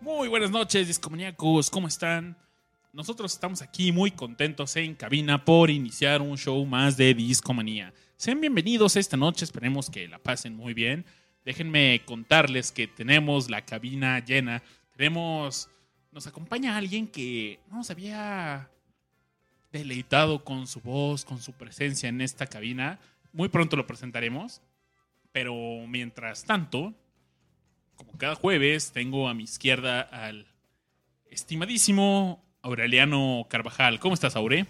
[0.00, 2.36] Muy buenas noches, discomaníacos, ¿cómo están?
[2.94, 7.92] Nosotros estamos aquí muy contentos en cabina por iniciar un show más de Discomanía.
[8.24, 11.04] Sean bienvenidos esta noche, esperemos que la pasen muy bien.
[11.44, 14.62] Déjenme contarles que tenemos la cabina llena.
[14.96, 15.68] Tenemos.
[16.10, 18.70] Nos acompaña alguien que no nos había
[19.72, 22.98] deleitado con su voz, con su presencia en esta cabina.
[23.34, 24.62] Muy pronto lo presentaremos.
[25.30, 25.54] Pero
[25.86, 26.94] mientras tanto,
[27.94, 30.46] como cada jueves, tengo a mi izquierda al
[31.26, 34.00] estimadísimo Aureliano Carvajal.
[34.00, 34.64] ¿Cómo estás, Aure?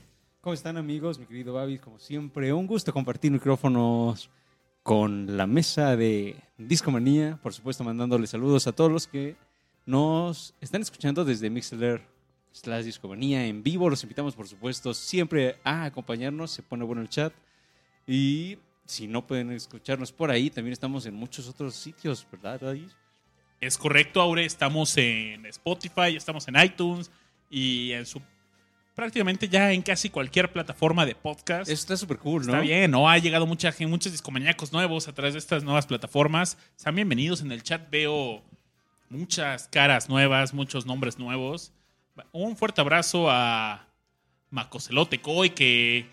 [0.45, 1.19] ¿Cómo están amigos?
[1.19, 4.29] Mi querido Babi, como siempre, un gusto compartir micrófonos
[4.83, 7.41] con la mesa de Discomanía.
[7.43, 9.37] Por supuesto, mandándole saludos a todos los que
[9.87, 12.07] nos están escuchando desde Mixler
[12.53, 13.89] slash Discomanía en vivo.
[13.89, 16.51] Los invitamos, por supuesto, siempre a acompañarnos.
[16.51, 17.33] Se pone bueno el chat.
[18.07, 22.87] Y si no pueden escucharnos por ahí, también estamos en muchos otros sitios, ¿verdad, Babi?
[23.63, 24.45] Es correcto, Aure.
[24.45, 27.11] Estamos en Spotify, estamos en iTunes
[27.49, 28.21] y en su
[28.95, 31.71] prácticamente ya en casi cualquier plataforma de podcast.
[31.71, 32.53] Eso está súper cool, ¿no?
[32.53, 33.09] Está bien, ¿no?
[33.09, 36.57] Ha llegado mucha gente, muchos discomaníacos nuevos a través de estas nuevas plataformas.
[36.77, 37.91] Sean bienvenidos en el chat.
[37.91, 38.43] Veo
[39.09, 41.73] muchas caras nuevas, muchos nombres nuevos.
[42.33, 43.89] Un fuerte abrazo a
[44.51, 46.07] Macocelote Coy que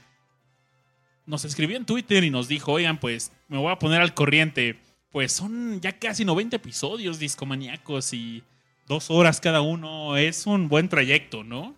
[1.27, 4.79] nos escribió en Twitter y nos dijo, oigan, pues me voy a poner al corriente.
[5.11, 8.43] Pues son ya casi 90 episodios discomaníacos y
[8.87, 10.17] dos horas cada uno.
[10.17, 11.75] Es un buen trayecto, ¿no?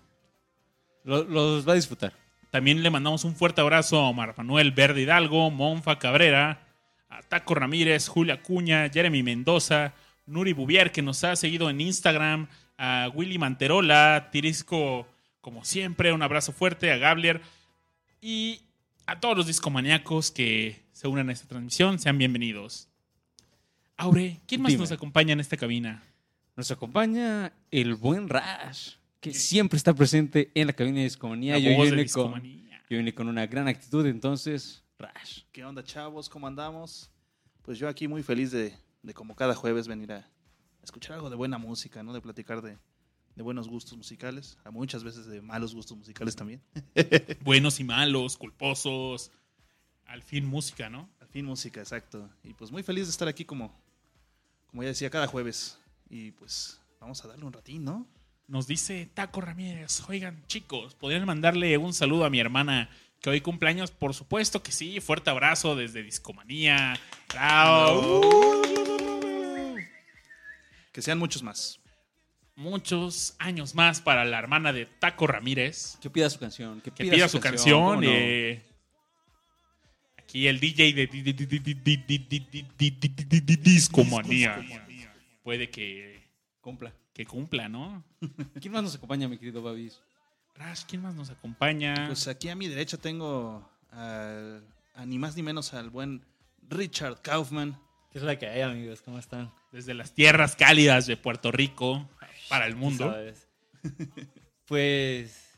[1.04, 2.14] Lo- Los va a disfrutar.
[2.52, 6.68] También le mandamos un fuerte abrazo a Omar Manuel Verde Hidalgo, Monfa Cabrera,
[7.10, 9.94] a Taco Ramírez, Julia Cuña, Jeremy Mendoza,
[10.26, 12.48] Nuri Bubier, que nos ha seguido en Instagram,
[12.78, 15.08] a Willy Manterola, Tirisco,
[15.42, 17.42] como siempre, un abrazo fuerte, a Gablier
[18.22, 18.62] y
[19.06, 22.00] a todos los discomaníacos que se unan a esta transmisión.
[22.00, 22.88] Sean bienvenidos.
[23.98, 24.82] Aure, ¿quién más Dime.
[24.82, 26.04] nos acompaña en esta cabina?
[26.56, 31.54] Nos acompaña el buen Rash, que siempre está presente en la cabina de Discomanía.
[31.54, 32.84] La Yo voz de vine, con, Discomanía.
[32.90, 35.44] yo vine con una gran actitud, entonces, Rash.
[35.54, 36.28] ¿Qué onda, chavos?
[36.28, 37.10] ¿Cómo andamos?
[37.62, 40.30] Pues yo aquí muy feliz de, de como cada jueves venir a
[40.84, 42.12] escuchar algo de buena música, ¿no?
[42.12, 42.78] De platicar de,
[43.36, 46.62] de buenos gustos musicales, a muchas veces de malos gustos musicales también.
[47.46, 49.32] Buenos y malos, culposos.
[50.06, 51.10] Al fin música, ¿no?
[51.22, 52.30] Al fin música, exacto.
[52.44, 53.74] Y pues muy feliz de estar aquí como,
[54.68, 55.80] como ya decía, cada jueves.
[56.10, 58.06] Y pues vamos a darle un ratín, ¿no?
[58.48, 62.90] Nos dice Taco Ramírez, oigan chicos, ¿podrían mandarle un saludo a mi hermana
[63.22, 63.92] que hoy cumpleaños?
[63.92, 67.00] Por supuesto que sí, fuerte abrazo desde Discomanía.
[67.30, 68.62] ¡Bravo!
[70.92, 71.80] Que sean muchos más.
[72.56, 75.98] Muchos años más para la hermana de Taco Ramírez.
[76.02, 76.82] Que pida su canción.
[76.82, 78.04] Que pida, que pida su, canción.
[80.18, 81.08] Aquí el DJ de
[83.58, 84.62] Discomanía.
[85.44, 86.28] Puede que
[86.60, 88.04] cumpla que cumpla, ¿no?
[88.62, 90.02] ¿Quién más nos acompaña, mi querido Babis?
[90.56, 92.06] Rash, ¿quién más nos acompaña?
[92.08, 94.64] Pues aquí a mi derecha tengo al-
[94.96, 96.24] a ni más ni menos al buen
[96.70, 97.80] Richard Kaufman.
[98.12, 99.02] ¿Qué es la que hay, amigos?
[99.02, 99.52] ¿Cómo están?
[99.72, 102.08] desde las tierras cálidas de Puerto Rico
[102.48, 103.10] para el mundo.
[103.10, 103.48] ¿Sabes?
[104.68, 105.58] pues,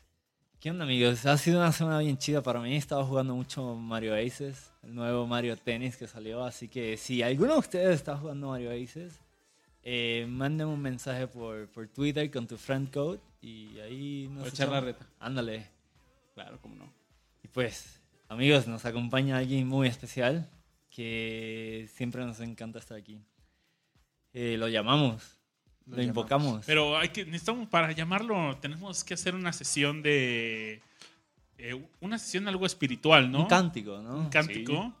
[0.58, 1.26] ¿qué onda, amigos?
[1.26, 2.72] Ha sido una semana bien chida para mí.
[2.72, 6.44] He estado jugando mucho Mario Aces, el nuevo Mario Tennis que salió.
[6.44, 9.20] Así que si alguno de ustedes está jugando Mario Aces,
[9.88, 14.80] eh, un mensaje por, por Twitter con tu friend code y ahí nos echar la
[14.80, 15.06] reta.
[15.20, 15.68] Ándale.
[16.34, 16.92] Claro, cómo no.
[17.44, 20.50] Y pues, amigos, nos acompaña alguien muy especial
[20.90, 23.20] que siempre nos encanta estar aquí.
[24.32, 25.38] Eh, lo llamamos,
[25.86, 26.66] lo, Lo invocamos.
[26.66, 30.82] Pero hay que, necesitamos, para llamarlo, tenemos que hacer una sesión de.
[31.58, 33.42] eh, una sesión algo espiritual, ¿no?
[33.42, 34.16] Un cántico, ¿no?
[34.16, 34.92] Un cántico.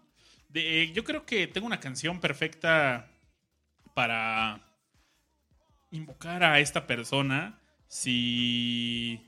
[0.48, 3.10] De, eh, yo creo que tengo una canción perfecta
[3.94, 4.62] para
[5.90, 7.58] invocar a esta persona.
[7.88, 9.20] Si.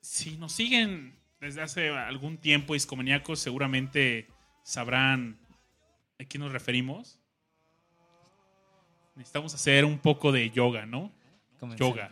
[0.00, 4.28] Si nos siguen desde hace algún tiempo, iscomaníacos, seguramente
[4.62, 5.38] sabrán
[6.18, 7.18] a quién nos referimos.
[9.14, 11.10] Necesitamos hacer un poco de yoga, ¿no?
[11.76, 12.10] Yoga.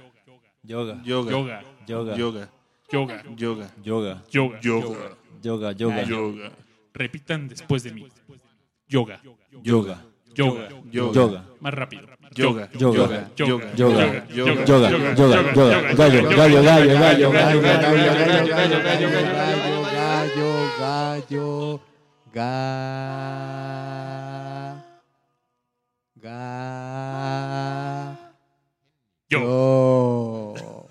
[0.62, 1.02] Yoga.
[1.04, 1.62] Yoga.
[1.86, 2.16] Yoga.
[2.16, 2.16] Yoga.
[2.16, 2.52] Yoga.
[2.88, 3.32] Yoga.
[3.38, 3.74] Yoga.
[3.82, 4.24] Yoga.
[4.30, 5.02] Yoga.
[5.42, 5.72] Yoga.
[5.72, 6.02] Yoga.
[6.04, 6.52] Yoga.
[6.94, 8.08] Repitan después de mí.
[8.88, 9.20] Yoga.
[9.62, 10.04] Yoga.
[10.34, 10.68] Yoga.
[10.90, 11.44] Yoga.
[11.60, 12.06] Más rápido.
[12.34, 12.68] Yoga.
[12.74, 13.30] Yoga.
[13.36, 13.70] Yoga.
[13.76, 14.26] Yoga.
[14.28, 14.64] Yoga.
[14.64, 14.64] Yoga.
[14.64, 15.42] Yoga.
[15.94, 15.94] Gallo.
[15.94, 16.30] Gallo.
[16.34, 16.62] Gallo.
[16.62, 16.62] Gallo.
[16.62, 17.30] Gallo.
[17.30, 18.80] gallo, gallo, gallo, gallo,
[19.94, 21.80] gallo, gallo,
[22.34, 22.50] Ga.
[26.20, 26.34] Ga.
[29.30, 29.38] Yo.
[30.58, 30.88] Yo.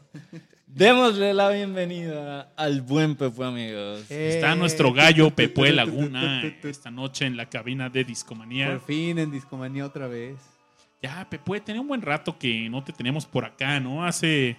[0.76, 4.10] Démosle la bienvenida al buen Pepe, amigos.
[4.10, 8.72] Está nuestro gallo Pepue Laguna esta noche en la cabina de Discomanía.
[8.72, 10.40] Por fin en Discomanía otra vez.
[11.00, 14.04] Ya, Pepue, tenía un buen rato que no te teníamos por acá, ¿no?
[14.04, 14.58] Hace.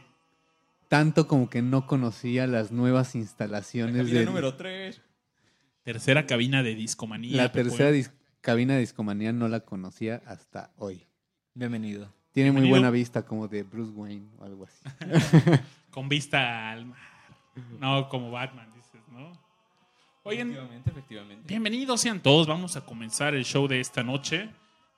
[0.86, 4.24] Tanto como que no conocía las nuevas instalaciones de
[4.56, 5.00] 3.
[5.82, 7.36] Tercera cabina de Discomanía.
[7.38, 11.08] la tercera dis- cabina de Discomanía no la conocía hasta hoy.
[11.54, 12.14] Bienvenido.
[12.34, 14.82] Tiene muy buena vista como de Bruce Wayne o algo así.
[15.92, 16.98] Con vista al mar.
[17.78, 19.30] No, como Batman, dices, ¿no?
[20.24, 21.44] Oigan, Efectivamente, efectivamente.
[21.46, 22.48] bienvenidos sean todos.
[22.48, 24.50] Vamos a comenzar el show de esta noche.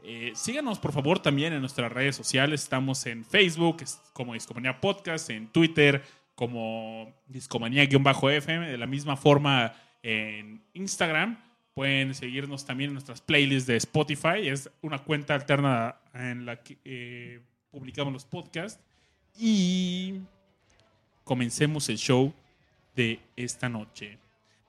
[0.03, 2.63] Eh, síganos, por favor, también en nuestras redes sociales.
[2.63, 6.03] Estamos en Facebook es como Discomanía Podcast, en Twitter
[6.35, 11.39] como Discomanía-FM, de la misma forma en Instagram.
[11.77, 14.49] Pueden seguirnos también en nuestras playlists de Spotify.
[14.49, 18.83] Es una cuenta alterna en la que eh, publicamos los podcasts.
[19.39, 20.15] Y
[21.23, 22.33] comencemos el show
[22.95, 24.17] de esta noche.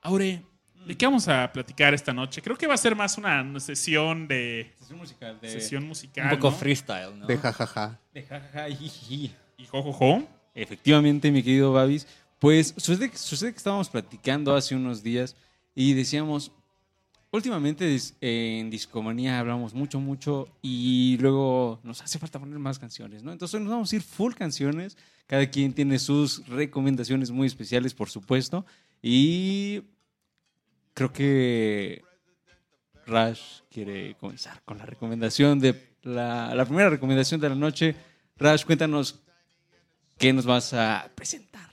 [0.02, 0.42] Aure,
[0.86, 2.42] ¿de qué vamos a platicar esta noche?
[2.42, 6.24] Creo que va a ser más una sesión de Sesión musical sesión musical.
[6.24, 6.56] Un poco ¿no?
[6.58, 7.26] freestyle, ¿no?
[7.26, 7.98] de jajaja.
[8.12, 9.34] De jajaja, jijiji.
[9.56, 10.28] Y jojojo.
[10.54, 12.06] Efectivamente, mi querido Babis.
[12.38, 15.36] Pues sucede, sucede que estábamos platicando hace unos días
[15.74, 16.52] y decíamos,
[17.30, 23.32] últimamente en Discomanía hablamos mucho, mucho y luego nos hace falta poner más canciones, ¿no?
[23.32, 24.96] Entonces nos vamos a ir full canciones.
[25.26, 28.64] Cada quien tiene sus recomendaciones muy especiales, por supuesto.
[29.02, 29.82] Y
[30.94, 32.02] creo que
[33.06, 37.94] Rash quiere comenzar con la recomendación de la, la primera recomendación de la noche.
[38.36, 39.20] Rash, cuéntanos
[40.16, 41.68] qué nos vas a presentar.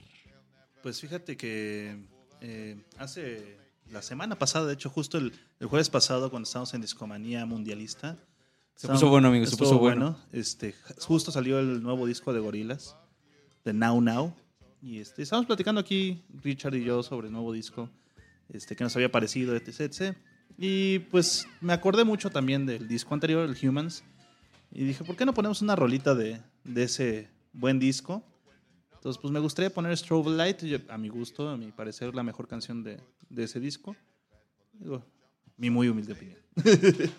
[0.84, 1.98] Pues fíjate que
[2.42, 3.58] eh, hace
[3.92, 8.18] la semana pasada, de hecho, justo el, el jueves pasado, cuando estábamos en Discomanía Mundialista.
[8.76, 10.18] Se puso bueno, amigo, se puso bueno.
[10.32, 12.96] Este, justo salió el nuevo disco de Gorilas,
[13.64, 14.36] de Now Now.
[14.82, 17.90] Y este, estábamos platicando aquí, Richard y yo, sobre el nuevo disco,
[18.50, 20.18] este, que nos había parecido, etc, etc.
[20.58, 24.04] Y pues me acordé mucho también del disco anterior, el Humans.
[24.72, 28.24] Y dije, ¿por qué no ponemos una rolita de, de ese buen disco?
[29.06, 32.24] Entonces, pues me gustaría poner Strobe Light, yo- a mi gusto, a mi parecer, la
[32.24, 33.00] mejor canción de,
[33.30, 33.96] de ese disco.
[34.74, 35.06] Digo,
[35.58, 36.40] mi muy humilde opinión.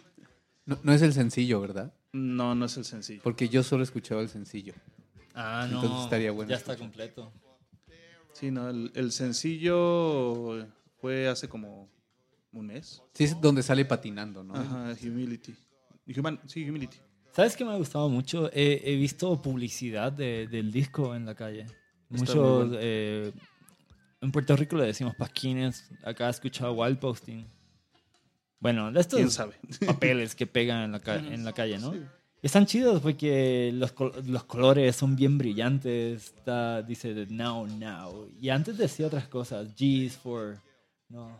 [0.66, 1.94] No, no es el sencillo, ¿verdad?
[2.12, 3.20] No, no es el sencillo.
[3.22, 4.74] Porque yo solo escuchaba el sencillo.
[5.32, 5.76] Ah, no.
[5.76, 6.88] Entonces estaría bueno Ya está escuchar.
[6.88, 7.32] completo.
[8.32, 10.66] Sí, no, el, el sencillo
[11.00, 11.88] fue hace como
[12.50, 13.00] un mes.
[13.14, 14.56] Sí, es donde sale patinando, ¿no?
[14.56, 15.54] Ajá, Humility.
[16.16, 16.98] Human, sí, Humility.
[17.36, 18.50] ¿Sabes qué me ha gustado mucho?
[18.52, 21.66] He, he visto publicidad de- del disco en la calle.
[22.08, 22.34] Muchos.
[22.34, 22.76] bueno.
[22.80, 23.30] eh,
[24.22, 25.90] en Puerto Rico le decimos pasquines.
[26.02, 27.44] Acá he escuchado wall posting.
[28.58, 29.54] Bueno, de estos ¿Quién sabe?
[29.86, 31.92] papeles que pegan en la, ca- en la calle, ¿no?
[31.92, 32.00] Sí.
[32.42, 36.32] Y están chidos porque los, col- los colores son bien brillantes.
[36.38, 38.30] Está, dice now, now.
[38.40, 39.68] Y antes decía otras cosas.
[39.76, 40.58] G is for.
[41.10, 41.38] No.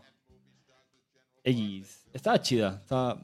[1.43, 2.05] Eggies.
[2.13, 2.79] Estaba chida.
[2.83, 3.19] Estaba,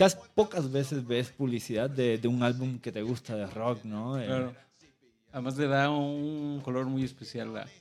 [0.00, 4.18] casi pocas veces ves publicidad de, de un álbum que te gusta de rock, ¿no?
[4.20, 4.54] Eh, Claro.
[5.32, 7.72] Además le da un color muy especial a, Sí,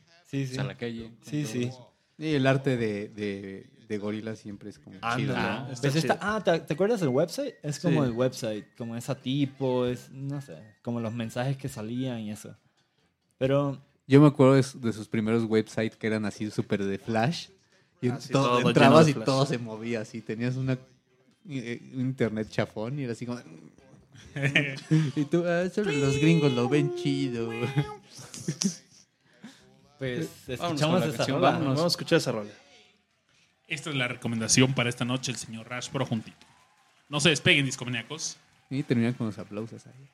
[0.43, 0.57] pues, sí.
[0.59, 1.11] a la calle.
[1.21, 1.71] Sí, sí.
[2.17, 5.07] Y el arte de, de, de gorila siempre es como chido.
[5.07, 5.41] Ándale.
[5.41, 5.59] ¿no?
[5.61, 5.67] ¿no?
[5.69, 6.17] ¿Ves Está chido.
[6.21, 7.55] ah, ¿te, te acuerdas del website?
[7.63, 8.09] Es como Sí.
[8.09, 12.55] el website, como esa tipo, es, no sé, como los mensajes que salían y eso.
[13.37, 17.47] Pero Yo me acuerdo de, de sus primeros websites que eran así súper de flash.
[18.01, 20.21] Y Ah, sí, todo- todo entrabas y todo se movía así.
[20.21, 20.79] Tenías una un
[21.45, 23.39] internet chafón y era así como...
[25.15, 27.49] y tú, ah, solo los gringos lo ven chido.
[29.99, 31.51] pues con escuchamos esa canción, rola.
[31.51, 32.51] Vamos a escuchar esa rola.
[33.67, 36.37] Esta es la recomendación para esta noche, el señor Rash Pro juntito.
[37.07, 38.37] No se despeguen, discomaníacos.
[38.69, 40.09] Y terminan con los aplausos ahí.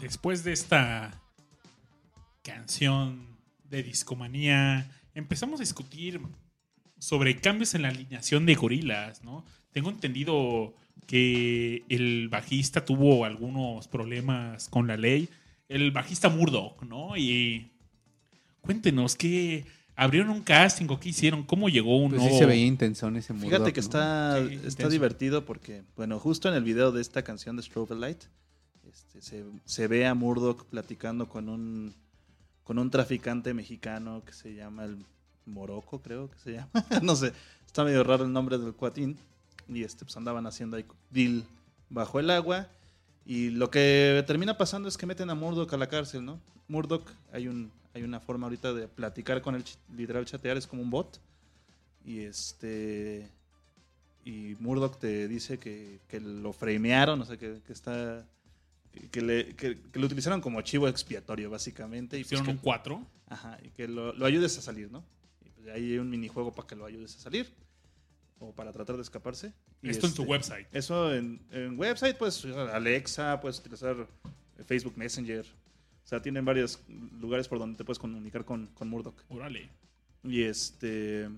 [0.00, 1.20] Después de esta
[2.42, 3.26] canción
[3.68, 6.20] de discomanía, empezamos a discutir
[6.98, 9.44] sobre cambios en la alineación de gorilas, ¿no?
[9.72, 10.74] Tengo entendido
[11.06, 15.28] que el bajista tuvo algunos problemas con la ley.
[15.68, 17.16] El bajista Murdoch, ¿no?
[17.16, 17.70] Y
[18.60, 19.64] cuéntenos, ¿qué
[19.96, 21.44] abrieron un casting o qué hicieron?
[21.44, 23.84] ¿Cómo llegó un Pues sí se veía intensón ese Murdoch, Fíjate que ¿no?
[23.84, 24.88] está, Sí, está intenso.
[24.88, 28.24] divertido porque, bueno, justo en el video de esta canción de Strobe Light,
[28.90, 29.20] este,
[29.64, 31.94] se, ve a Murdoch platicando con un,
[32.64, 35.04] con un traficante mexicano que se llama el
[35.46, 36.70] Morocco, creo que se llama.
[37.02, 37.32] no sé,
[37.66, 39.16] está medio raro el nombre del cuatín.
[39.68, 41.44] Y este, pues andaban haciendo ahí deal
[41.88, 42.68] bajo el agua.
[43.24, 46.40] Y lo que termina pasando es que meten a Murdoch a la cárcel, ¿no?
[46.66, 49.64] Murdoch, hay, un, hay una forma ahorita de platicar con él,
[49.96, 51.20] literal chatear, es como un bot.
[52.04, 53.30] Y este.
[54.24, 58.26] Y Murdoch te dice que, que lo framearon, o sea, que está.
[59.08, 62.16] Que, le, que- que lo utilizaron como chivo expiatorio, básicamente.
[62.18, 63.06] Y pues Hicieron que- un 4.
[63.28, 65.04] Ajá, y que lo, lo ayudes a salir, ¿no?
[65.44, 67.52] Y pues ahí hay un minijuego para que lo ayudes a salir
[68.38, 69.52] o para tratar de escaparse.
[69.82, 70.66] Y Esto en su este, website.
[70.72, 74.06] Eso en, en website, pues Alexa, puedes utilizar
[74.66, 75.44] Facebook Messenger.
[76.04, 76.80] O sea, tienen varios
[77.20, 79.14] lugares por donde te puedes comunicar con, con Murdoch.
[79.28, 79.68] Órale.
[80.24, 81.28] Y este.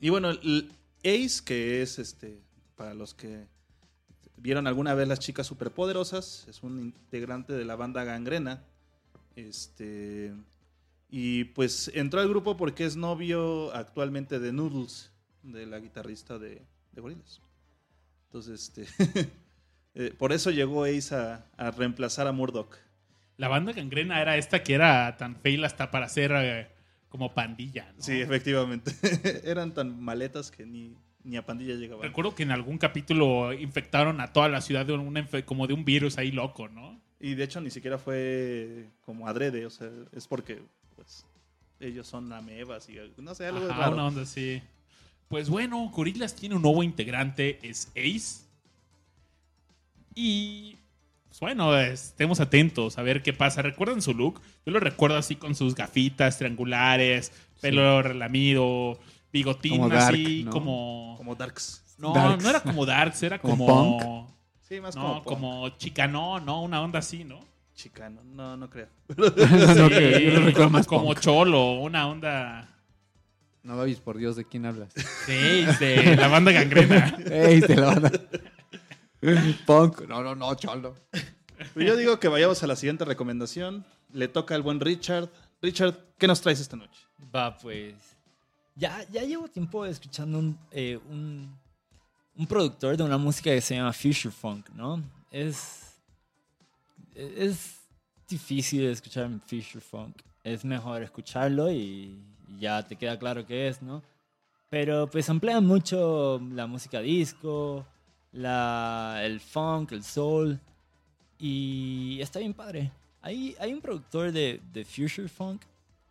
[0.00, 0.70] Y bueno, el
[1.04, 2.40] Ace, que es este.
[2.76, 3.46] Para los que
[4.36, 8.62] vieron alguna vez las chicas superpoderosas, es un integrante de la banda Gangrena.
[9.36, 10.32] Este.
[11.08, 15.12] Y pues entró al grupo porque es novio actualmente de Noodles,
[15.42, 16.62] de la guitarrista de,
[16.92, 17.40] de Gorillaz.
[18.26, 19.30] Entonces, este.
[19.94, 22.76] eh, por eso llegó Ace a, a reemplazar a Murdoch.
[23.36, 26.68] La banda gangrena era esta que era tan fail hasta para ser eh,
[27.08, 27.92] como pandilla.
[27.96, 28.02] ¿no?
[28.02, 28.92] Sí, efectivamente.
[29.44, 32.02] Eran tan maletas que ni, ni a pandilla llegaban.
[32.02, 35.84] Recuerdo que en algún capítulo infectaron a toda la ciudad de una como de un
[35.84, 37.00] virus ahí loco, ¿no?
[37.18, 40.62] Y de hecho ni siquiera fue como adrede, o sea, es porque
[40.94, 41.24] pues
[41.80, 43.94] ellos son amebas y no sé, algo Ajá, raro.
[43.94, 44.62] una onda así.
[45.28, 48.44] Pues bueno, Gorillaz tiene un nuevo integrante, es Ace.
[50.14, 50.76] Y
[51.28, 53.62] pues bueno, estemos atentos a ver qué pasa.
[53.62, 54.40] ¿Recuerdan su look?
[54.66, 59.00] Yo lo recuerdo así con sus gafitas triangulares, pelo relamido,
[59.34, 60.50] bigotín Como dark, así ¿no?
[60.52, 61.14] como...
[61.18, 61.82] Como Darks.
[61.98, 62.42] No, Darks.
[62.42, 64.34] no era como Darks, era ¿Como como...
[64.62, 67.40] Sí, más no, como, como, chicano, no, una onda así, ¿no?
[67.74, 68.22] chicano.
[68.24, 68.86] No, no creo.
[69.16, 69.26] no,
[69.74, 71.20] no, que yo lo recuerdo más como punk.
[71.20, 72.70] cholo, una onda...
[73.64, 74.92] No, Babis, por Dios, ¿de quién hablas?
[75.26, 77.16] Sí, de la banda gangrena.
[77.30, 78.12] ¡Ey, te la van a...
[79.66, 80.02] Punk.
[80.06, 80.94] No, no, no, cholo.
[81.72, 83.84] Pero yo digo que vayamos a la siguiente recomendación.
[84.12, 85.30] Le toca al buen Richard.
[85.62, 87.00] Richard, ¿qué nos traes esta noche?
[87.34, 88.13] Va, pues.
[88.76, 91.48] Ya, ya llevo tiempo escuchando un, eh, un,
[92.36, 95.02] un productor de una música que se llama Future Funk, ¿no?
[95.30, 95.80] Es.
[97.14, 97.78] Es
[98.28, 100.16] difícil escuchar Future Funk.
[100.42, 102.18] Es mejor escucharlo y
[102.58, 104.02] ya te queda claro qué es, ¿no?
[104.68, 107.86] Pero pues emplean mucho la música disco,
[108.32, 110.58] la, el funk, el soul.
[111.38, 112.90] Y está bien padre.
[113.22, 115.62] Hay, hay un productor de, de Future Funk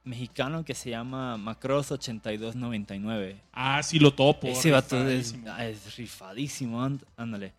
[0.03, 3.35] mexicano que se llama Macross8299.
[3.53, 4.47] Ah, sí lo topo.
[4.47, 5.51] Ese vato es, rifadísimo.
[5.51, 7.53] ah, es rifadísimo, ándale.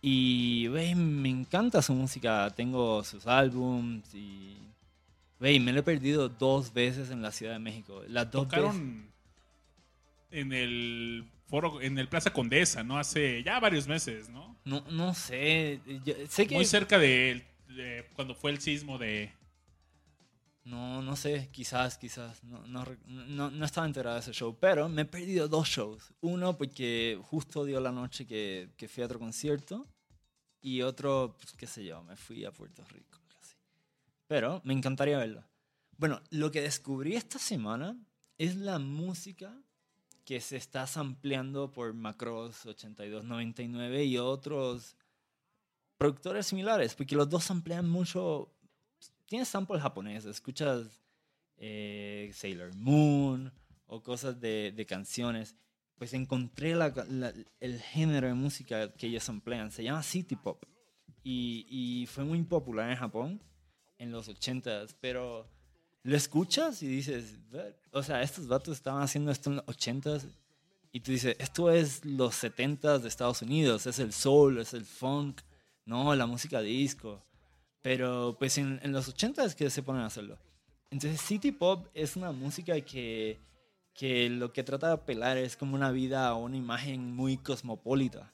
[0.00, 2.50] Y, güey, me encanta su música.
[2.54, 4.56] Tengo sus álbums y,
[5.40, 8.02] güey, me lo he perdido dos veces en la Ciudad de México.
[8.08, 8.60] Las dos veces.
[8.64, 9.08] Tocaron
[10.30, 12.98] en el foro, en el Plaza Condesa, ¿no?
[12.98, 14.56] Hace ya varios meses, ¿no?
[14.64, 15.80] No, no sé.
[16.04, 16.54] yo- sé que...
[16.54, 19.32] Muy cerca de, de cuando fue el sismo de...
[20.68, 22.44] No, no sé, quizás, quizás.
[22.44, 26.12] No, no, no, no estaba enterado de ese show, pero me he perdido dos shows.
[26.20, 29.86] Uno porque justo dio la noche que, que fui a otro concierto
[30.60, 33.18] y otro, pues, qué sé yo, me fui a Puerto Rico.
[33.40, 33.56] así.
[34.26, 35.42] Pero me encantaría verlo.
[35.96, 37.96] Bueno, lo que descubrí esta semana
[38.36, 39.58] es la música
[40.26, 44.96] que se está sampleando por Macross 8299 y otros
[45.96, 48.52] productores similares, porque los dos samplean mucho
[49.28, 50.88] tienes sample japonés, escuchas
[51.56, 53.52] eh, Sailor Moon
[53.86, 55.54] o cosas de, de canciones,
[55.96, 59.70] pues encontré la- la- el género de música que ellos emplean.
[59.70, 60.64] Se llama City Pop.
[61.24, 63.40] Y, y fue muy popular en Japón
[63.98, 65.48] en los 80s, pero
[66.04, 67.36] lo escuchas y dices,
[67.90, 70.22] o sea, estos vatos estaban haciendo esto en los 80s
[70.92, 74.84] y tú dices, esto es los 70s de Estados Unidos, es el soul, es el
[74.86, 75.40] funk,
[75.84, 77.24] no, la música disco.
[77.88, 80.38] Pero pues en, en los 80 es que se ponen a hacerlo.
[80.90, 83.40] Entonces City Pop es una música que,
[83.94, 88.30] que lo que trata de apelar es como una vida o una imagen muy cosmopolita.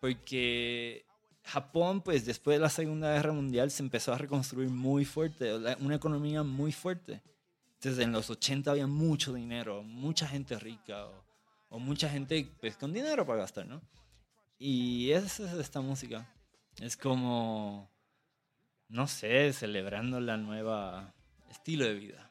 [0.00, 1.04] Porque
[1.42, 5.96] Japón pues después de la Segunda Guerra Mundial se empezó a reconstruir muy fuerte, una
[5.96, 7.20] economía muy fuerte.
[7.74, 11.26] Entonces en los 80 había mucho dinero, mucha gente rica o,
[11.68, 13.82] o mucha gente pues con dinero para gastar, ¿no?
[14.58, 16.26] Y esa es esta música.
[16.80, 17.93] Es como
[18.88, 21.12] no sé, celebrando la nueva
[21.50, 22.30] estilo de vida.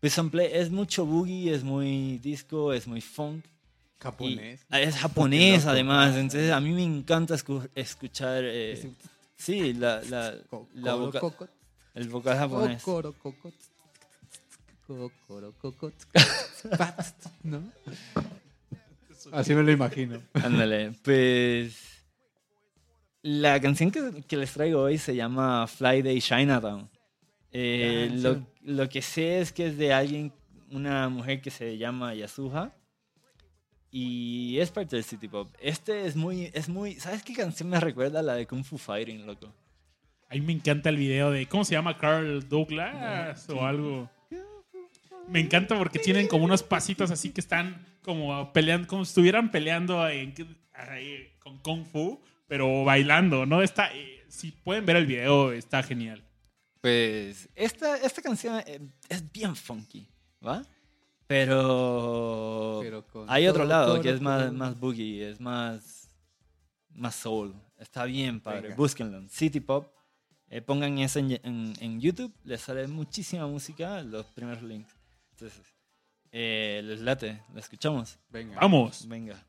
[0.00, 3.44] Pues sample- es mucho boogie, es muy disco, es muy funk.
[4.00, 4.66] Japonés.
[4.68, 8.92] Ah, es japonés además, entonces a mí me encanta escu- escuchar, eh,
[9.36, 10.34] sí, la, la,
[10.96, 11.20] voca-
[11.94, 12.82] el vocal japonés.
[17.44, 17.62] ¿no?
[19.30, 20.20] Así me lo imagino.
[20.34, 21.91] Ándale, pues
[23.22, 26.88] la canción que, que les traigo hoy se llama Fly Day Chinatown.
[27.52, 28.40] Eh, lo, sí.
[28.62, 30.32] lo que sé es que es de alguien,
[30.70, 32.72] una mujer que se llama Yasuha
[33.90, 35.54] y es parte del City Pop.
[35.60, 38.78] Este es muy, es muy, ¿sabes qué canción me recuerda a la de Kung Fu
[38.78, 39.52] Fighting, loco?
[40.30, 41.46] A mí me encanta el video de...
[41.46, 41.98] ¿Cómo se llama?
[41.98, 44.08] Carl Douglas o algo.
[45.28, 49.50] me encanta porque tienen como unos pasitos así que están como peleando, como si estuvieran
[49.50, 50.34] peleando en-
[51.38, 52.18] con Kung Fu,
[52.52, 53.62] pero bailando, ¿no?
[53.62, 56.22] Está, eh, si pueden ver el video, está genial.
[56.82, 60.06] Pues esta, esta canción eh, es bien funky,
[60.46, 60.62] ¿va?
[61.26, 66.10] Pero, Pero con hay otro todo, lado todo, que es más, más boogie, es más,
[66.90, 67.54] más soul.
[67.78, 68.60] Está bien, padre.
[68.62, 68.76] Venga.
[68.76, 69.26] Búsquenlo.
[69.30, 69.90] City Pop.
[70.50, 72.34] Eh, pongan eso en, en- en YouTube.
[72.44, 74.94] Les sale muchísima música, los primeros links.
[75.30, 75.62] Entonces,
[76.30, 77.40] eh, les late.
[77.54, 78.18] ¿La escuchamos?
[78.28, 78.58] Venga.
[78.60, 79.08] Vamos.
[79.08, 79.42] Venga.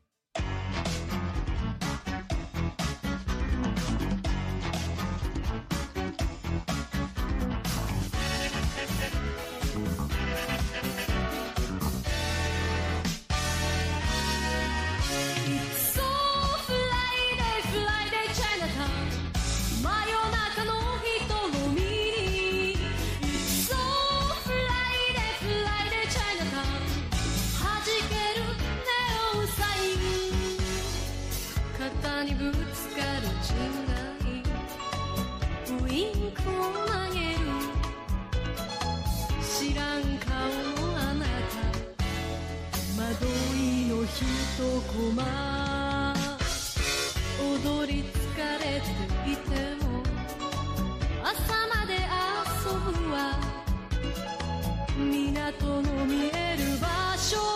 [36.68, 37.38] ンクを投げる
[39.42, 40.32] 知らん顔
[40.86, 41.54] のあなた。
[43.02, 44.24] 惑いの一
[44.92, 46.14] コマ
[47.40, 48.14] 踊り疲
[48.58, 48.86] れて
[49.30, 49.50] いて
[49.84, 49.86] も。
[51.22, 51.32] 朝
[51.74, 53.16] まで遊ぶわ。
[54.96, 56.86] 港の見える場
[57.18, 57.53] 所。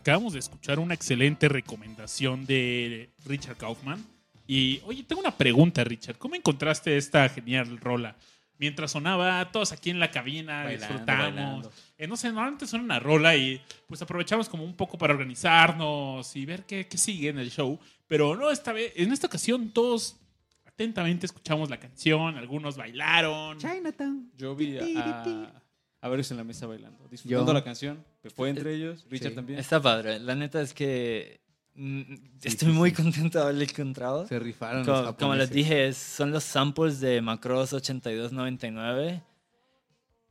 [0.00, 4.02] Acabamos de escuchar una excelente recomendación de Richard Kaufman.
[4.46, 6.16] Y, oye, tengo una pregunta, Richard.
[6.16, 8.16] ¿Cómo encontraste esta genial rola?
[8.58, 11.24] Mientras sonaba, todos aquí en la cabina Bailando, disfrutamos.
[11.34, 11.72] bailando.
[11.98, 16.34] Eh, no sé, normalmente suena una rola y pues aprovechamos como un poco para organizarnos
[16.34, 17.78] y ver qué, qué sigue en el show.
[18.06, 20.16] Pero no, esta vez, en esta ocasión todos
[20.64, 23.58] atentamente escuchamos la canción, algunos bailaron.
[23.58, 24.30] Chinatown.
[24.38, 25.52] Yo vi a,
[26.00, 28.02] a varios en la mesa bailando, disfrutando Yo- la canción.
[28.34, 29.34] Fue entre ellos, Richard Sí.
[29.36, 29.58] también.
[29.58, 30.18] Está padre.
[30.20, 31.40] La neta es que
[31.74, 32.02] mm,
[32.42, 32.96] estoy sí, muy sí.
[32.96, 34.26] contento de haberle encontrado.
[34.26, 39.22] Se rifaron Co- los como, les dije, son los samples de Macross 8299.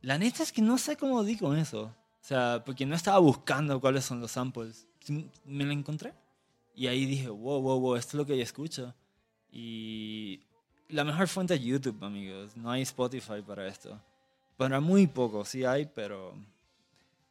[0.02, 1.82] La neta es que no sé cómo di con eso.
[2.22, 4.86] O sea, porque no estaba buscando cuáles son los samples.
[5.44, 6.12] Me lo encontré.
[6.74, 8.94] Y ahí dije, wow, wow, wow, esto es lo que yo escucho.
[9.50, 10.40] Y
[10.88, 12.56] la mejor fuente es YouTube, amigos.
[12.56, 14.00] No hay Spotify para esto.
[14.56, 16.34] Para muy poco, sí hay, pero...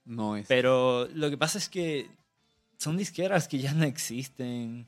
[0.10, 0.48] No es.
[0.48, 2.10] Pero lo que pasa es que
[2.78, 4.88] son disqueras que ya no existen.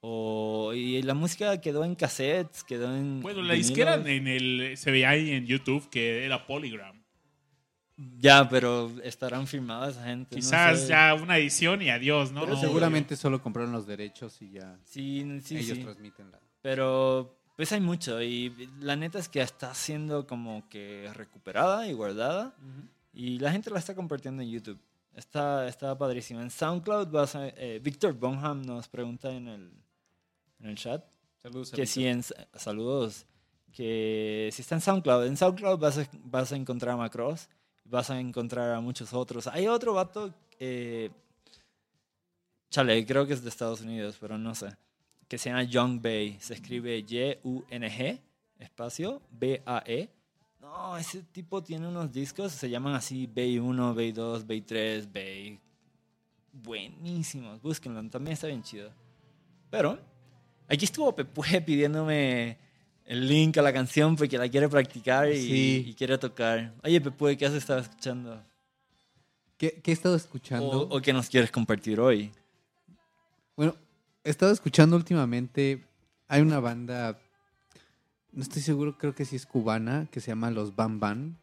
[0.00, 3.20] O, y la música quedó en cassettes, quedó en...
[3.20, 3.68] Bueno, la vinilos.
[3.68, 7.00] disquera en el, se veía ahí en YouTube que era Polygram.
[8.18, 10.34] Ya, pero estarán firmadas esa gente.
[10.34, 10.88] no Quizás sé.
[10.88, 12.40] ya una edición y adiós, ¿no?
[12.40, 15.84] Pero No, seguramente solo compraron los derechos y ya Sí, sí, ellos sí.
[15.84, 16.40] transmiten la.
[16.62, 21.92] Pero pues hay mucho y la neta es que está siendo como que recuperada y
[21.92, 22.56] guardada
[23.12, 24.80] y la gente la está compartiendo en YouTube.
[25.14, 26.40] Está, está padrísimo.
[26.40, 27.48] En SoundCloud vas a...
[27.48, 29.72] eh, Víctor Bonham nos pregunta en el,
[30.60, 31.04] en el chat
[31.42, 32.22] Saludos que si en...
[32.54, 33.26] Saludos.
[33.72, 37.48] Que si está en SoundCloud, en SoundCloud vas a, vas a encontrar a Macross,
[37.84, 39.46] vas a encontrar a muchos otros.
[39.46, 41.10] Hay otro vato, eh,
[42.70, 44.76] chale, creo que es de Estados Unidos, pero no sé,
[45.26, 46.36] que se llama Young Bay.
[46.38, 48.20] Se escribe Y-U-N-G,
[48.58, 50.10] espacio, B-A-E.
[50.62, 55.12] No, ese tipo tiene unos discos, se llaman así Bay 1, Bay 2, Bay 3,
[55.12, 55.58] Bay.
[56.52, 58.92] Buenísimos, búsquenlo, también está bien chido.
[59.70, 59.98] Pero,
[60.68, 62.58] aquí estuvo Pepue pidiéndome
[63.04, 65.84] el link a la canción porque la quiere practicar y, Sí.
[65.88, 66.72] y quiere tocar.
[66.84, 68.40] Oye, Pepue, ¿qué has estado escuchando?
[69.58, 70.68] ¿Qué, qué he estado escuchando?
[70.68, 72.30] O, o qué nos quieres compartir hoy?
[73.56, 73.74] Bueno,
[74.22, 75.84] he estado escuchando últimamente.
[76.28, 77.18] Hay una banda,
[78.32, 81.36] no estoy seguro, creo que sí es cubana, que se llama Los Bam Bam.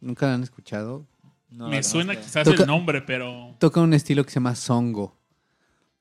[0.00, 1.06] ¿Nunca la han escuchado?
[1.50, 5.16] No, Me suena quizás Toca- el nombre, pero Toca un estilo que se llama Songo.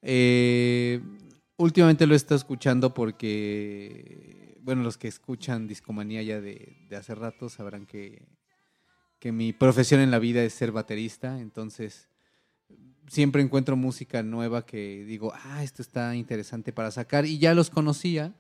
[0.02, 1.02] Eh,
[1.58, 7.16] últimamente lo he estado escuchando porque, bueno, los que escuchan Discomanía ya de, de hace
[7.16, 8.28] rato sabrán que,
[9.20, 12.10] que mi profesión en la vida es ser baterista, entonces
[13.08, 17.70] siempre encuentro música nueva que digo, ah, esto está interesante para sacar y ya los
[17.70, 18.34] conocía,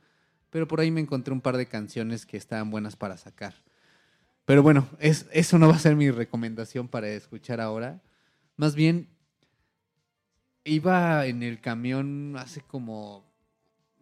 [0.49, 3.53] pero por ahí me encontré un par de canciones que estaban buenas para sacar.
[4.45, 8.01] Pero bueno, es, eso no va a ser mi recomendación para escuchar ahora.
[8.55, 9.09] Más bien,
[10.63, 13.25] iba en el camión hace como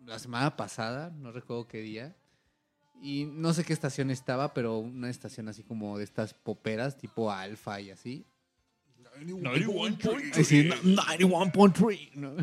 [0.06, 2.16] la semana pasada, no recuerdo qué día,
[3.02, 7.32] y no sé qué estación estaba, pero una estación así como de estas poperas, tipo
[7.32, 8.26] Alfa y así.
[9.22, 10.44] 91.3.
[10.44, 12.14] Sí, no, 91.3.
[12.16, 12.36] ¿no?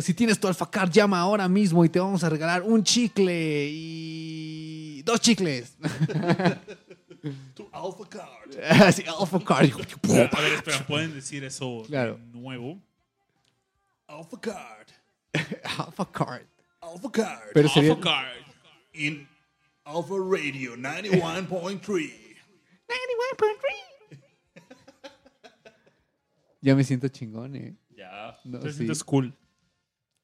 [0.00, 3.68] Si tienes tu Alpha Card, llama ahora mismo y te vamos a regalar un chicle
[3.70, 5.76] y dos chicles.
[7.54, 8.58] Tu Alpha Card.
[8.82, 9.70] Así, Alpha Card.
[9.72, 12.18] A ver, espera, ¿pueden decir eso de Claro.
[12.32, 12.80] nuevo?
[14.08, 14.88] Alpha Card.
[15.78, 16.46] Alpha Card.
[16.80, 17.48] Alpha Card.
[17.54, 18.36] Pero sería, Alpha Card.
[18.94, 19.28] In
[19.84, 22.12] Alpha Radio 91.3.
[26.60, 27.74] ya me siento chingón, ¿eh?
[27.96, 28.36] Ya.
[28.44, 28.76] No, Te sí.
[28.78, 29.34] sientes cool.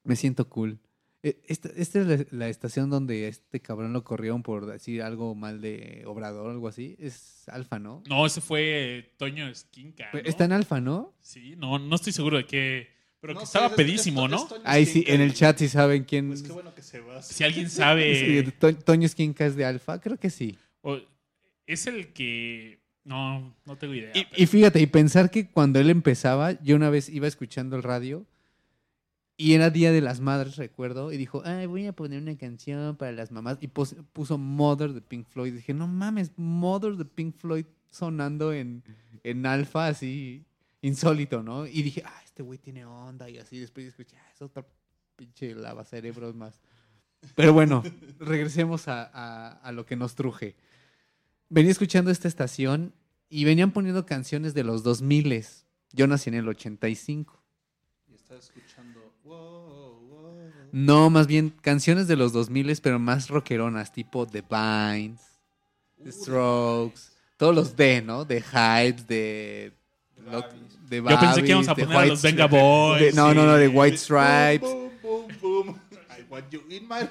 [0.03, 0.79] Me siento cool.
[1.21, 5.35] Eh, Esta, esta es la, la estación donde este cabrón lo corrieron por decir algo
[5.35, 6.95] mal de Obrador o algo así.
[6.99, 8.03] Es Alfa, ¿no?
[8.09, 10.09] No, ese fue eh, Toño Esquinca.
[10.13, 10.19] ¿no?
[10.19, 11.13] Está en Alfa, ¿no?
[11.21, 12.89] Sí, no, no estoy seguro de qué.
[13.21, 14.37] Pero No que estaba es- pedísimo, es- ¿no?
[14.47, 16.27] es Ahí sí, en el chat sí saben quién.
[16.27, 17.21] Pues qué bueno que se va.
[17.21, 18.51] Si alguien Sí, sabe.
[18.59, 20.57] To- Toño Esquinca es de Alfa, creo que sí.
[20.81, 20.99] o-
[21.65, 22.79] es el que.
[23.05, 24.11] No, no tengo idea.
[24.13, 27.77] Y, pero- y fíjate, y pensar que cuando él empezaba, yo una vez iba escuchando
[27.77, 28.25] el radio
[29.37, 32.95] y era Día de las Madres, recuerdo, y dijo, ay, voy a poner una canción
[32.95, 33.57] para las mamás.
[33.61, 35.53] Y puso Mother de Pink Floyd.
[35.53, 38.83] Y dije, no mames, Mother de Pink Floyd sonando en,
[39.23, 40.45] en alfa, así,
[40.81, 41.65] insólito, ¿no?
[41.65, 43.29] Y dije, ah, este güey tiene onda.
[43.29, 44.65] Y así después escuché, ah, es otra
[45.15, 46.59] pinche lava cerebros más.
[47.35, 47.83] Pero bueno,
[48.19, 50.55] regresemos a, a- a lo que nos truje.
[51.49, 52.93] Venía escuchando esta estación
[53.29, 55.43] y venían poniendo canciones de los 2000
[55.91, 57.39] Yo nací en el 85.
[58.07, 58.72] Y está escuchando.
[60.73, 65.21] No, más bien canciones de los 2000 pero más rockeronas, tipo The Vines,
[66.03, 66.99] The Strokes,
[67.37, 68.25] todos los D, ¿no?
[68.25, 69.71] De Hypes, de...
[70.25, 70.41] lo-
[70.89, 73.01] de Yo pensé que íbamos a poner a los White Venga Boys.
[73.01, 74.61] de- no, no, no, de White Stripes.
[74.69, 75.79] Boom, boom, boom, boom.
[76.17, 77.07] I want you in my.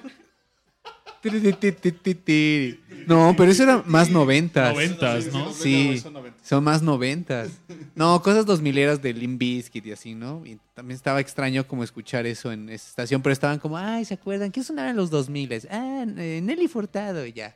[3.07, 4.73] No, pero eso era más noventas.
[4.73, 5.53] Noventas, ¿no?
[5.53, 6.03] Sí.
[6.43, 7.51] Son más noventas.
[7.95, 10.45] No, cosas dos mileras de Limp Bizkit y así, ¿no?
[10.45, 14.15] Y también estaba extraño como escuchar eso en esa estación, pero estaban como, ay, ¿se
[14.15, 14.51] acuerdan?
[14.51, 15.67] ¿Qué sonaban los dos miles?
[15.71, 17.55] Ah, Nelly Furtado y ya.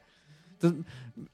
[0.53, 0.85] Entonces,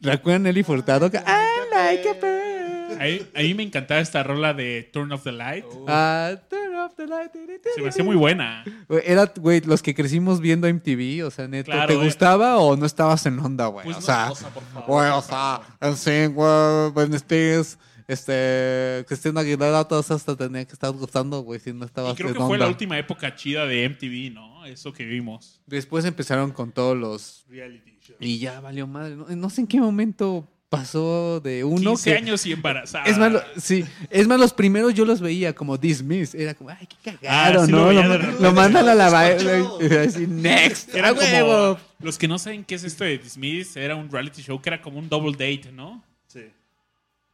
[0.01, 1.11] ¿recuerdan Nelly Furtado?
[1.11, 2.62] Que, I like a bird.
[2.99, 5.65] A mí, a mí me encantaba esta rola de Turn Off the Light.
[5.89, 7.31] Ah, turn off the light.
[7.75, 8.65] Se me hacía muy buena.
[8.89, 12.07] Güey, Era, güey, los que crecimos viendo MTV, o sea, neto, Claro, ¿te güey.
[12.07, 13.85] gustaba o no estabas en onda, güey?
[13.85, 14.87] Pues o no, sea, o sea, por favor.
[14.89, 17.79] güey, o sea, en sí, güey, when estés
[18.09, 22.33] Este, Cristina Aguilera, todos hasta tenía que estar gustando, güey, si no estaba Y creo
[22.35, 24.65] que fue la última época chida de MTV, ¿no?
[24.67, 25.61] Eso que vimos.
[25.67, 27.45] Después empezaron con todos los...
[27.49, 28.17] Reality show.
[28.21, 29.17] Y ya valió madre.
[29.17, 32.17] No, no sé en qué momento pasó de uno 15 que...
[32.17, 33.05] años y embarazada.
[33.05, 36.35] Es más, lo- sí, es más, los primeros yo los veía como dismiss.
[36.35, 38.03] Era como, ay, qué cagado, Ah, sí lo ¿no?
[38.03, 39.65] Lo, lo mandan a la baile.
[40.01, 40.95] Así, next.
[40.95, 41.79] Era como.
[42.01, 44.81] Los que no saben qué es esto de Dismiss, era un reality show que era
[44.81, 46.03] como un double date, ¿no?
[46.27, 46.51] Sí.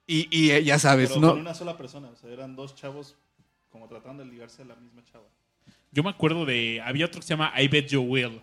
[0.07, 1.31] Y, y eh, ya sabes, Pero ¿no?
[1.31, 2.09] con una sola persona.
[2.09, 3.15] O sea, eran dos chavos
[3.71, 5.25] como tratando de ligarse a la misma chava.
[5.93, 6.83] Yo me acuerdo de.
[6.85, 8.41] Había otro que se llama I Bet You Will.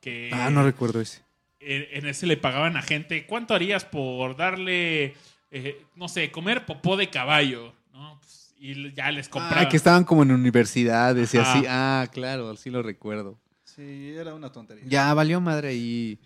[0.00, 1.20] Que Ah, no recuerdo ese.
[1.64, 3.26] En, ese le pagaban a gente.
[3.26, 5.14] ¿Cuánto harías por darle,
[5.50, 7.72] eh, no sé, comer popó de caballo?
[7.92, 8.18] ¿no?
[8.20, 9.66] Pues, y ya les compraban.
[9.66, 11.52] Ah, que estaban como en universidades y Ajá.
[11.52, 11.66] así.
[11.68, 13.38] Ah, claro, sí lo recuerdo.
[13.64, 14.84] Sí, era una tontería.
[14.86, 16.18] Ya valió madre ahí.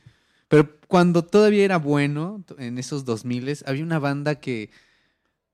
[0.49, 4.70] Pero cuando todavía era bueno, en esos 2000 había una banda que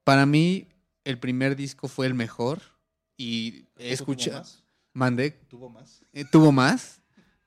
[0.05, 0.69] para mí
[1.05, 2.61] el primer disco fue el mejor
[3.17, 4.63] y ¿Tuvo escucha más?
[4.93, 6.05] mandé ¿Tuvo más?
[6.13, 7.01] eh, tuvo más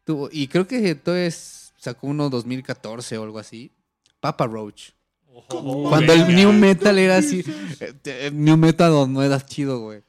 [0.04, 3.72] tuvo y creo que entonces sacó uno 2014 o algo así.
[4.20, 4.90] Papa Roach.
[5.50, 7.44] Cuando el new metal era así,
[7.80, 10.02] eh, new metal no era chido, güey.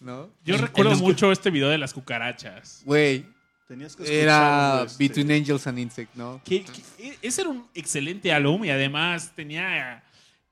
[0.00, 0.28] ¿No?
[0.44, 2.82] Yo recuerdo mucho este video de las cucarachas.
[2.84, 3.24] Güey,
[3.66, 6.42] Tenías que escuchar, era este, Between Angels and Insect, ¿no?
[6.44, 10.04] Que, que- ese era un excelente álbum y además tenía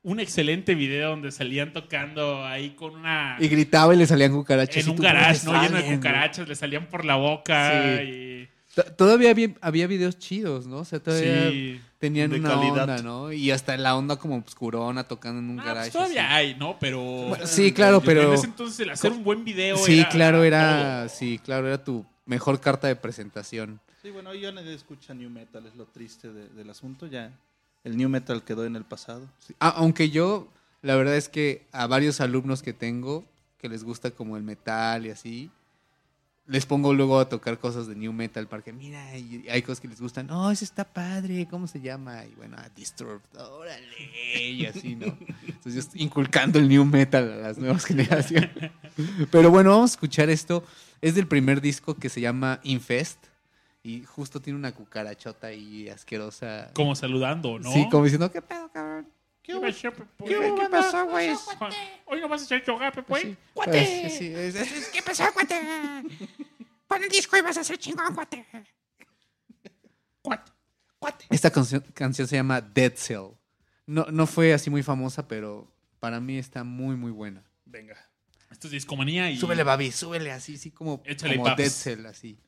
[0.03, 3.37] un excelente video donde salían tocando ahí con una...
[3.39, 4.83] Y gritaba y le salían cucarachas.
[4.85, 5.77] en un garage, ¿dónde ¿no?
[5.77, 8.03] Lleno de cucarachas, le salían por la boca Sí.
[8.09, 8.49] y...
[8.97, 10.79] Todavía había, había videos chidos, ¿no?
[10.79, 11.81] O sea, todavía Sí.
[11.99, 12.89] tenían De una calidad.
[12.89, 13.31] onda, ¿no?
[13.31, 15.91] Y hasta la onda como obscurona tocando en un Ah, garage.
[15.91, 16.35] pues todavía así.
[16.35, 16.79] hay, ¿no?
[16.79, 17.03] Pero...
[17.03, 18.29] Bueno, sí, claro, pero...
[18.29, 21.01] En ese entonces el hacer un buen video Sí, era claro, era...
[21.07, 21.09] todo.
[21.19, 23.79] Sí, claro, era tu mejor carta de presentación.
[24.01, 27.07] Sí, bueno, ya nadie escucha New Metal, es lo triste de- del asunto.
[27.07, 27.31] Ya
[27.85, 29.29] el New Metal quedó en el pasado.
[29.39, 30.49] Sí, a- aunque yo,
[30.81, 33.25] la verdad es que a varios alumnos que tengo,
[33.59, 35.51] que les gusta como el metal y así,
[36.47, 39.81] les pongo luego a tocar cosas de new metal para que, mira, y hay cosas
[39.81, 40.31] que les gustan.
[40.31, 42.25] Oh, ese está padre, ¿cómo se llama?
[42.25, 45.07] Y bueno, a Disturbed, órale, y así, ¿no?
[45.47, 48.51] Entonces yo estoy inculcando el new metal a las nuevas generaciones.
[49.31, 50.65] Pero bueno, vamos a escuchar esto.
[51.01, 53.19] Es del primer disco que se llama Infest.
[53.85, 56.71] Y justo tiene una cucarachota ahí asquerosa.
[56.73, 57.73] Como saludando, ¿no?
[57.73, 59.09] Sí, como diciendo, ¿qué pedo, cabrón?
[59.43, 60.05] ¿Qué pasó, Pepe?
[60.25, 61.31] ¿Qué, qué pasó, güey?
[62.07, 63.03] Hoy no vas a hacer yoga, Pepe.
[63.09, 63.37] Pues, sí,
[64.35, 65.61] es- es- ¿Qué pasó, cuate?
[66.87, 68.47] Pon el disco y vas a ser chingón, cuate.
[70.23, 70.53] Cuate.
[70.99, 71.25] Cuate.
[71.31, 73.33] Esta canción, canción se llama Dead Cell.
[73.87, 77.43] No, no fue así muy famosa, pero para mí está muy, muy buena.
[77.65, 77.97] Venga.
[78.51, 79.37] Esto es discomanía y...
[79.39, 81.57] Súbele, Babi, súbele así, sí, como, Échale, como paps.
[81.57, 82.39] Dead Cell, así.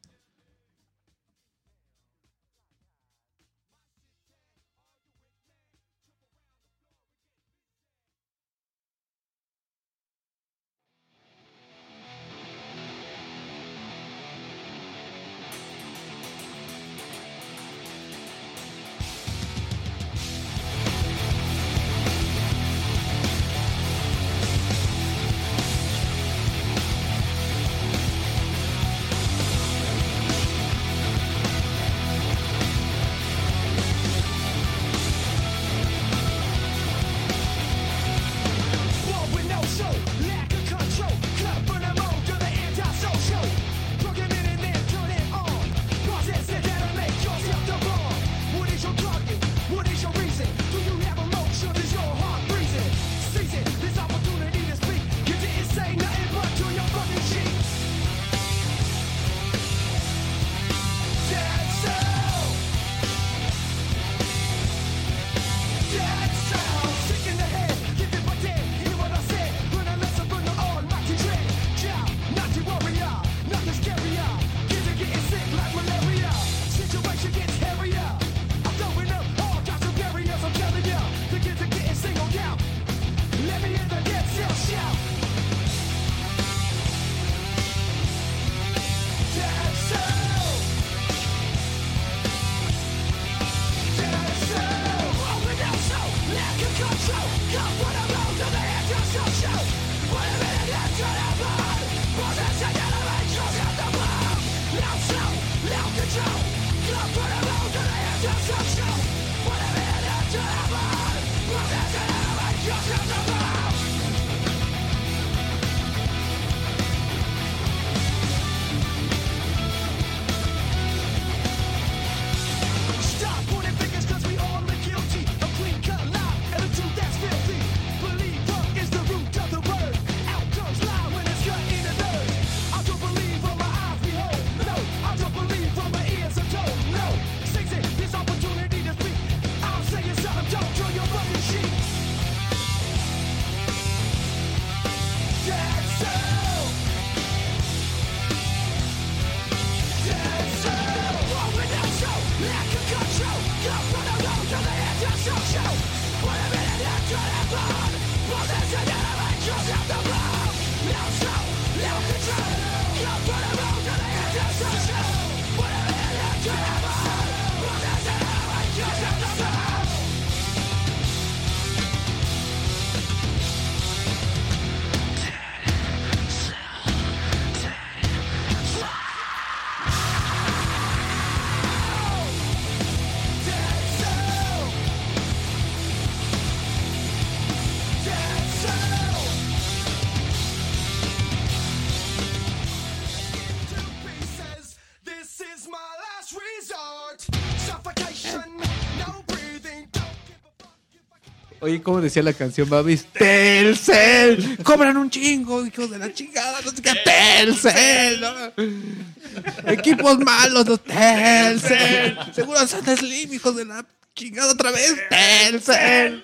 [201.65, 203.06] Oye, ¿cómo decía la canción, Babis?
[203.06, 204.58] ¡Telcel!
[204.62, 206.60] ¡Cobran un chingo, hijos de la chingada!
[206.60, 206.92] No sé qué.
[207.02, 208.21] ¡Telcel!
[208.21, 209.73] ¿no?
[209.73, 212.19] Equipos malos, los Telcel.
[212.35, 214.94] Seguro son Slim, hijos de la chingada otra vez.
[215.08, 216.23] ¡Telcel!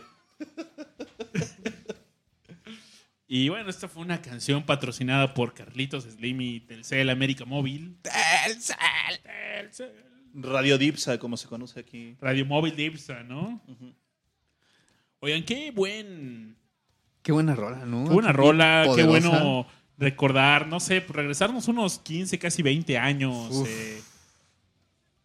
[3.27, 7.97] Y bueno, esta fue una canción patrocinada por Carlitos Slim y Telcel América Móvil.
[8.03, 8.77] ¡Telcel!
[9.23, 10.05] Telcel.
[10.35, 12.19] Radio Dipsa, como se conoce aquí.
[12.21, 13.63] Radio Móvil de Ipsa, ¿no?
[15.21, 16.57] Oigan, qué buen.
[17.23, 18.05] Qué buena rola, ¿no?
[18.09, 19.67] Qué buena rola, qué bueno
[19.99, 23.65] recordar, no sé, pues, regresarnos unos 15, casi 20 años.
[23.67, 24.01] Eh,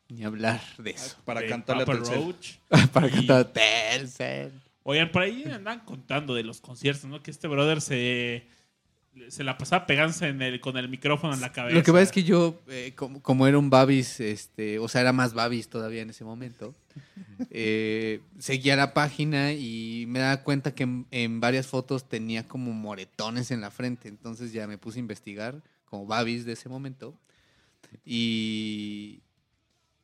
[0.09, 1.15] Ni hablar de eso.
[1.23, 2.21] Para de cantarle a Papa Telcel.
[2.23, 2.47] Roach.
[2.93, 4.51] Para Y- cantar Telcel.
[4.83, 7.23] Oigan, por ahí andan contando de los conciertos, ¿no?
[7.23, 8.45] Que este brother se,
[9.29, 11.75] se la pasaba pegándose en el, con el micrófono en la cabeza.
[11.77, 15.01] Lo que pasa es que yo, eh, como, como era un Babis, este, o sea,
[15.01, 16.75] era más Babis todavía en ese momento,
[17.49, 22.71] eh, seguía la página y me daba cuenta que en, en varias fotos tenía como
[22.73, 24.07] moretones en la frente.
[24.07, 27.13] Entonces ya me puse a investigar como Babis de ese momento.
[28.05, 29.21] Y,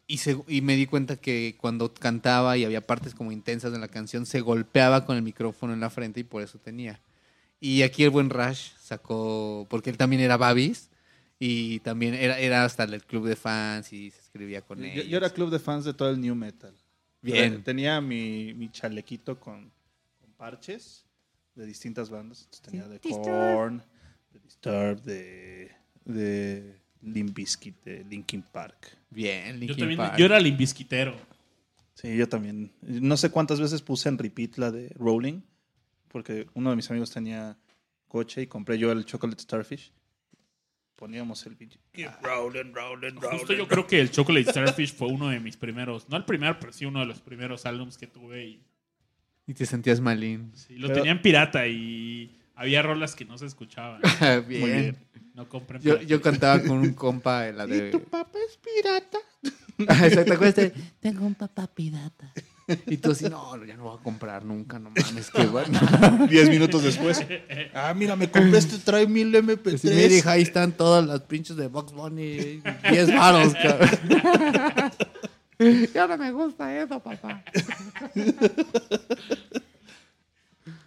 [0.07, 3.81] y, se- y me di cuenta que cuando cantaba y había partes como intensas en
[3.81, 6.99] la canción, se golpeaba con el micrófono en la frente y por eso tenía.
[7.59, 10.89] Y aquí el buen Rush sacó, porque él también era Babis
[11.39, 15.07] y también era, era hasta el club de fans y se escribía con Yo, ellos.
[15.07, 16.73] yo era club de fans de todo el new metal.
[17.21, 17.63] Bien.
[17.63, 19.71] Tenía mi, mi chalequito con,
[20.19, 21.05] con parches
[21.55, 22.43] de distintas bandas.
[22.45, 23.83] Entonces tenía de Korn,
[24.31, 25.71] de Disturbed, de,
[26.05, 28.97] de Limp Bizkit, de Linkin Park.
[29.09, 30.17] Bien, Yo Linkin también, Park.
[30.17, 31.15] yo era limbisquitero.
[31.93, 32.71] Sí, yo también.
[32.81, 35.41] No sé cuántas veces puse en repeat la de Rolling,
[36.07, 37.57] porque uno de mis amigos tenía
[38.07, 39.91] coche y compré yo el Chocolate Starfish.
[41.01, 41.79] Poníamos el pinche.
[41.93, 43.37] Keep rolling, rolling, rolling.
[43.39, 46.59] Justo yo creo que el Chocolate Starfish fue uno de mis primeros, no el primero,
[46.59, 48.63] pero sí uno de los primeros álbumes que tuve y
[49.47, 50.51] Y te sentías malín.
[50.53, 53.99] sí, lo Pero- tenía en pirata y había rolas que no se escuchaban.
[54.47, 54.61] bien.
[54.61, 54.97] Muy bien.
[55.33, 56.07] No compren Yo, pirata.
[56.07, 57.89] yo cantaba con un compa en la de...
[57.89, 59.17] Tu papá es pirata.
[59.79, 62.31] Exacto, ¿te acuerdas de- Tengo un papá pirata.
[62.87, 65.79] Y tú así, no, ya no voy a comprar nunca, no mames, qué bueno.
[66.29, 67.23] Diez minutos después.
[67.73, 69.75] Ah, mira, me compré este Trae 1000 MP3.
[69.75, 73.89] Así, mira, hija, ahí están todas las pinches de Box Bunny, 10 varos, cabrón.
[75.93, 77.43] Ya no me gusta eso, papá.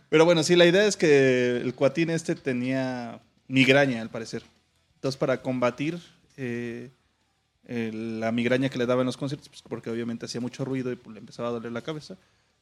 [0.09, 4.43] Pero bueno, sí, la idea es que el cuatín este tenía migraña, al parecer.
[4.97, 5.99] Entonces, para combatir
[6.37, 6.91] eh,
[7.67, 10.97] la migraña que le daba en los conciertos, pues, porque obviamente hacía mucho ruido y
[10.97, 12.17] pues, le empezaba a doler la cabeza,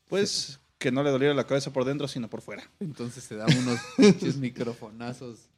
[0.08, 2.68] pues que no le doliera la cabeza por dentro, sino por fuera.
[2.80, 5.48] Entonces se daban unos pinches microfonazos.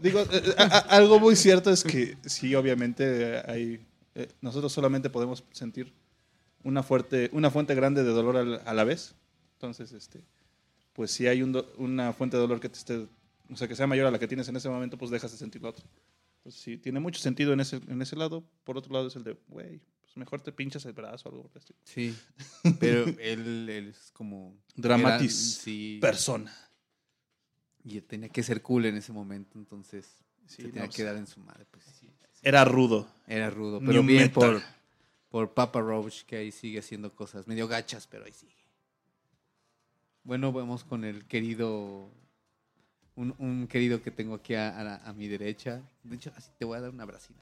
[0.00, 3.84] Digo, eh, eh, a- a- algo muy cierto es que sí, obviamente hay,
[4.16, 5.92] eh, nosotros solamente podemos sentir
[6.64, 9.14] una fuerte, una fuente grande de dolor al- a la vez.
[9.54, 10.20] Entonces, este,
[10.92, 13.06] pues si hay un do- una fuente de dolor que te esté,
[13.52, 15.38] o sea, que sea mayor a la que tienes en ese momento, pues dejas de
[15.38, 15.84] sentir la otra.
[16.44, 18.44] Pues sí, tiene mucho sentido en ese, en ese lado.
[18.64, 21.48] Por otro lado es el de, güey, pues mejor te pinchas el brazo o algo
[21.48, 21.74] por el.
[21.84, 22.16] Sí,
[22.78, 24.56] pero él, él es como...
[24.76, 26.54] Dramatis era- sí, Persona.
[27.82, 30.06] y tenía que ser cool en ese momento, entonces
[30.46, 31.64] Sí, se tenía no, que dar en su madre.
[31.70, 32.10] Pues, sí.
[32.42, 33.08] Era rudo.
[33.26, 34.32] Era rudo, New pero bien metal.
[34.32, 34.62] por,
[35.30, 38.52] por Papa Roach, que ahí sigue haciendo cosas medio gachas, pero ahí sigue.
[40.24, 42.10] Bueno, vamos con el querido,
[43.16, 45.80] un, un querido que tengo aquí a, a mi derecha.
[46.02, 47.38] De hecho, así te voy a dar una bracina.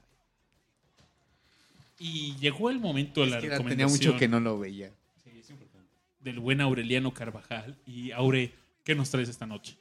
[1.99, 4.91] Y llegó el momento de la Es que tenía mucho que no lo veía.
[6.21, 7.77] del buen Aureliano Carvajal.
[7.85, 8.51] Y Aure,
[8.83, 9.77] ¿qué nos traes esta noche?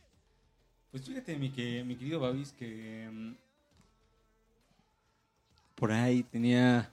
[0.91, 3.33] Pues fíjate, mi, que, mi querido Babis, que mm,
[5.75, 6.91] por ahí tenía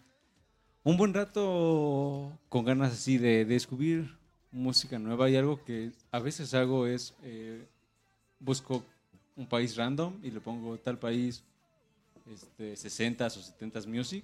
[0.83, 4.15] un buen rato con ganas así de, de descubrir
[4.51, 7.67] música nueva y algo que a veces hago es eh,
[8.39, 8.83] busco
[9.35, 11.43] un país random y le pongo tal país
[12.31, 14.23] este, 60s o 70s music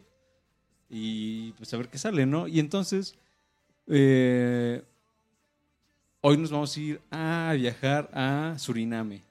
[0.89, 2.47] y pues a ver qué sale, ¿no?
[2.47, 3.16] Y entonces
[3.88, 4.84] eh,
[6.22, 9.22] hoy nos vamos a ir a viajar a Suriname.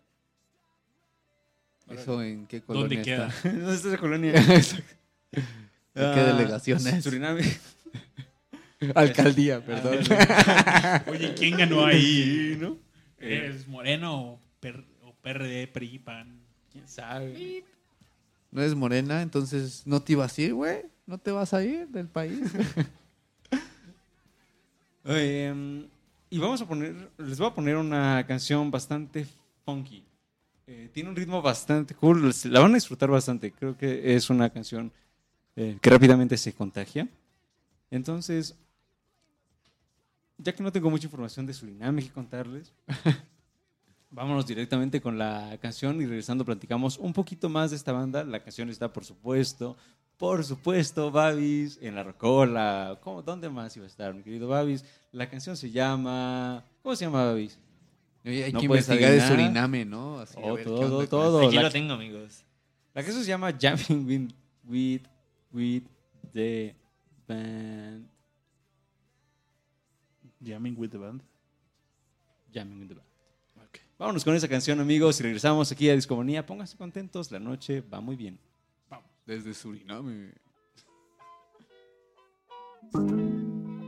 [1.90, 3.28] ¿Eso en qué ¿Dónde colonia queda?
[3.28, 3.48] está?
[3.52, 4.32] ¿Dónde está esa colonia?
[4.36, 4.82] ¿En
[5.32, 5.42] qué
[5.96, 7.04] Ah, delegación es?
[7.04, 7.42] Suriname.
[8.94, 9.98] Alcaldía, perdón.
[11.08, 12.56] Oye, ¿quién ganó ahí?
[12.60, 12.78] ¿no?
[13.18, 16.40] ¿Es Moreno o, per- o PRD, PRI, PAN?
[16.72, 17.64] ¿Quién sabe?
[18.50, 20.86] No es morena, entonces no te ibas a ir, güey.
[21.06, 22.40] No te vas a ir del país.
[25.06, 25.86] Eh,
[26.30, 29.26] y vamos a poner, les voy a poner una canción bastante
[29.66, 30.02] funky.
[30.66, 33.52] Eh, tiene un ritmo bastante cool, la van a disfrutar bastante.
[33.52, 34.90] Creo que es una canción
[35.56, 37.06] eh, que rápidamente se contagia.
[37.90, 38.56] Entonces,
[40.38, 42.72] ya que no tengo mucha información de Surinam que contarles,
[44.14, 48.24] vámonos directamente con la canción y regresando platicamos un poquito más de esta banda.
[48.24, 49.76] La canción está, por supuesto,
[50.16, 52.98] por supuesto, Babis, en la Rocola.
[53.02, 54.84] ¿Cómo, ¿Dónde más iba a estar, mi querido Babis?
[55.12, 56.64] La canción se llama...
[56.82, 57.58] ¿Cómo se llama, Babis?
[58.24, 59.20] Oye, hay No que investigar de.
[59.20, 60.18] Suriname, ¿no?
[60.20, 61.46] Así, a Oh, ver todo, todo.
[61.46, 62.42] Aquí la- lo tengo, amigos.
[62.94, 64.30] La canción se llama Jamming with,
[64.64, 65.02] with,
[65.52, 65.82] with
[66.32, 66.74] the
[67.28, 68.06] Band.
[70.42, 71.22] Jamming with the band.
[72.52, 73.08] Jamming with the Band.
[74.04, 76.44] Vámonos con esa canción, amigos, y regresamos aquí a Discomanía.
[76.44, 78.38] Pónganse contentos, la noche va muy bien.
[79.24, 80.34] Desde Suriname.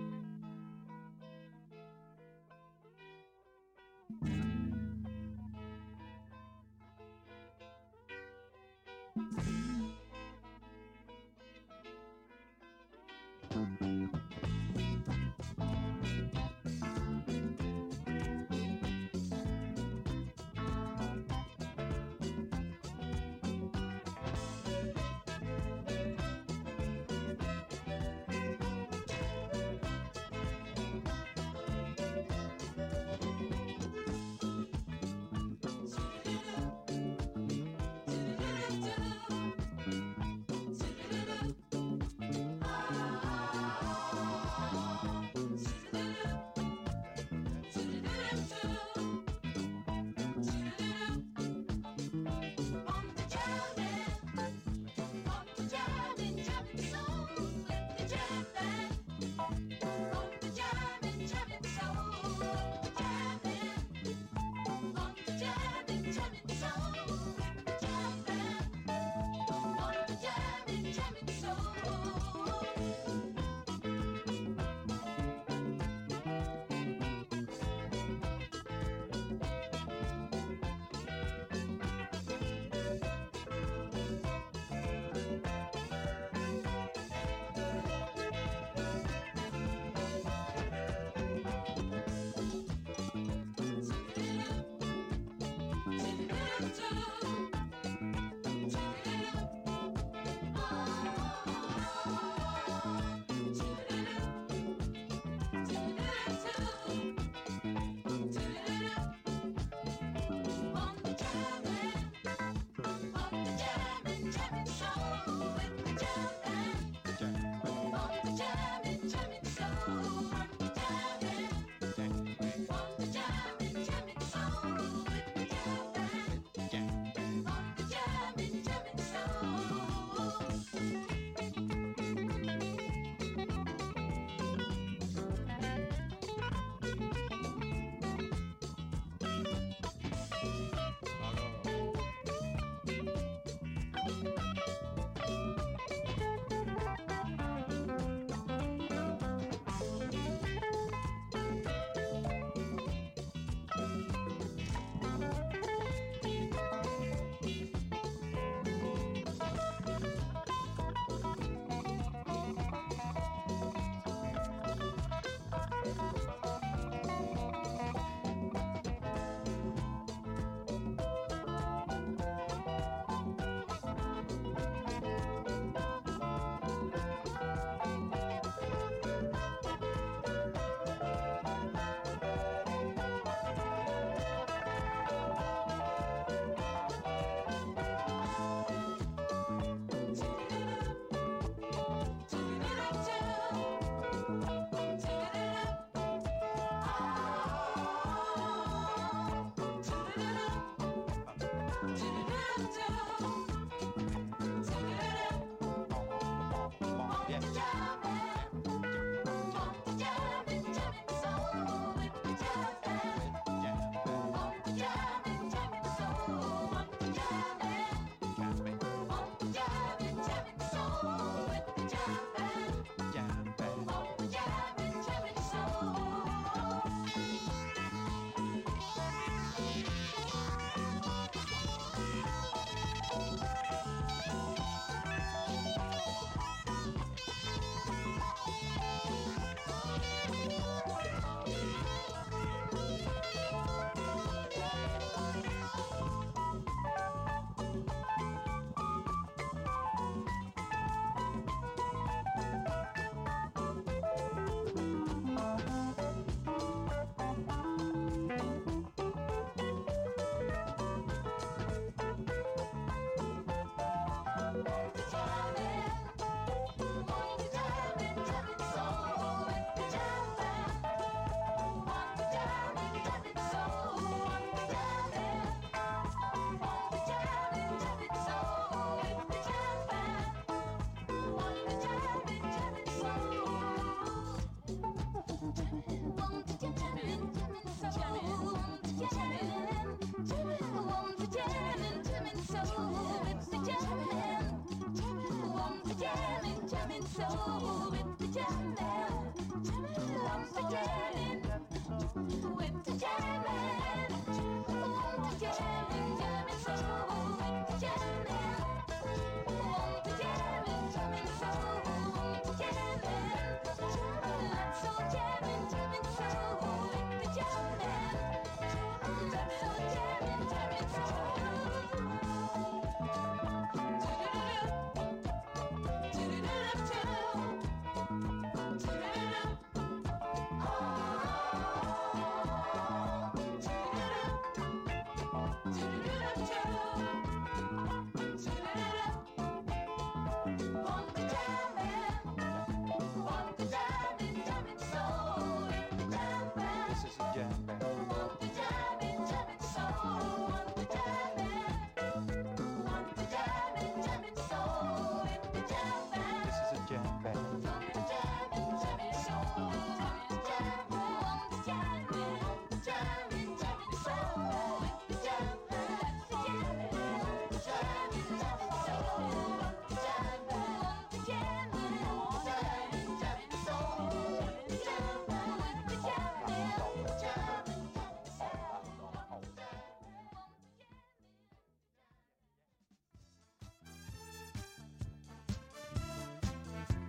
[297.15, 297.76] Show.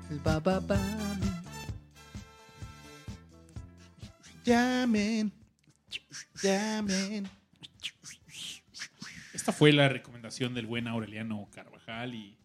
[0.10, 0.80] El ba, ba, ba.
[4.46, 5.32] Llamen.
[6.42, 7.30] Llamen.
[9.34, 12.38] Esta fue la recomendación del buen Aureliano Carvajal y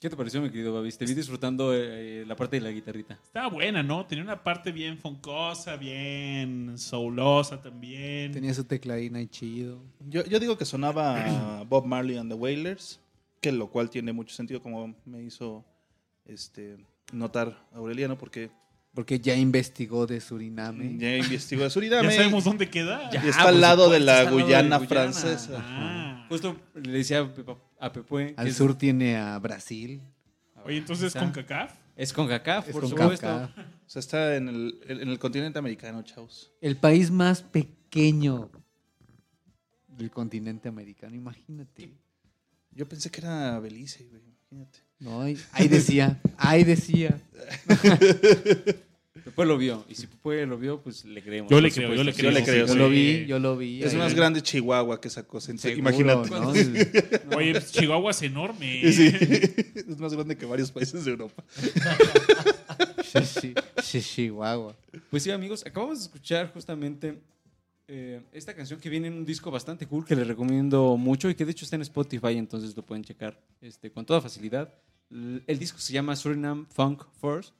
[0.00, 0.96] ¿Qué te pareció, mi querido Babis?
[0.96, 3.18] Te vi disfrutando eh, la parte de la guitarrita.
[3.22, 4.06] estaba buena, ¿no?
[4.06, 8.32] Tenía una parte bien foncosa, bien soulosa también.
[8.32, 9.82] Tenía su tecladín ahí chido.
[10.08, 12.98] Yo, yo digo que sonaba Bob Marley and the Wailers,
[13.42, 15.66] que lo cual tiene mucho sentido, como me hizo
[16.24, 16.76] este,
[17.12, 18.50] notar Aureliano, porque
[18.94, 20.96] Porque ya investigó de Suriname.
[20.98, 22.08] ya investigó de Suriname.
[22.08, 23.08] Ya sabemos dónde queda.
[23.10, 25.58] y Ya, está al lado de la de Guyana francesa.
[25.60, 26.26] Ah.
[26.28, 27.20] Justo le decía
[27.80, 30.00] a que Al es- sur tiene a Brasil.
[30.64, 31.72] Oye, entonces con CACAF.
[31.96, 33.26] Es con CACAF, Es por con supuesto.
[33.26, 36.52] O sea, está en el, en el continente americano, chavos.
[36.60, 38.50] El país más pequeño
[39.88, 41.90] del continente americano, imagínate.
[42.72, 44.80] Yo pensé que era Belice, güey, imagínate.
[44.98, 47.18] No, ahí ahí decía, ahí decía.
[49.24, 49.84] Pepue lo vio.
[49.88, 51.50] Y si Pepue lo vio, pues le creemos.
[51.50, 52.30] Yo le creo, yo le creo.
[52.30, 53.82] le creo, Yo lo vi, yo lo vi.
[53.82, 53.98] Es ahí.
[53.98, 55.56] más grande Chihuahua que esa cosa.
[55.56, 56.30] Seguro, Imagínate.
[56.30, 57.36] ¿no?
[57.36, 58.92] Oye, pues, Chihuahua es enorme.
[58.92, 59.10] Sí.
[59.90, 61.42] Es más grande que varios países de Europa.
[63.02, 64.76] Sí, sí, sí, Chihuahua.
[65.10, 67.18] Pues sí, amigos, acabamos de escuchar justamente
[67.92, 71.34] eh, esta canción que viene en un disco bastante cool que les recomiendo mucho y
[71.34, 74.72] que de hecho está en Spotify, entonces lo pueden checar este, con toda facilidad.
[75.10, 77.52] El disco se llama Suriname Funk Force.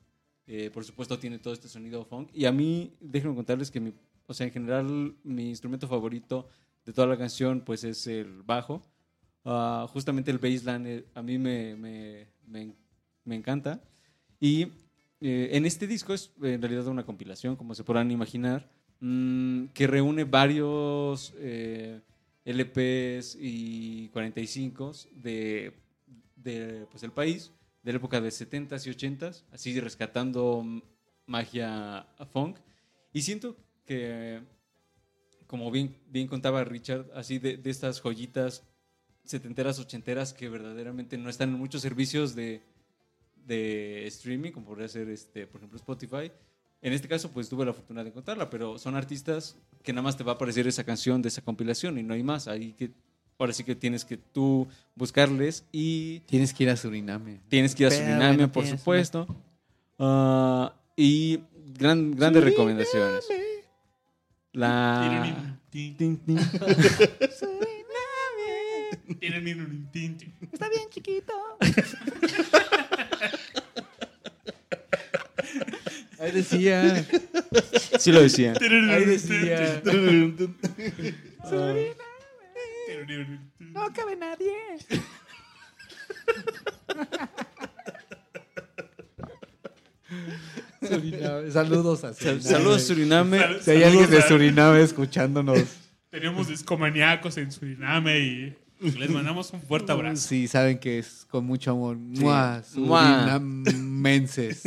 [0.46, 2.30] Eh, por supuesto, tiene todo este sonido funk.
[2.32, 3.92] Y a mí, déjenme contarles que, mi,
[4.26, 6.48] o sea, en general, mi instrumento favorito
[6.84, 8.82] de toda la canción, pues es el bajo.
[9.44, 12.72] Ah, justamente el bassline eh, a mí me, me, me,
[13.24, 13.82] me encanta.
[14.38, 14.68] Y
[15.20, 18.70] eh, en este disco es en realidad una compilación, como se podrán imaginar,
[19.00, 22.00] mm, que reúne varios eh,
[22.44, 25.72] LPs y 45 de,
[26.36, 30.64] de pues, el país, de la época de 70s y 80s, así rescatando
[31.26, 32.58] magia funk.
[33.12, 34.40] Y siento que,
[35.46, 38.64] como bien, bien contaba Richard, así de, de estas joyitas
[39.24, 42.62] setenteras, ochenteras que verdaderamente no están en muchos servicios de,
[43.46, 46.30] de streaming, como podría ser, este, por ejemplo, Spotify.
[46.82, 50.16] En este caso, pues tuve la fortuna de encontrarla, pero son artistas que nada más
[50.16, 52.48] te va a aparecer esa canción de esa compilación y no hay más.
[52.48, 52.90] Ahí que,
[53.38, 57.40] ahora sí que tienes que tú buscarles y Tienes que ir a Suriname.
[57.48, 59.26] tienes que ir a Suriname, bueno, por supuesto.
[59.98, 61.40] Ah, y
[61.74, 63.26] gran, grandes recomendaciones.
[64.52, 65.58] La...
[65.70, 66.18] Tin.
[70.52, 71.32] Está bien, chiquito.
[76.20, 77.06] Ahí decía.
[77.98, 78.52] Sí lo decía.
[78.60, 79.82] Ahí decía.
[83.58, 84.52] No cabe nadie.
[90.86, 91.50] Suriname.
[91.50, 92.42] Saludos a Suriname.
[92.42, 93.38] Saludos Suriname.
[93.38, 95.62] Sal- Si hay alguien de Suriname escuchándonos.
[96.10, 98.56] Tenemos discomaníacos en Suriname y
[98.98, 100.26] les mandamos un fuerte abrazo.
[100.28, 101.96] Sí, saben que es con mucho amor.
[101.96, 103.40] Mua, Mua.
[103.44, 104.62] Surinamenses.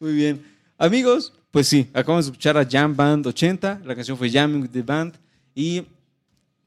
[0.00, 0.42] Muy bien.
[0.78, 3.82] Amigos, pues sí, acabamos de escuchar a Jam Band 80.
[3.84, 5.14] La canción fue Jamming with the Band.
[5.54, 5.82] Y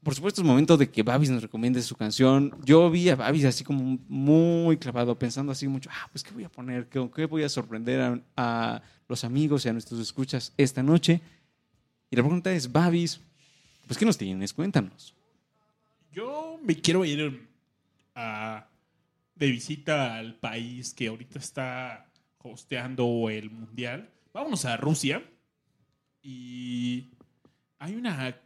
[0.04, 2.54] por supuesto, es momento de que Babis nos recomiende su canción.
[2.64, 6.44] Yo vi a Babis así como muy clavado, pensando así mucho, ah, pues, ¿qué voy
[6.44, 6.86] a poner?
[6.86, 11.20] ¿Qué, qué voy a sorprender a, los amigos y a nuestros escuchas esta noche?
[12.10, 13.18] Y la pregunta es, Babis,
[13.86, 14.52] pues, ¿qué nos tienes?
[14.52, 15.14] Cuéntanos.
[16.12, 17.48] Yo me quiero ir
[18.14, 18.68] a-
[19.34, 22.06] de visita al país que ahorita está
[22.44, 24.10] hosteando el mundial.
[24.32, 25.22] Vámonos a Rusia.
[26.22, 27.08] Y
[27.78, 28.36] hay una.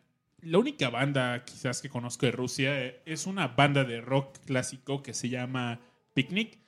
[0.40, 5.02] La única banda quizás que conozco de Rusia eh, es una banda de rock clásico
[5.02, 5.80] que se llama
[6.14, 6.58] Picnic.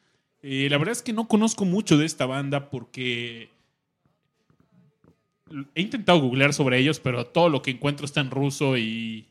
[0.43, 3.49] Eh, la verdad es que no conozco mucho de esta banda porque
[5.75, 9.27] he intentado googlear sobre ellos, pero todo lo que encuentro está en ruso y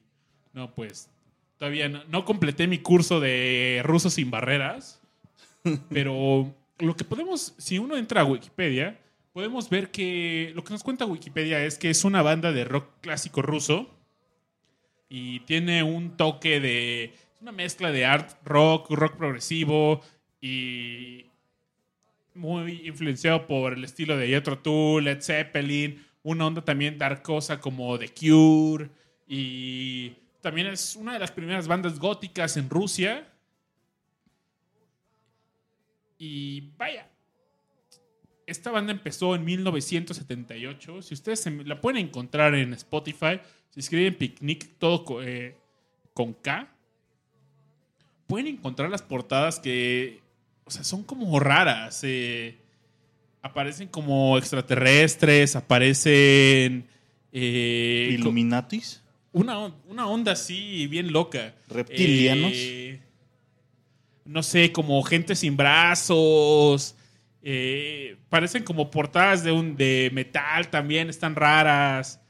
[0.53, 1.09] no, pues
[1.57, 5.01] todavía no, no completé mi curso de ruso sin barreras,
[5.89, 8.99] pero lo que podemos, si uno entra a Wikipedia,
[9.33, 12.89] podemos ver que lo que nos cuenta Wikipedia es que es una banda de rock
[13.01, 13.89] clásico ruso
[15.07, 20.01] y tiene un toque de una mezcla de art rock, rock progresivo
[20.41, 21.25] y
[22.35, 27.97] muy influenciado por el estilo de Jethro Tull, Led Zeppelin, una onda también darkosa como
[27.97, 28.89] The Cure
[29.27, 33.27] y también es una de las primeras bandas góticas en Rusia.
[36.19, 37.07] Y vaya,
[38.45, 41.01] esta banda empezó en 1978.
[41.01, 43.39] Si ustedes se- la pueden encontrar en Spotify,
[43.69, 45.55] si escriben Picnic todo co- eh,
[46.13, 46.69] con K,
[48.27, 50.19] pueden encontrar las portadas que,
[50.65, 52.01] o sea, son como raras.
[52.03, 52.57] eh,
[53.41, 56.85] aparecen como extraterrestres, aparecen...
[57.31, 59.01] eh, Illuminatis.
[59.31, 61.55] una, una onda así bien loca.
[61.69, 62.51] Reptilianos.
[62.53, 62.99] Eh,
[64.29, 66.95] no sé, como gente sin brazos.
[67.41, 72.21] eh, parecen como portadas de, un, de metal también, están raras.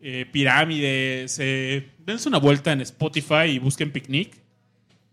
[0.00, 1.38] eh, pirámides.
[1.40, 4.36] eh, dense una vuelta en Spotify y busquen Picnic.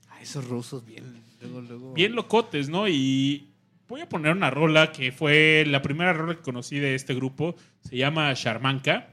[0.09, 1.93] Ah, esos rusos bien, luego, luego.
[1.93, 2.87] Bien locotes, ¿no?
[2.87, 3.47] Y
[3.87, 7.55] voy a poner una rola que fue la primera rola que conocí de este grupo.
[7.81, 9.09] Se llama Sharmanka.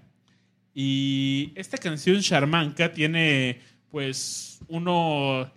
[0.75, 3.61] Y esta canción Sharmanka tiene,
[3.91, 5.51] pues, uno.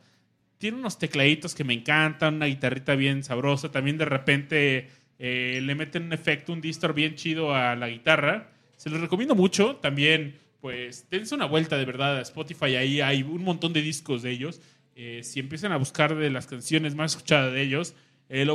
[0.57, 3.71] Tiene unos tecladitos que me encantan, una guitarrita bien sabrosa.
[3.71, 4.89] También de repente
[5.19, 8.51] eh, le meten un efecto, un distor bien chido a la guitarra.
[8.77, 9.75] Se los recomiendo mucho.
[9.77, 12.75] También, pues, dense una vuelta de verdad a Spotify.
[12.75, 14.61] Ahí hay un montón de discos de ellos.
[14.95, 17.95] Eh, si empiezan a buscar de las canciones más escuchadas de ellos,
[18.29, 18.47] eh,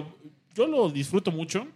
[0.54, 1.68] yo lo disfruto mucho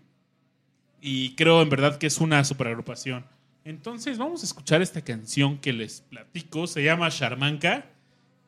[1.01, 3.27] y creo en verdad que es una super agrupación.
[3.65, 7.87] Entonces vamos a escuchar esta canción que les platico, se llama Sharmanka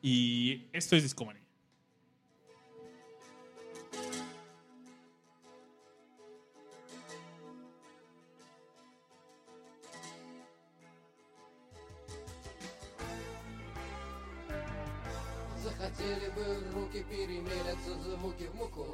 [0.03, 1.46] y esto es Discomanía.
[15.79, 18.87] Захотели бы руки перемелятся звуки в муку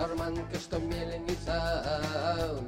[0.00, 1.84] шарманка, что мельница,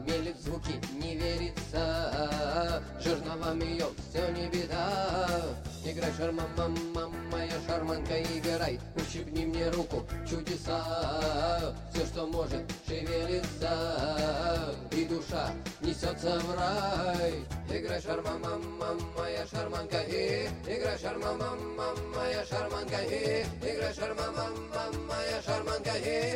[0.07, 2.83] мелит звуки, не верится.
[3.01, 5.43] Жирно вам ее все не беда.
[5.85, 8.78] Играй, шарма, мама, моя шарманка, играй.
[8.95, 11.74] Ущипни мне руку, чудеса.
[11.93, 14.74] Все, что может, шевелится.
[14.91, 17.45] И душа несется в рай.
[17.70, 24.93] Играй, шарма, мама, моя шарманка, и играй, шарма, мама, моя шарманка, и играй, шарма, мама,
[25.09, 26.32] моя шарманка, и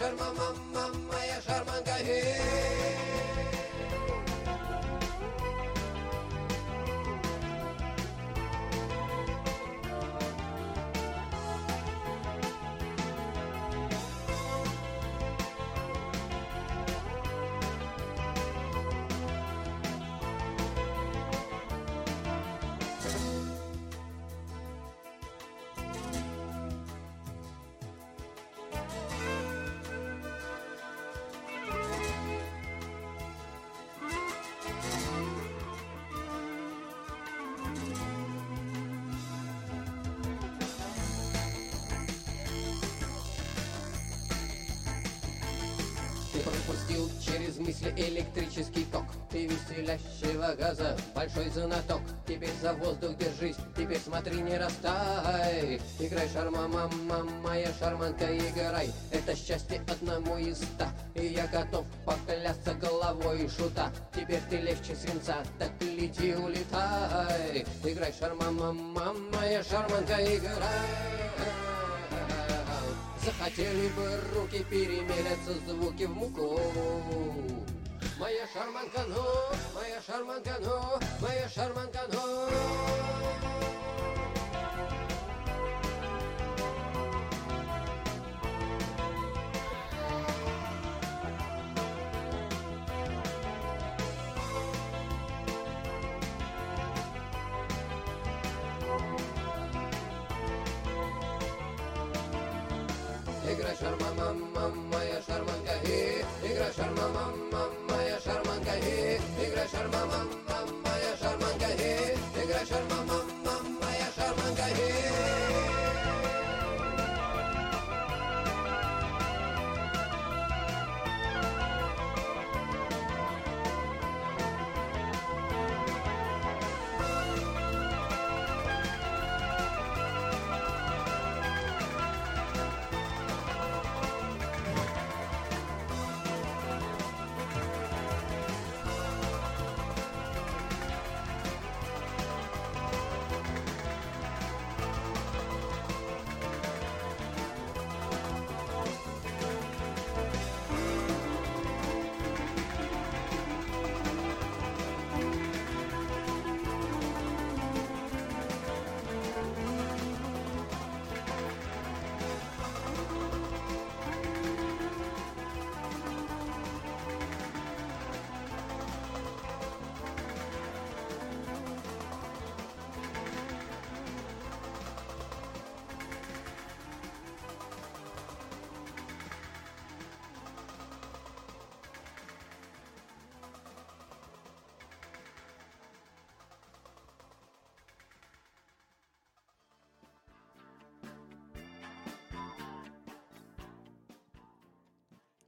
[0.00, 2.55] Yaşar mamam mamma yaşar mangahı
[51.26, 52.00] большой знаток.
[52.26, 55.80] Теперь за воздух держись, теперь смотри, не растай.
[55.98, 58.90] Играй шарма, мама, моя шарманка, играй.
[59.10, 60.88] Это счастье одному из ста.
[61.14, 63.92] И я готов поклясться головой шута.
[64.14, 67.66] Теперь ты легче свинца, так лети, улетай.
[67.84, 71.26] Играй шарма, мама, моя шарманка, играй.
[73.24, 76.60] Захотели бы руки перемелятся звуки в муку
[78.18, 79.22] Моя шарманка, ну,
[79.74, 83.15] моя шарманка, ну, моя шарманка, ну
[112.56, 112.95] yo hermano.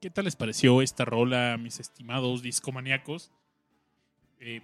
[0.01, 3.33] ¿Qué tal les pareció esta rola, mis estimados discomaníacos?
[4.39, 4.61] Eh,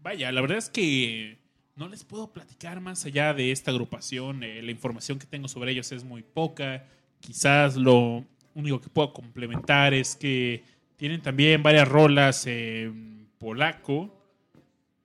[0.00, 1.38] vaya, la verdad es que
[1.74, 4.44] no les puedo platicar más allá de esta agrupación.
[4.44, 6.86] eh, la información que tengo sobre ellos es muy poca.
[7.18, 8.24] Quizás lo
[8.54, 10.62] único que puedo complementar es que
[10.96, 14.16] tienen también varias rolas en polaco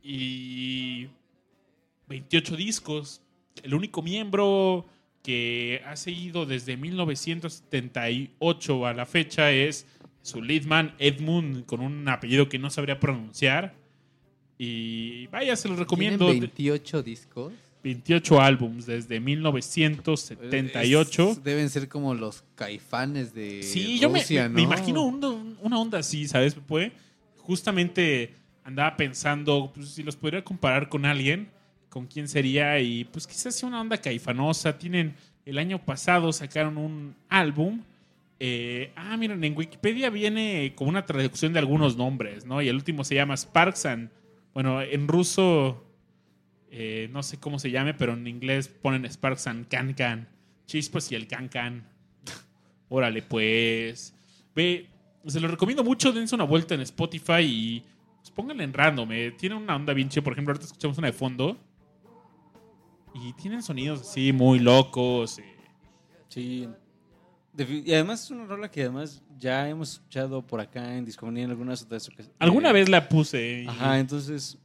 [0.04, 1.08] y
[2.08, 3.24] 28 discos.
[3.64, 4.86] El único miembro
[5.24, 9.86] que ha seguido desde 1978 a la fecha es
[10.22, 13.74] su leadman Edmund, con un apellido que no sabría pronunciar.
[14.58, 16.26] Y vaya, se los recomiendo.
[16.26, 17.54] ¿Tienen 28 discos.
[17.84, 21.32] 28 álbums desde 1978.
[21.32, 24.56] Es- deben ser como los caifanes de Sí, yo me, Rusia, me- ¿no?
[24.56, 26.56] me imagino un- una onda así, ¿sabes?
[26.68, 26.92] Pues,
[27.38, 28.34] justamente
[28.66, 31.48] andaba pensando pues, si los podría comparar con alguien,
[31.90, 34.78] con quién sería, y pues quizás sea una onda caifanosa.
[34.78, 35.16] Tienen,
[35.46, 37.82] el año pasado sacaron un álbum.
[38.40, 42.62] eh, ah, miren, en Wikipedia viene como una traducción de algunos nombres, ¿no?
[42.62, 44.10] Y el último se llama Sparks and,
[44.54, 45.84] bueno, en ruso,
[46.72, 50.28] eh, no sé cómo se llame, pero en inglés ponen Sparks and Can Can.
[50.68, 51.84] Chispas y el Can Can.
[52.90, 54.14] Órale, pues.
[54.56, 54.88] Ve,
[55.26, 56.12] se lo recomiendo mucho.
[56.12, 57.84] Dense una vuelta en Spotify y
[58.20, 59.12] pues, pónganle en random.
[59.12, 59.32] eh.
[59.38, 60.24] Tiene una onda bien chida.
[60.24, 61.58] Por ejemplo, ahorita escuchamos una de fondo.
[63.14, 65.39] Y tienen sonidos así muy locos.
[65.39, 65.43] eh.
[66.30, 66.68] Sí.
[67.57, 71.49] Y además es una rola que además ya hemos escuchado por acá en Discomanía en
[71.49, 72.34] algunas otras ocasiones.
[72.39, 73.64] Alguna vez la puse.
[73.64, 74.57] y Ajá, entonces.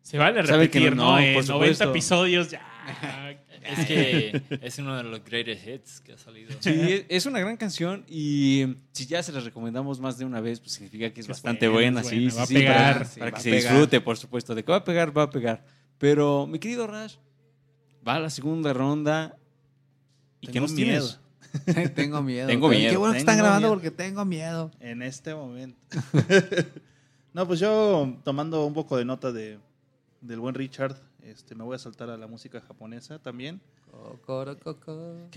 [0.00, 1.18] Se vale Sabe que repetir, no, ¿no?
[1.20, 1.90] En por 90 supuesto.
[1.90, 3.38] episodios ya.
[3.62, 6.50] Es que es uno de los greatest hits que ha salido.
[6.58, 10.58] Sí, es- una gran canción y si ya se las recomendamos más de una vez,
[10.58, 12.92] pues significa que es Es bastante buena, buena, sí, buena, sí, va a sí, pegar.
[12.94, 13.72] para, Sí, para que a se pegar.
[13.74, 14.56] disfrute, por supuesto.
[14.56, 15.64] De que va a pegar, va a pegar.
[15.96, 17.14] Pero, mi querido Rash,
[18.06, 19.36] va a la segunda ronda.
[20.40, 21.08] ¿Y Tengo qué nos miedo.
[21.64, 21.94] tienes?
[21.94, 22.46] tengo miedo.
[22.48, 22.98] Tengo Qué miedo.
[22.98, 23.74] bueno que están grabando miedo.
[23.74, 24.70] porque tengo miedo.
[24.80, 25.78] En este momento.
[27.34, 29.58] no, pues yo tomando un poco de nota de,
[30.20, 33.60] del buen Richard, este, me voy a saltar a la música japonesa también.
[33.90, 35.28] Co- co- co- co- co-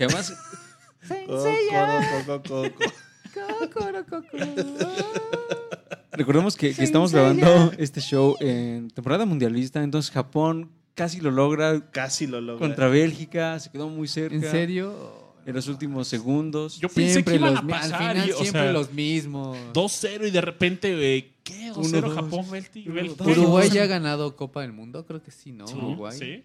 [6.12, 11.88] recordemos que, que estamos grabando este show en temporada mundialista, entonces Japón casi lo logra
[11.92, 12.58] Casi lo logro.
[12.66, 14.34] contra Bélgica, se quedó muy cerca.
[14.34, 15.24] ¿En serio?
[15.46, 16.76] en los últimos segundos.
[16.80, 18.02] Yo pensé que Siempre iban los a pasar.
[18.02, 19.56] Al final y, o siempre sea, los mismos.
[19.72, 21.70] 2-0 y de repente, eh, ¿qué?
[21.72, 22.14] 2-0 Uno, dos.
[22.16, 22.90] Japón, Bélgica.
[23.24, 25.68] Uruguay ya ha ganado Copa del Mundo, creo que sí, ¿no?
[25.68, 26.18] Sí, Uruguay.
[26.18, 26.44] Sí.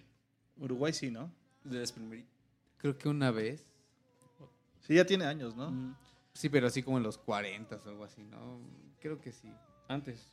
[0.59, 1.31] Uruguay sí, ¿no?
[1.63, 2.31] De las primeritas.
[2.77, 3.65] Creo que una vez.
[4.81, 5.71] Sí, ya tiene años, ¿no?
[5.71, 5.95] Mm,
[6.33, 8.59] Sí, pero así como en los 40 o algo así, ¿no?
[8.99, 9.51] Creo que sí.
[9.87, 10.31] Antes.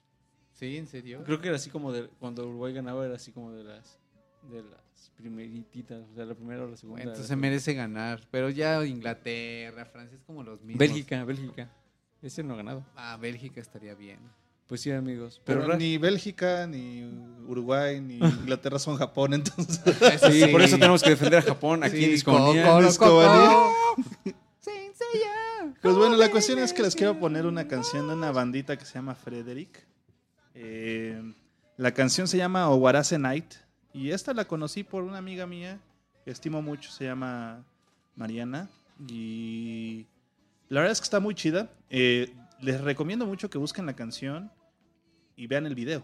[0.53, 0.77] ¿Sí?
[0.77, 1.23] ¿En serio?
[1.25, 3.99] Creo que era así como de cuando Uruguay ganaba era así como de las
[4.51, 7.03] de las primerititas, o sea, la primera o la segunda.
[7.03, 8.21] Entonces se merece ganar.
[8.31, 10.79] Pero ya Inglaterra, Francia es como los mismos.
[10.79, 11.71] Bélgica, Bélgica.
[12.23, 12.85] Ese no ha ganado.
[12.97, 14.19] Ah, Bélgica estaría bien.
[14.67, 15.41] Pues sí, amigos.
[15.47, 17.03] Pero, ni Bélgica, ni
[17.47, 19.81] Uruguay, ni Inglaterra son Japón, entonces.
[20.31, 22.25] Sí, por eso tenemos que defender a Japón aquí en Sí.
[22.25, 23.57] Coco, Discomanía.
[25.81, 28.85] Pues bueno, la cuestión es que les quiero poner una canción de una bandita que
[28.85, 29.87] se llama Frederick.
[30.55, 31.23] Eh,
[31.77, 33.55] la canción se llama Owarase Night.
[33.93, 35.81] Y esta la conocí por una amiga mía
[36.25, 37.65] que estimo mucho, se llama
[38.17, 38.69] Mariana.
[39.09, 40.07] Y
[40.69, 41.71] la verdad es que está muy chida.
[41.91, 44.51] Eh, les recomiendo mucho que busquen la canción
[45.37, 46.03] y vean el video.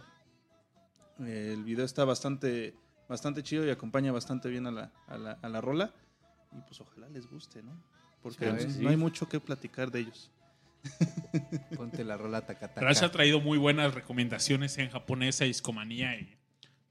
[1.20, 2.74] Eh, el video está bastante,
[3.08, 5.92] bastante chido y acompaña bastante bien a la, a la, a la rola.
[6.52, 7.72] Y pues ojalá les guste, ¿no?
[8.22, 8.86] Porque no sí.
[8.86, 10.30] hay mucho que platicar de ellos.
[11.76, 12.80] Ponte la rola tacataca.
[12.80, 16.16] Rash ha traído muy buenas recomendaciones en japonesa y discomanía.
[16.16, 16.36] Y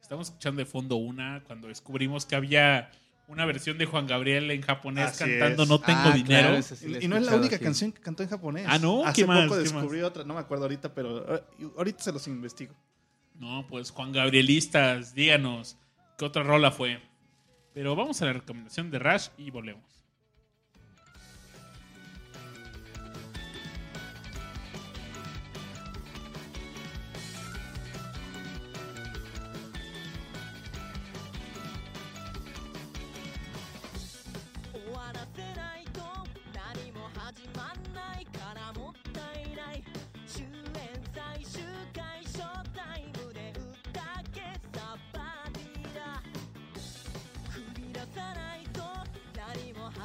[0.04, 2.92] estamos escuchando de fondo una cuando descubrimos que había
[3.28, 5.70] una versión de Juan Gabriel en japonés Así cantando es.
[5.70, 6.62] No tengo Ah, dinero.
[6.62, 7.64] sí y no es la única sí.
[7.64, 8.66] canción que cantó en japonés.
[8.70, 9.06] Ah, ¿no?
[9.06, 9.44] Hace ¿Qué más?
[9.46, 11.44] poco ¿Qué descubrí otra, no me acuerdo ahorita, pero eh,
[11.78, 12.76] ahorita se los investigo.
[13.40, 15.78] No, pues Juan Gabrielistas, díganos
[16.18, 17.02] qué otra rola fue.
[17.74, 20.03] Pero vamos a la recomendación de Rash y volvemos.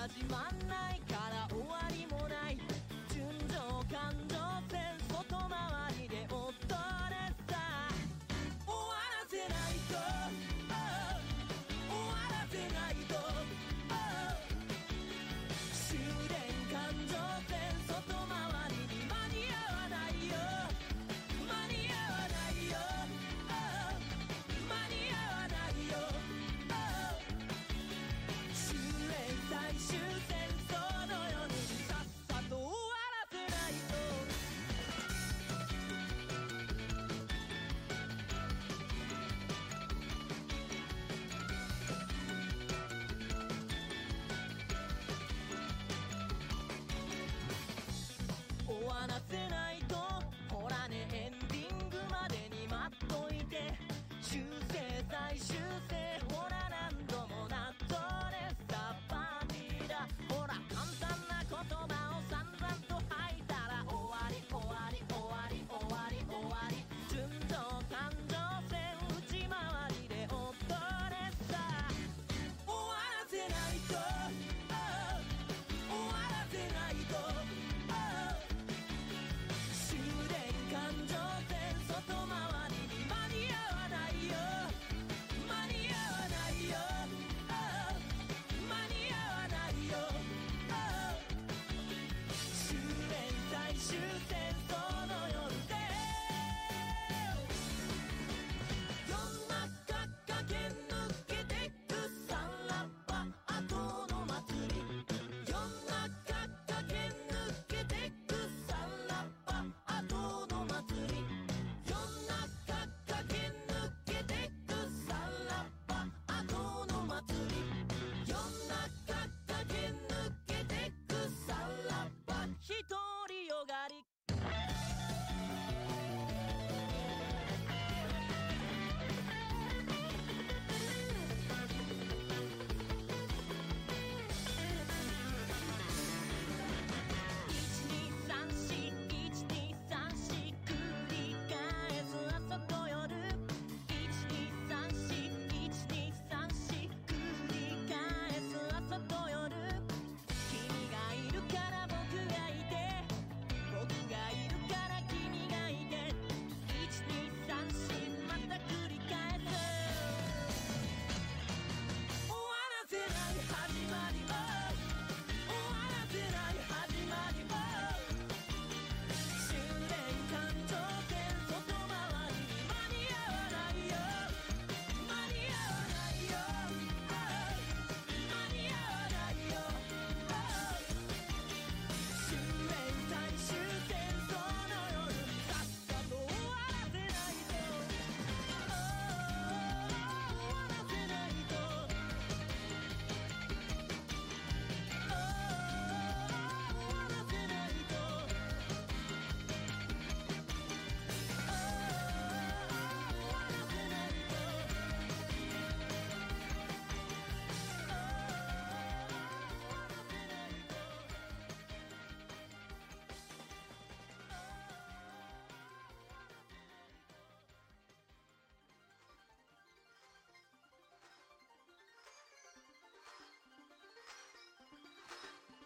[0.08, 2.58] 始まんないから終わりもない。
[3.12, 3.56] 純情
[3.94, 4.27] 感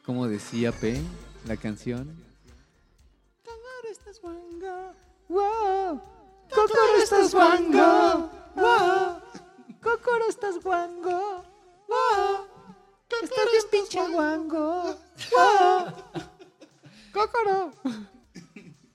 [0.05, 1.01] ¿Cómo decía P
[1.47, 2.20] la canción?
[3.44, 4.94] Kokoro estás guango.
[8.55, 9.22] Wow.
[9.81, 11.43] Kokoro estás guango.
[11.89, 12.47] Wow.
[13.09, 14.98] Estás bien pinche guango.
[15.31, 15.94] Wow.
[17.12, 17.72] Kokoro.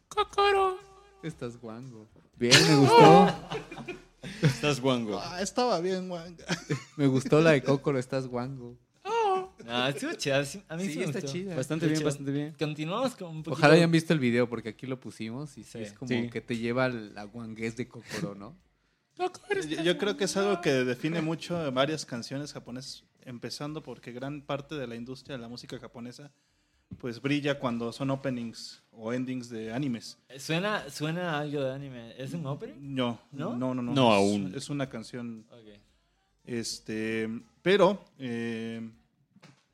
[0.09, 0.77] Cocoro.
[1.23, 2.09] Estás guango.
[2.35, 3.33] Bien, me gustó.
[4.41, 5.21] Estás guango.
[5.23, 6.35] Ah, estaba bien, Juan.
[6.97, 8.75] Me gustó la de Kokoro, estás guango.
[9.89, 10.37] Estuvo chida.
[10.67, 11.33] A mí sí, Sí, me está gustó.
[11.33, 11.55] chida.
[11.55, 12.05] Bastante Está bien, chido.
[12.05, 12.55] bastante bien.
[12.57, 13.59] Continuamos con un poquito.
[13.59, 15.79] Ojalá hayan visto el video porque aquí lo pusimos y sí, Sí.
[15.79, 16.29] es como Sí.
[16.29, 18.55] que te lleva a la guanguez de Kokoro, ¿no?
[19.17, 24.41] Yo, yo creo que es algo que define mucho varias canciones japonesas, empezando porque gran
[24.43, 26.31] parte de la industria de la música japonesa
[26.99, 30.17] pues brilla cuando son openings o endings de animes.
[30.37, 32.13] Suena, suena algo de anime.
[32.17, 32.75] ¿Es un opening?
[32.79, 33.55] No, ¿No?
[33.57, 33.93] no, no, no.
[33.93, 34.53] No, es, aún.
[34.55, 35.79] Es una canción, Ok.
[36.45, 37.27] este,
[37.61, 38.89] pero eh,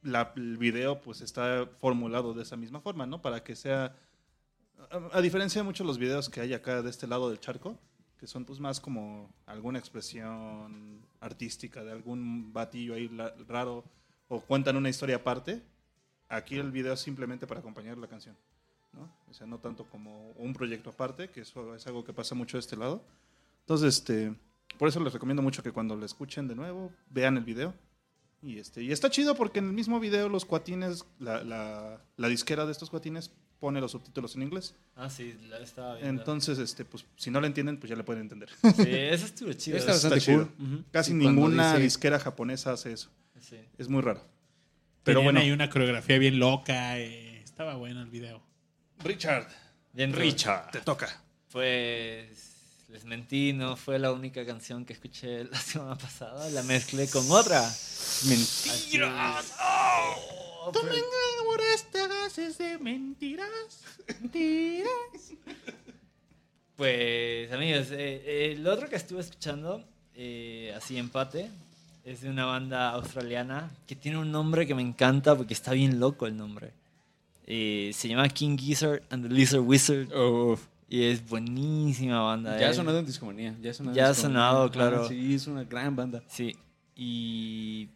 [0.03, 3.21] la- el video pues está formulado de esa misma forma, ¿no?
[3.21, 3.95] Para que sea,
[4.91, 7.77] a, a diferencia de muchos los videos que hay acá de este lado del charco,
[8.19, 13.83] que son pues más como alguna expresión artística de algún batillo ahí la- raro
[14.27, 15.61] o cuentan una historia aparte,
[16.29, 18.35] aquí el video es simplemente para acompañar la canción,
[18.93, 19.09] ¿no?
[19.29, 22.57] O sea, no tanto como un proyecto aparte, que eso es algo que pasa mucho
[22.57, 23.03] de este lado.
[23.61, 24.33] Entonces, este,
[24.77, 27.73] por eso les recomiendo mucho que cuando lo escuchen de nuevo, vean el video.
[28.43, 32.27] Y, este, y está chido porque en el mismo video los cuatines, la, la, la
[32.27, 34.75] disquera de estos cuatines pone los subtítulos en inglés.
[34.97, 36.21] Ah, sí, la estaba viendo.
[36.21, 38.49] Entonces, este, pues, si no lo entienden, pues ya le pueden entender.
[38.75, 39.77] Sí, eso estuvo chido.
[39.77, 40.49] Está Está bastante chido.
[40.57, 40.67] cool.
[40.73, 40.83] Ujú.
[40.91, 43.09] Casi ninguna dice- disquera japonesa hace eso.
[43.39, 43.57] Sí.
[43.77, 44.19] Es muy raro.
[45.03, 46.99] Pero Pero bueno, hay una coreografía bien loca.
[46.99, 48.41] eh, estaba bueno el video.
[49.05, 49.47] Richard,
[49.93, 50.71] Bien, Richard.
[50.71, 51.07] te toca.
[51.51, 52.52] Pues
[52.93, 56.47] les mentí, no fue la única canción que escuché la semana pasada.
[56.51, 57.59] La mezclé con otra.
[58.27, 59.53] Mentiras.
[60.65, 63.47] Oh, pero- enamoraste de mentiras.
[64.21, 65.33] Mentiras.
[66.75, 69.83] Pues, amigos, eh, el otro que estuve escuchando,
[70.15, 71.49] eh, así empate,
[72.05, 75.99] es de una banda australiana que tiene un nombre que me encanta porque está bien
[75.99, 76.71] loco el nombre.
[77.45, 80.07] Eh, se llama King Gizzard and the Lizard Wizard.
[80.93, 82.59] Y es buenísima banda.
[82.59, 82.73] Ya ha eh.
[82.75, 83.55] sonado en Discomanía.
[83.59, 85.07] Ya ha sonado, Ya ha sonado, Ah, claro.
[85.07, 86.21] sí, es una gran banda.
[86.27, 86.55] Sí,
[86.95, 87.89] y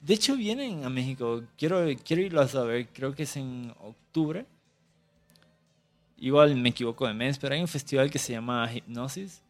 [0.00, 1.42] de hecho vienen a México.
[1.56, 4.44] Quiero, quiero irlos a ver, creo que es en octubre.
[6.18, 9.40] Igual me equivoco de mes, pero hay un festival que se llama Hypnosis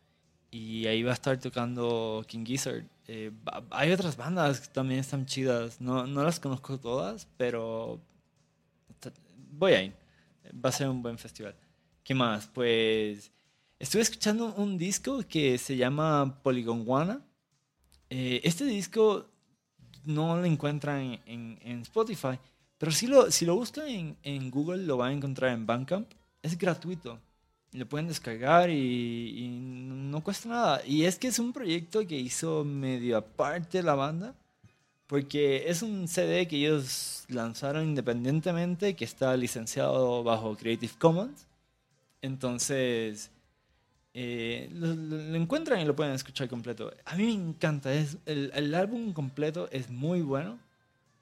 [0.53, 2.85] y ahí va a estar tocando King Gizzard.
[3.09, 3.33] Eh,
[3.71, 7.99] hay otras bandas que también están chidas, no, no las conozco todas, pero
[9.51, 9.93] voy a ir.
[10.65, 11.57] Va a ser un buen festival.
[12.07, 12.47] ¿Qué más?
[12.47, 13.33] Pues
[13.81, 17.19] estuve escuchando un disco que se llama Polygon One.
[18.09, 19.27] Eh, este disco
[20.05, 22.39] no lo encuentran en, Spotify,
[22.79, 26.09] pero si lo, si lo buscan en, Google lo van a encontrar en Bandcamp.
[26.43, 27.19] Es gratuito.
[27.73, 30.87] Lo pueden descargar y no cuesta nada.
[30.87, 34.37] Y es que es un proyecto que hizo medio aparte la banda,
[35.09, 41.47] porque es un CD que ellos lanzaron independientemente, que está licenciado bajo Creative Commons.
[42.27, 43.31] Entonces,
[44.15, 46.93] eh, lo, encuentran y lo pueden escuchar completo.
[47.05, 50.59] A mí me encanta, es, el, álbum completo es muy bueno,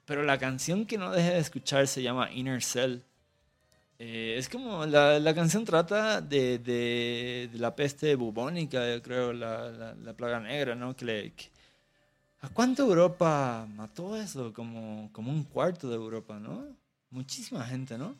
[0.05, 2.99] pero la canción que no dejé de escuchar se llama Inner Cell.
[3.99, 9.71] Eh, es como, la, la canción trata de, de- la peste bubónica, yo creo, la,
[9.71, 10.95] la- la plaga negra, ¿no?
[10.95, 11.51] Que que-
[12.41, 14.53] ¿A cuánto Europa mató eso?
[14.53, 16.65] Como, como un cuarto de Europa, ¿no?
[17.09, 18.15] Muchísima gente, ¿no?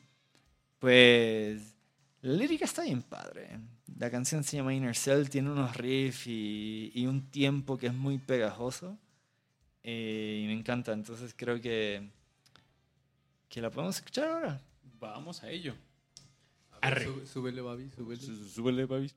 [0.80, 1.75] Pues
[2.26, 3.60] la lírica está bien padre.
[3.98, 7.94] La canción se llama Inner Cell, tiene unos riffs y, y un tiempo que es
[7.94, 8.98] muy pegajoso.
[9.84, 12.10] Eh, y me encanta, entonces creo que,
[13.48, 14.62] que la podemos escuchar ahora.
[15.00, 15.76] Vamos a ello.
[16.82, 17.06] Arre.
[17.06, 18.22] Sú- Súbele, Babi, súbele.
[18.22, 19.16] Sú- Súbele, Babis.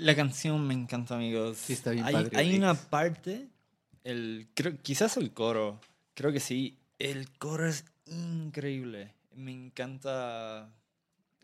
[0.00, 1.58] La canción me encanta, amigos.
[1.58, 2.58] Sí, está bien hay, padre, Hay Rix.
[2.58, 3.48] una parte,
[4.04, 5.80] el, creo, quizás el coro,
[6.14, 6.78] creo que sí.
[6.98, 9.12] El coro es increíble.
[9.34, 10.70] Me encanta.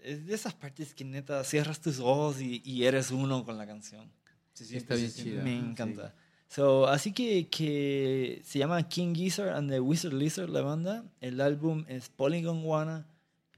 [0.03, 3.67] Es de esas partes que neta cierras tus ojos y, y eres uno con la
[3.67, 4.11] canción.
[4.55, 5.43] Sí, está bien chida.
[5.43, 6.15] Me encanta.
[6.49, 11.05] So, así que, que se llama King Gizzard and the Wizard Lizard, la banda.
[11.21, 13.07] El álbum es Polygon Wanna.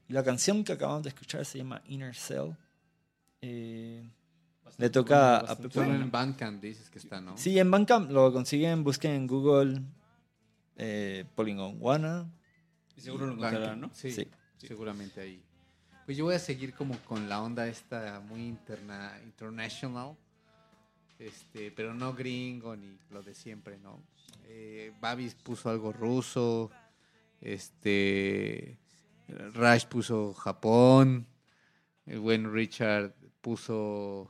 [0.07, 2.51] Y la canción que acabamos de escuchar se llama Inner Cell.
[3.41, 4.03] Eh,
[4.77, 5.73] le toca a Pepe.
[5.73, 7.37] Solo en Bandcamp dices que está, ¿no?
[7.37, 9.81] Sí, en Bandcamp lo consiguen, busquen en Google
[10.77, 12.29] eh, Polygon Wanna.
[12.95, 13.91] Y seguro lo encontrarán, ¿no?
[13.93, 14.27] Sí, Sí.
[14.57, 15.41] seguramente ahí.
[16.05, 20.15] Pues yo voy a seguir como con la onda esta muy interna international.
[21.19, 24.01] Este, pero no gringo ni lo de siempre, ¿no?
[24.47, 26.71] Eh, Babis puso algo ruso.
[27.41, 28.77] Este.
[29.53, 31.27] Rash puso Japón.
[32.05, 34.29] El buen Richard puso.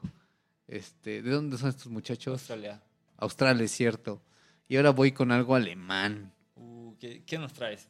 [0.70, 1.22] Este.
[1.22, 2.34] ¿De dónde son estos muchachos?
[2.34, 2.82] Australia.
[3.18, 4.22] Australia, es cierto.
[4.68, 6.32] Y ahora voy con algo alemán.
[6.56, 7.88] Uh, ¿qué, qué nos traes?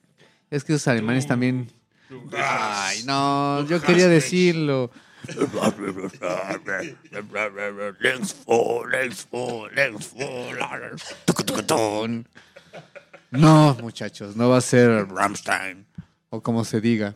[0.50, 1.70] Es que esos alemanes también.
[2.08, 4.90] Tú, Ay, no, yo quería decirlo.
[13.32, 15.86] No, muchachos, no va a ser Rammstein
[16.30, 17.16] o como se diga.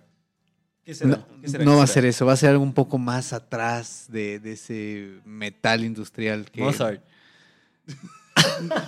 [0.86, 1.12] ¿Qué será?
[1.12, 1.64] No, ¿Qué será?
[1.64, 4.40] no ¿Qué va a ser eso, va a ser algo un poco más atrás de,
[4.40, 7.02] de ese metal industrial que Mozart.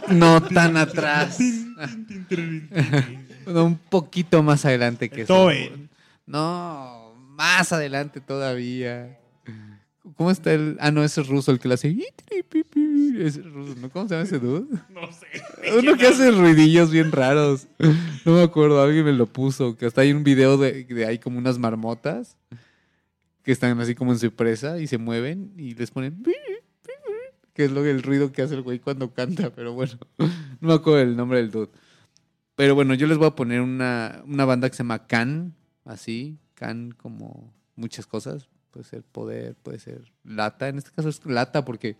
[0.10, 1.38] no tan atrás.
[3.46, 5.50] No, un poquito más adelante que eso.
[6.26, 9.20] No, más adelante todavía.
[10.18, 10.78] ¿Cómo está el.?
[10.80, 11.96] Ah, no, ese es ruso el que lo hace.
[13.18, 13.40] Es.
[13.94, 14.68] ¿Cómo se llama ese dude?
[14.90, 15.78] No sé.
[15.78, 17.68] Uno que hace ruidillos bien raros.
[18.26, 19.76] No me acuerdo, alguien me lo puso.
[19.78, 22.38] Que hasta hay un video de, de hay como unas marmotas
[23.46, 26.24] que están así como en su presa y se mueven y les ponen.
[27.54, 29.94] Que es lo el ruido que hace el güey cuando canta, pero bueno.
[30.60, 31.70] No me acuerdo el nombre del dude.
[32.56, 35.54] Pero bueno, yo les voy a poner una, una banda que se llama Can,
[35.84, 36.40] así.
[36.56, 38.50] Can como muchas cosas.
[38.72, 40.68] Puede ser poder, puede ser lata.
[40.68, 41.98] En este caso es lata porque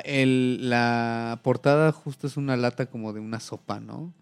[0.00, 4.12] el- la portada justo es una lata como de una sopa, ¿no?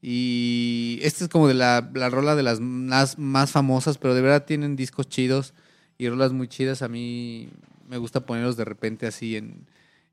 [0.00, 4.20] Y esta es como de la, la rola de las más, más famosas, pero de
[4.22, 5.54] verdad tienen discos chidos
[5.98, 6.82] y rolas muy chidas.
[6.82, 7.48] A mí
[7.88, 9.66] me gusta ponerlos de repente así en,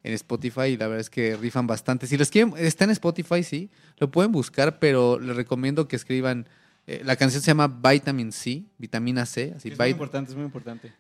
[0.04, 2.08] en Spotify y la verdad es que rifan bastante.
[2.08, 3.70] Si los quieren, está en Spotify, sí,
[4.00, 6.48] lo pueden buscar, pero les recomiendo que escriban.
[6.88, 10.46] eh, la canción se llama Vitamin C, vitamina C, así Es muy importante, es muy
[10.46, 10.92] importante.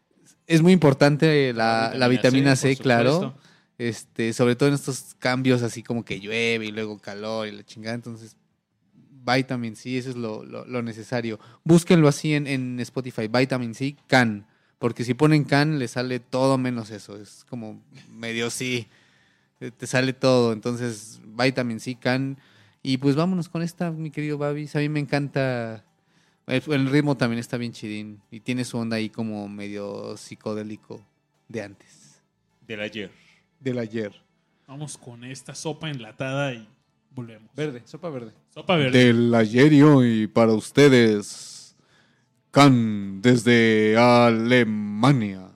[0.45, 3.14] es muy importante la, la vitamina C, claro.
[3.14, 3.39] supuesto.
[3.77, 7.64] Este, sobre todo en estos cambios así como que llueve y luego calor y la
[7.65, 7.95] chingada.
[7.95, 8.38] Entonces,
[9.26, 11.39] Vitamin C, eso es lo, lo- lo necesario.
[11.64, 14.45] Búsquenlo así en, en Spotify, Vitamin C, Can.
[14.80, 17.18] Porque si ponen Can, le sale todo menos eso.
[17.19, 18.88] Es como medio sí.
[19.77, 20.53] Te sale todo.
[20.53, 22.38] Entonces, Vitamin C, Can.
[22.84, 24.76] Y pues vámonos con esta, mi querido Babis.
[24.76, 25.84] A mí me encanta.
[26.45, 28.22] El, el ritmo también está bien chidín.
[28.30, 31.03] Y tiene su onda ahí como medio psicodélico
[31.47, 32.22] de antes.
[32.68, 33.24] Del ayer.
[33.60, 34.14] Del ayer.
[34.68, 36.68] Vamos con esta sopa enlatada y
[37.11, 37.49] volvemos.
[37.56, 38.32] Verde, sopa verde.
[38.49, 39.06] Sopa verde.
[39.06, 41.76] Del ayer y hoy para ustedes.
[42.52, 45.55] Can desde Alemania.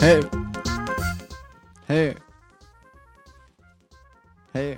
[0.00, 0.20] Hey.
[1.88, 2.14] Hey.
[4.54, 4.76] Hey.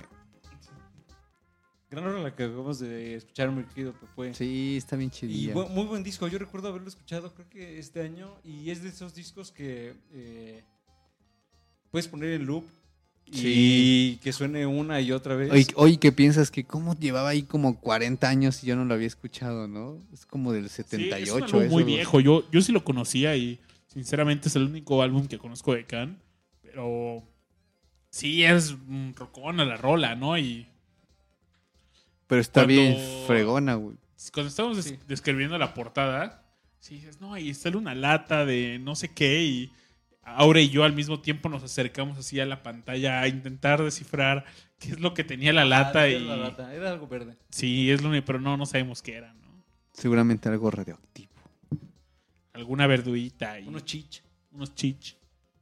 [1.91, 4.35] Gran hora la que acabamos de escuchar, mi querido Pepe.
[4.35, 5.55] Sí, está bien Y chidilla.
[5.55, 6.27] bu- muy buen disco.
[6.27, 8.35] Yo recuerdo haberlo escuchado, creo que este año.
[8.45, 10.65] Y es de esos discos que eh,
[11.91, 12.65] puedes poner en loop
[13.27, 14.21] y Sí.
[14.23, 15.53] que suene una y otra vez.
[15.53, 16.51] Oye, oye, ¿qué piensas?
[16.51, 19.99] Que cómo llevaba ahí como 40 años y yo no lo había escuchado, ¿no?
[20.13, 21.23] Es como del Sí, 78.
[21.47, 21.87] es un álbum muy eso.
[21.87, 22.21] viejo.
[22.21, 23.61] Yo, yo sí lo conocía y
[23.93, 26.19] sinceramente es el único álbum que conozco de Can.
[26.63, 27.23] Pero
[28.11, 28.75] sí es
[29.15, 30.39] rocona la rola, ¿no?
[30.39, 30.67] Y
[32.27, 32.97] Pero está Cuando- bien
[33.27, 33.97] fregona, güey.
[34.33, 34.99] cuando des- Sí.
[35.07, 36.43] describiendo la portada,
[36.79, 39.73] sí dices, no, ahí sale una lata de no sé qué y
[40.25, 44.45] Aura y yo al mismo tiempo nos acercamos así a la pantalla a intentar descifrar
[44.79, 47.37] qué es lo que tenía la lata Ah, y era la lata, Era algo verde.
[47.51, 49.65] sí, es lo único, pero no, no sabemos qué era, ¿no?
[49.93, 51.32] Seguramente algo radioactivo.
[52.53, 54.23] Alguna verduita y Unos chich.
[54.53, 55.17] unos chich,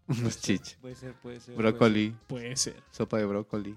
[0.09, 0.77] Unos chich.
[0.79, 1.55] Puede ser, puede ser.
[1.57, 2.17] Brócoli.
[2.27, 2.83] puede ser.
[2.91, 3.77] Sopa de brócoli.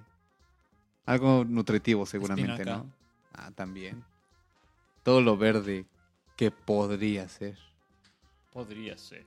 [1.05, 2.77] Algo nutritivo, seguramente, Espinaca.
[2.83, 2.93] ¿no?
[3.33, 4.03] Ah, también.
[5.03, 5.85] Todo lo verde
[6.35, 7.57] que podría ser.
[8.51, 9.25] Podría ser.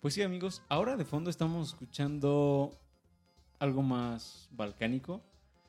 [0.00, 2.76] Pues sí, amigos, ahora de fondo estamos escuchando
[3.58, 5.22] algo más balcánico.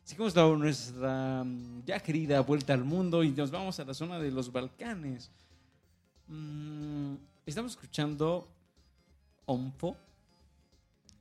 [0.04, 4.32] Seguimos nuestra mm, ya querida vuelta al mundo y nos vamos a la zona de
[4.32, 5.30] los Balcanes.
[6.28, 8.48] Mm, estamos escuchando
[9.46, 9.96] Omfo.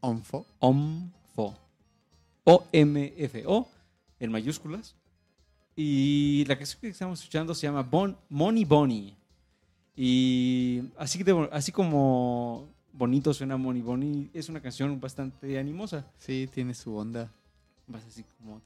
[0.01, 0.47] Onfo.
[0.61, 1.55] Omfo.
[2.45, 3.69] O-M-F-O
[4.21, 4.95] en mayúsculas.
[5.75, 9.15] Y la canción que estamos escuchando se llama bon, Money Bonnie.
[9.95, 16.07] Y así, de- así como bonito suena Money Bonnie, es una canción bastante animosa.
[16.19, 17.31] Sí, tiene su onda.
[17.87, 18.61] Vas así como...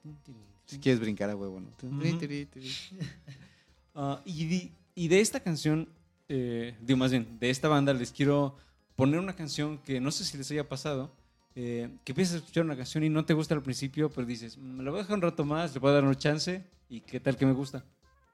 [0.67, 1.69] Si quieres brincar a huevo, ¿no?
[1.89, 2.01] Ujú.
[4.25, 5.89] Y, de, y de esta canción,
[6.31, 8.57] eh, digo más bien, de esta banda les quiero
[8.97, 11.13] poner una canción que no sé si les haya pasado,
[11.57, 14.57] eh, que empiezas a escuchar una canción y no te gusta al principio, pero dices,
[14.57, 16.65] "Mm, me la voy a dejar un rato más, le voy a dar una chance
[16.89, 17.85] y qué tal que me gusta.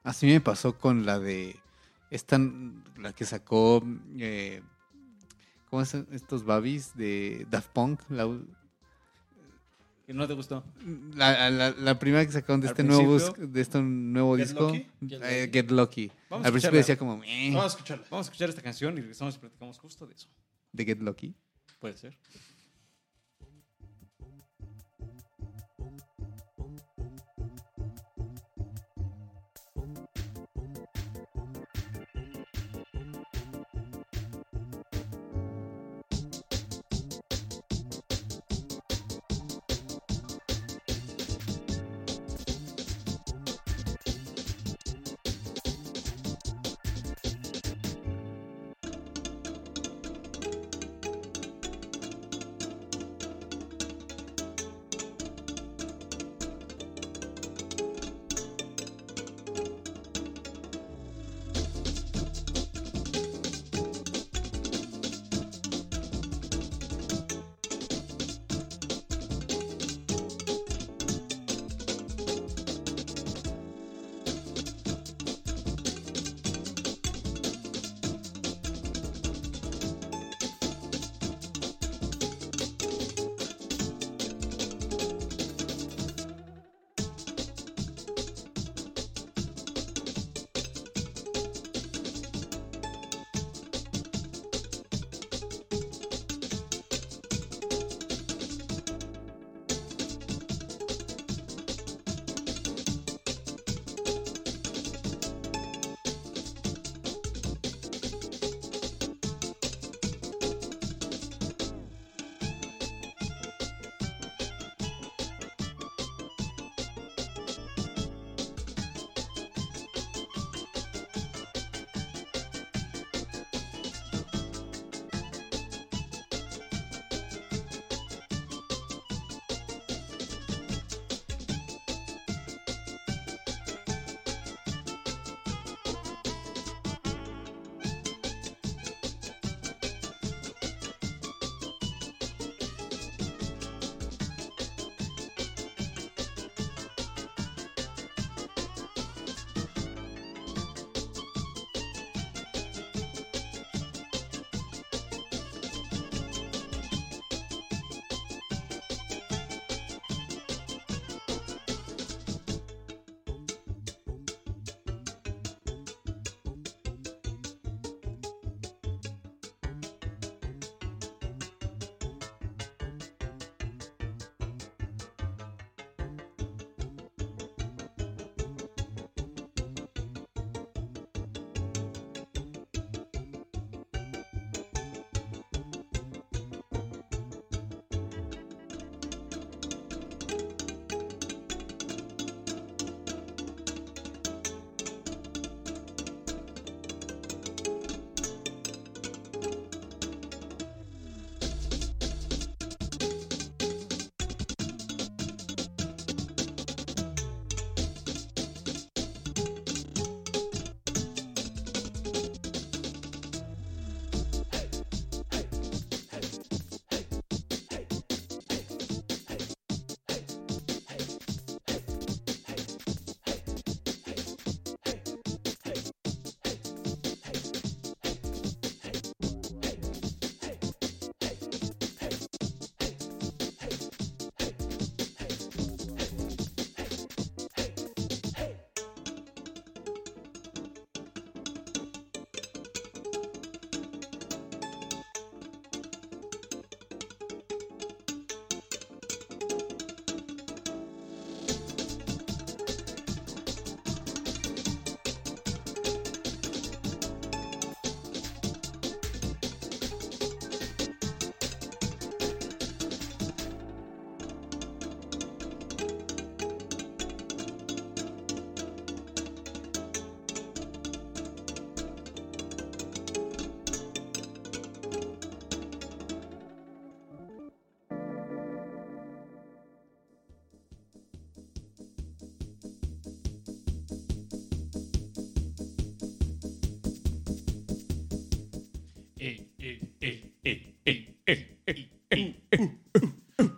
[0.05, 1.57] Así me pasó con la de.
[2.11, 2.39] Esta,
[2.99, 3.83] la que sacó.
[4.19, 4.63] eh,
[5.69, 8.01] ¿Cómo son estos babis de Daft Punk?
[8.09, 8.25] La,
[10.07, 10.63] Que no te gustó.
[11.17, 14.69] la, la- la primera que sacaron de este nuevo, de este nuevo Get disco.
[14.69, 14.87] Lucky.
[15.25, 16.13] eh, Get Lucky.
[16.31, 17.23] Vamos Al principio decía como.
[17.25, 18.07] "Eh", Vamos a escucharla.
[18.11, 20.29] Vamos a escuchar esta canción y regresamos y platicamos justo de eso.
[20.73, 21.35] de Get Lucky.
[21.81, 22.17] Puede ser.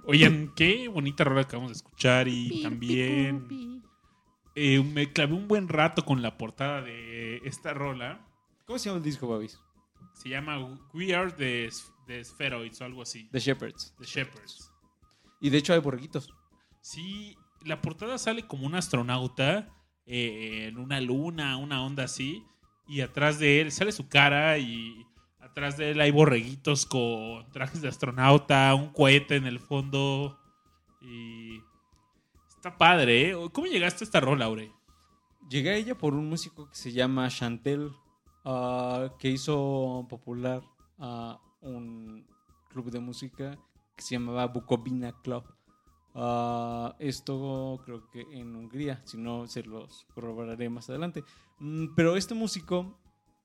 [0.06, 3.82] Oigan, qué bonita rola acabamos de escuchar y también
[4.54, 8.26] eh, me clavé un buen rato con la portada de esta rola.
[8.64, 9.60] ¿Cómo se llama el disco, Babis?
[10.14, 10.58] Se llama
[10.94, 11.70] We Are the,
[12.06, 13.28] the Spheroids o algo así.
[13.30, 13.94] The Shepherds.
[13.98, 14.72] The Shepherds.
[15.40, 16.34] Y de hecho hay borreguitos.
[16.80, 19.68] Sí, la portada sale como un astronauta
[20.06, 22.42] eh, en una luna, una onda así.
[22.88, 25.06] Y atrás de él sale su cara y
[25.58, 30.38] atrás de él hay borreguitos con trajes de astronauta, un cohete en el fondo.
[31.00, 31.60] Y
[32.48, 33.36] está padre, ¿eh?
[33.52, 34.72] ¿Cómo llegaste a esta rola, Aure?
[35.50, 37.90] Llegué a ella por un músico que se llama Chantel,
[38.44, 40.62] ah, que hizo popular
[41.00, 42.24] a un
[42.68, 43.58] club de música
[43.96, 45.42] que se llamaba Bukovina Club.
[46.14, 51.24] Ah, esto creo que en Hungría, si no se los corroboraré más adelante.
[51.58, 52.96] Mm, pero este músico,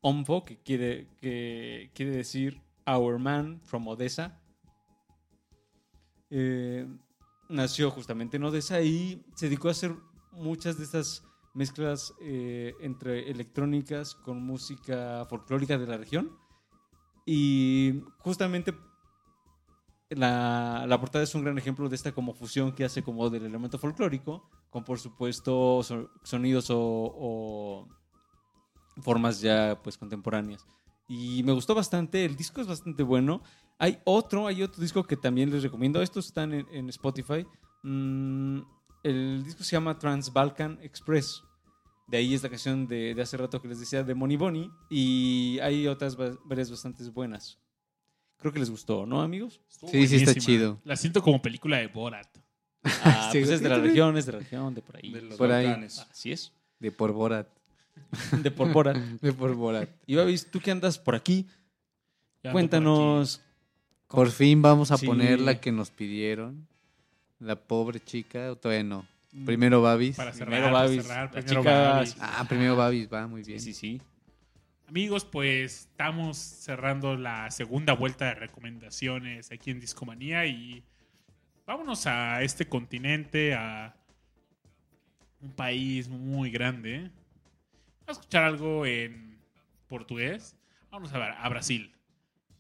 [0.06, 4.42] Omfo, que quiere, que quiere decir Our Man from Odessa,
[6.30, 6.86] eh,
[7.48, 9.96] nació justamente en Odessa y se dedicó a hacer
[10.34, 11.24] muchas de estas
[11.54, 16.32] mezclas eh, entre electrónicas con música folclórica de la región.
[17.26, 18.74] Y justamente
[20.10, 23.46] la, la portada es un gran ejemplo de esta como fusión que hace como del
[23.46, 27.88] elemento folclórico, con por supuesto so- sonidos o
[29.02, 30.66] formas ya pues contemporáneas.
[31.08, 33.42] Y me gustó bastante, el disco es bastante bueno.
[33.80, 36.02] Hay otro, hay otro disco que también les recomiendo.
[36.02, 37.46] Estos están en, en Spotify.
[37.84, 38.60] Mm,
[39.04, 41.44] el disco se llama Trans Balkan Express.
[42.08, 44.70] De ahí es la canción de, de hace rato que les decía de Money Bonnie.
[44.90, 47.60] Y hay otras va- varias bastante buenas.
[48.38, 49.62] Creo que les gustó, ¿no, amigos?
[49.70, 50.80] Estuvo Sí, sí está chido.
[50.84, 52.28] La siento como película de Borat.
[52.84, 55.12] Ah, Sí, pues es de la región, es de la región, de por ahí.
[55.12, 55.68] De los Por ahí.
[56.12, 56.54] Así es.
[56.80, 57.48] De por Borat.
[58.44, 58.98] De por Borat.
[58.98, 59.90] De por Borat.
[60.06, 63.42] Y Babis, tú que andas por aquí, Ya ando por cuéntanos.
[64.08, 65.06] Por fin vamos a Sí.
[65.08, 66.68] poner la que nos pidieron.
[67.40, 69.06] La pobre chica, todavía no.
[69.46, 70.16] Primero Babis.
[70.16, 72.16] Para cerrar, Primero para Babis, cerrar, la primero chica- Babis.
[72.20, 73.60] Ah, primero Babis, va muy bien.
[73.60, 74.02] Sí, sí, sí.
[74.88, 80.84] Amigos, pues estamos cerrando la segunda vuelta de recomendaciones aquí en Discomanía y
[81.66, 83.96] vámonos a este continente, a
[85.42, 87.10] un país muy grande.
[88.06, 89.38] Vamos a escuchar algo en
[89.88, 90.56] portugués.
[90.92, 91.92] Vamos a ver, a Brasil.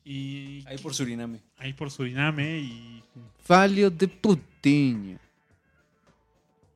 [0.06, 1.40] Y Ahí por Suriname.
[1.57, 3.03] ahí por Suriname y,
[3.44, 5.18] Falio de putiño.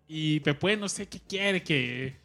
[0.08, 2.16] y Pepe no sé qué quiere que...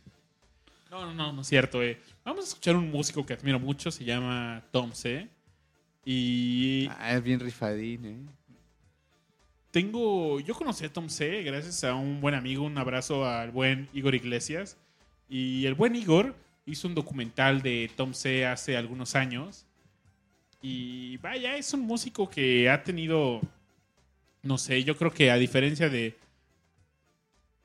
[0.90, 1.82] No, no, no, no es cierto.
[1.82, 1.98] eh.
[2.24, 5.28] Vamos a escuchar un músico que admiro mucho, se llama Tom C.
[6.04, 8.18] Y Ah, es bien rifadín, ¿eh?
[9.70, 13.88] Tengo, yo conocí a Tom C gracias a un buen amigo, un abrazo al buen
[13.94, 14.76] Igor Iglesias.
[15.34, 16.34] Y el buen Igor
[16.66, 19.64] hizo un documental de Tom C hace algunos años.
[20.60, 23.40] Y vaya, es un músico que ha tenido,
[24.42, 26.14] no sé, yo creo que a diferencia de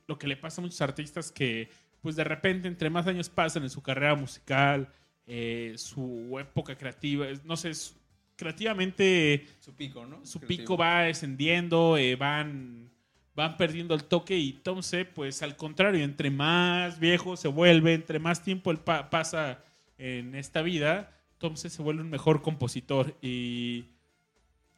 [0.07, 1.69] lo que le pasa a muchos artistas que
[2.01, 4.87] pues de repente entre más años pasan en su carrera musical,
[5.27, 7.93] eh, su época creativa, no sé, su-
[8.37, 10.25] creativamente Su pico, ¿no?
[10.25, 12.89] su pico va descendiendo, eh, van,
[13.37, 17.93] van perdiendo el toque y Tom C, pues al contrario, entre más viejo se vuelve,
[17.93, 19.63] entre más tiempo él pa- pasa
[19.99, 23.85] en esta vida, Tom C se vuelve un mejor compositor y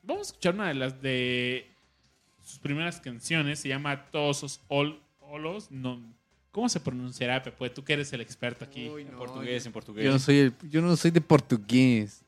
[0.03, 1.67] vamos a escuchar una de las de
[2.43, 6.01] sus primeras canciones, se llama Todos os Ol- Olos, no,
[6.51, 7.69] ¿cómo se pronunciará, Pepe?
[7.69, 8.89] Tú que eres el experto aquí.
[8.89, 10.03] Uy, En portugués, en portugués.
[10.05, 12.25] Yo no soy el, yo no soy de portugués.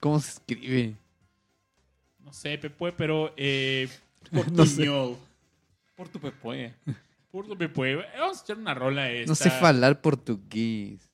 [0.00, 0.94] ¿Cómo se escribe?
[2.24, 3.88] No sé, Pepe, pero eh,
[4.52, 4.84] No sé.
[4.86, 5.16] portuñol.
[5.96, 6.74] Por tu pepoe.
[7.30, 9.30] Por Pepe, vamos a echar una rola esta.
[9.30, 11.10] No sé falar portugués.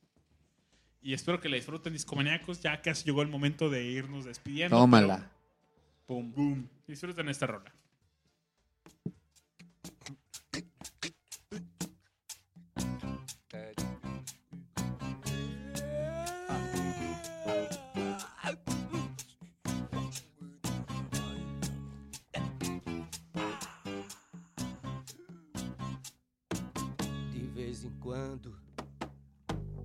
[1.03, 2.61] Y espero que la disfruten, discomaníacos.
[2.63, 4.77] Ya casi llegó el momento de irnos despidiendo.
[4.77, 5.17] Tómala.
[5.17, 5.31] pero-
[6.07, 6.69] Pum, boom.
[6.87, 7.73] Disfruten esta rola.
[28.05, 28.55] Quando,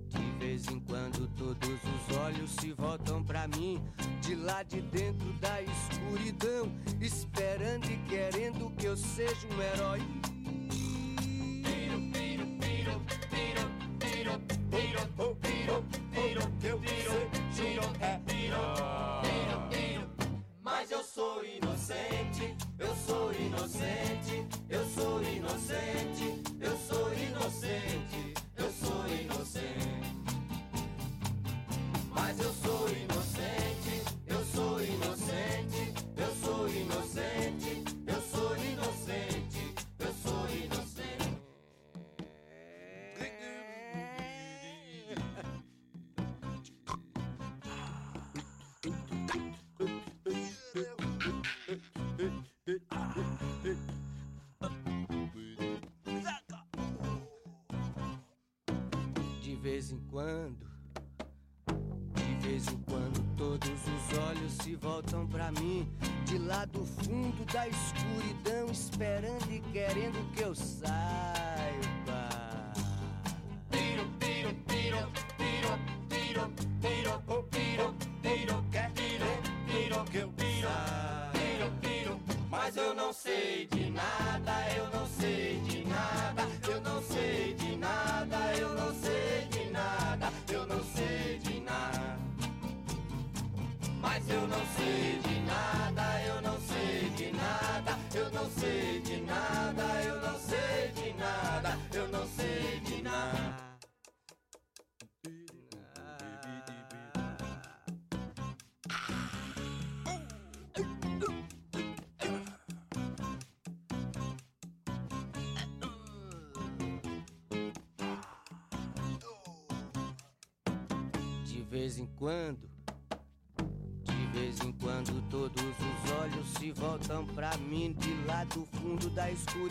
[0.08, 3.82] de vez em quando, todos os olhos se voltam pra mim,
[4.20, 6.70] de lá de dentro da escuridão,
[7.00, 10.02] esperando e querendo que eu seja um herói.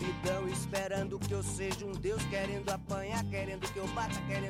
[0.00, 4.49] Escuridão, esperando que eu seja um Deus, querendo apanhar, querendo que eu bata, querendo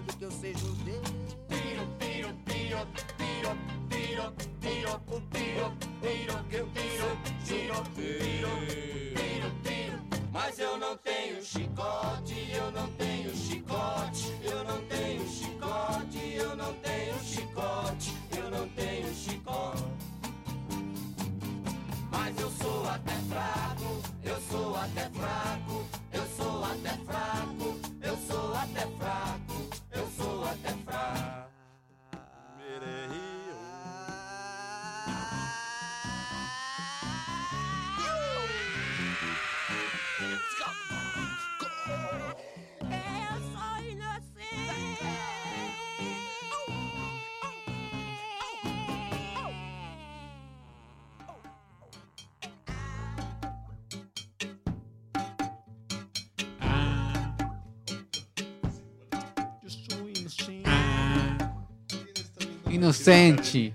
[62.84, 63.74] Inocente.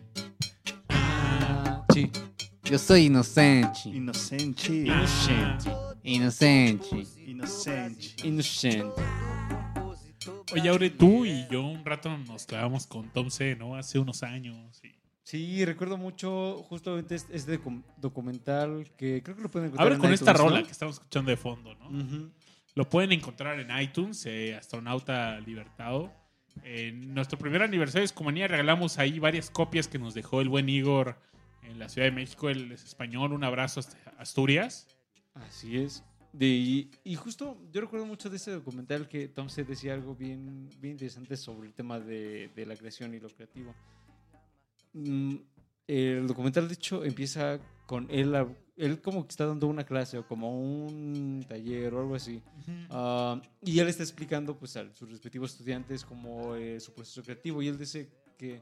[2.71, 3.87] Eu sou inocente.
[3.89, 4.73] Inocente.
[4.73, 5.69] Inocente.
[6.03, 7.07] Inocente.
[7.27, 8.15] Inocente.
[8.27, 9.01] Inocente.
[10.53, 13.75] Oye, Aure, tú y yo un rato nos clavamos con Tom C, ¿no?
[13.75, 14.81] Hace unos años.
[14.83, 19.95] y- Sí, recuerdo mucho justamente este, docu- documental que creo que lo pueden encontrar Abre
[19.95, 20.65] en con esta rola ¿no?
[20.65, 22.31] que estamos escuchando de fondo, ¿no?
[22.73, 26.11] Lo pueden encontrar en iTunes, eh, Astronauta Libertado.
[26.63, 30.69] En nuestro primer aniversario de Escomanía regalamos ahí varias copias que nos dejó el buen
[30.69, 31.17] Igor
[31.63, 32.49] en la Ciudad de México.
[32.49, 33.33] Él es español.
[33.33, 34.87] Un abrazo hasta Asturias.
[35.33, 36.03] Así es.
[36.39, 40.93] Y, justo yo recuerdo mucho de ese documental que Tom se decía algo bien, bien
[40.93, 43.73] interesante sobre el tema de, la creación y lo creativo.
[44.93, 45.35] Mm,
[45.87, 48.35] el documental, de hecho, empieza con él,
[48.77, 52.41] él como que está dando una clase o como un taller o algo así.
[52.89, 57.61] Ah, y él está explicando pues, a sus respectivos estudiantes como eh, su proceso creativo.
[57.61, 58.61] Y él dice que,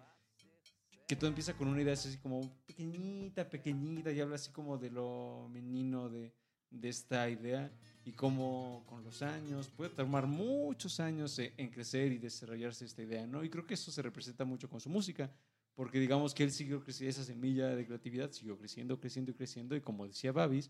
[1.08, 4.92] que todo empieza con una idea así como pequeñita, pequeñita, y habla así como de
[4.92, 6.34] lo menino de,
[6.74, 7.72] de esta idea
[8.06, 13.02] y cómo con los años puede tomar muchos años eh, en crecer y desarrollarse esta
[13.02, 13.44] idea, ¿no?
[13.44, 15.32] Y creo que eso se representa mucho con su música,
[15.76, 19.76] porque digamos que él siguió creciendo, esa semilla de creatividad siguió creciendo, creciendo y creciendo,
[19.76, 20.70] y como decía Babis,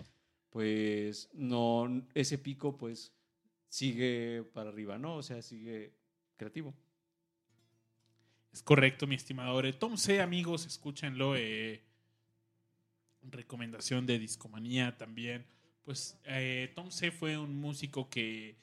[0.50, 3.12] pues no, ese pico pues
[3.70, 5.18] sigue para arriba, ¿no?
[5.18, 5.94] O sea, sigue
[6.38, 6.74] creativo.
[8.52, 9.66] Es correcto, mi estimador.
[9.66, 11.36] Eh, Tom C, amigos, escúchenlo.
[11.36, 11.82] eh,
[13.32, 15.46] recomendación de Discomanía también.
[15.84, 18.58] Pues eh, Tom C fue un músico que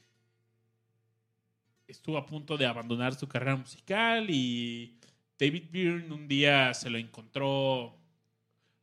[1.86, 4.96] estuvo a punto de abandonar su carrera musical y
[5.40, 7.96] David Byrne un día se lo encontró.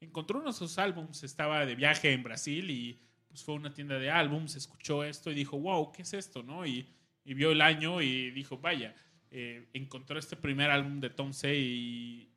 [0.01, 3.73] Encontró uno de sus álbums, estaba de viaje en Brasil y pues fue a una
[3.73, 6.41] tienda de álbums, escuchó esto y dijo, wow, ¿qué es esto?
[6.41, 6.65] ¿no?
[6.65, 6.87] Y,
[7.23, 8.95] vio el año y dijo, vaya,
[9.31, 12.31] eh, encontró este primer álbum de Tom C y,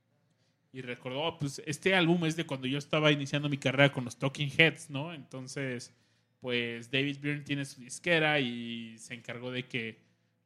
[0.73, 4.05] y recordó, "Oh, pues este álbum es de cuando yo estaba iniciando mi carrera con
[4.05, 5.15] los Talking Heads, ¿no?
[5.15, 5.95] Entonces,
[6.41, 10.01] pues David Byrne tiene su disquera y se encargó de que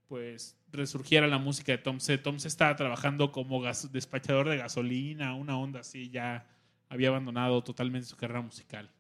[0.09, 2.19] pues resurgiera la música de Tom C.
[2.19, 6.47] Tom C estaba trabajando como gas- despachador de gasolina, una onda así, ya
[6.89, 8.91] había abandonado totalmente su carrera musical.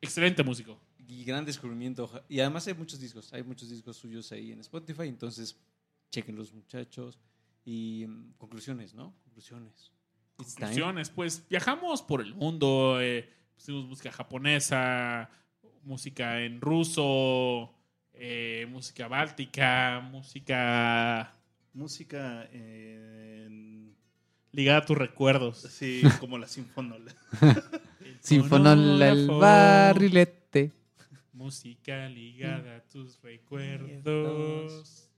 [0.00, 0.78] Excelente músico.
[1.08, 2.10] Y gran descubrimiento.
[2.28, 5.56] Y además hay muchos discos, hay muchos discos suyos ahí en Spotify, entonces
[6.10, 7.18] chequen los muchachos.
[7.64, 9.14] Y mm, conclusiones, ¿no?
[9.24, 9.92] Conclusiones.
[10.36, 15.30] Conclusiones, pues viajamos por el mundo, eh, pusimos música japonesa,
[15.82, 17.72] música en ruso,
[18.18, 21.32] eh, música báltica, música
[21.72, 23.94] música en-
[24.52, 25.58] Ligada a tus recuerdos.
[25.70, 27.12] sí, como la sinfonola.
[28.20, 30.72] Sinfonola el barrilete.
[31.32, 35.10] Música ligada a tus recuerdos.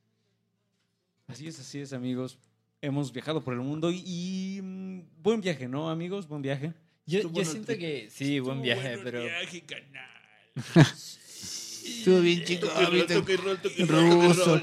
[1.29, 2.39] Así es, así es, amigos.
[2.81, 6.27] Hemos viajado por el mundo y, y, mm, buen viaje, ¿no, amigos?
[6.27, 6.73] Buen viaje.
[7.07, 7.79] Yo, yo bueno siento trip.
[7.81, 10.09] que sí, buen viaje, bueno el pero viaje, carnal.
[11.89, 12.69] Estuvo bien chico.
[13.87, 14.63] Ruso.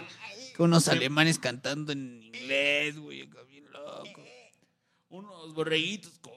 [0.58, 3.24] Con unos alemanes cantando en inglés, güey.
[3.24, 4.22] acá bien loco.
[5.10, 6.34] Unos borreguitos con.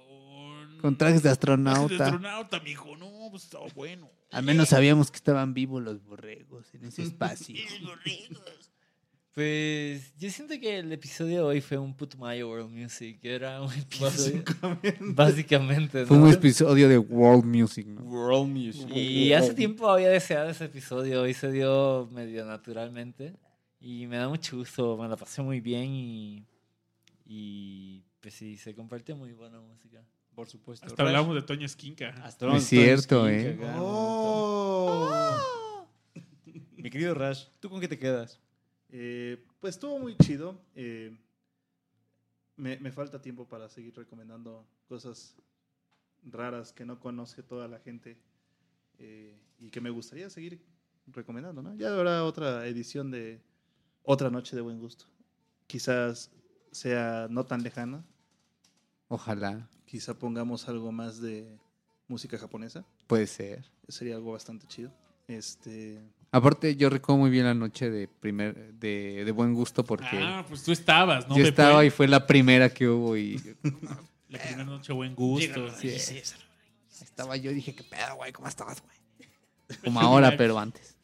[0.80, 2.04] Con trajes de De astronauta.
[2.04, 2.96] astronauta, mijo.
[2.96, 4.10] No, pues estaba bueno.
[4.30, 7.54] Al menos sabíamos que estaban vivos los borregos en ese espacio.
[9.38, 13.20] Pues yo siento que el episodio de hoy fue un Putumayo World Music.
[13.22, 14.42] Era un episodio
[15.14, 16.24] básicamente, Fue ¿no?
[16.24, 18.02] un episodio de World Music, ¿no?
[18.02, 18.88] World Music.
[18.92, 23.32] Y hace tiempo había deseado ese episodio, hoy se dio medio naturalmente.
[23.80, 26.44] Y me da mucho gusto, me la pasé muy bien y,
[27.24, 30.02] y pues sí, se compartió muy buena música.
[30.34, 30.84] Por supuesto.
[30.84, 32.08] Hasta hablamos de Toño Esquinca.
[32.24, 33.56] Hasta No hablamos es cierto, Skin, ¿eh?
[33.60, 33.82] cagado.
[33.86, 35.10] Oh.
[36.76, 38.40] Mi querido Rash, ¿tú con qué te quedas?
[38.90, 40.60] Eh, pues estuvo muy chido.
[40.74, 41.16] eh,
[42.56, 45.36] me, me falta tiempo para seguir recomendando cosas
[46.24, 48.18] raras que no conoce toda la gente
[48.98, 50.60] eh, y que me gustaría seguir
[51.06, 51.74] recomendando, ¿no?
[51.76, 53.40] Ya habrá otra edición de
[54.02, 55.04] Otra Noche de Buen Gusto.
[55.68, 56.32] Quizás
[56.72, 58.04] sea no tan lejana,
[59.08, 59.68] Ojalá.
[59.86, 61.58] quizá pongamos algo más de
[62.08, 63.64] música japonesa, Puede ser.
[63.86, 64.92] sería algo bastante chido.
[65.28, 70.06] Este, Aparte, yo recuerdo muy bien la noche de primer de, de buen gusto porque
[70.12, 71.30] Ah, pues tú estabas, ¿no?
[71.36, 71.48] yo Pepe?
[71.48, 73.40] estaba y fue la primera que hubo y
[74.28, 75.70] La primera noche, buen gusto.
[75.78, 75.88] Sí.
[77.00, 78.30] estaba yo y dije, ¿qué pedo, güey?
[78.32, 79.30] ¿Cómo estás, güey?
[79.84, 80.96] Como ahora, pero antes.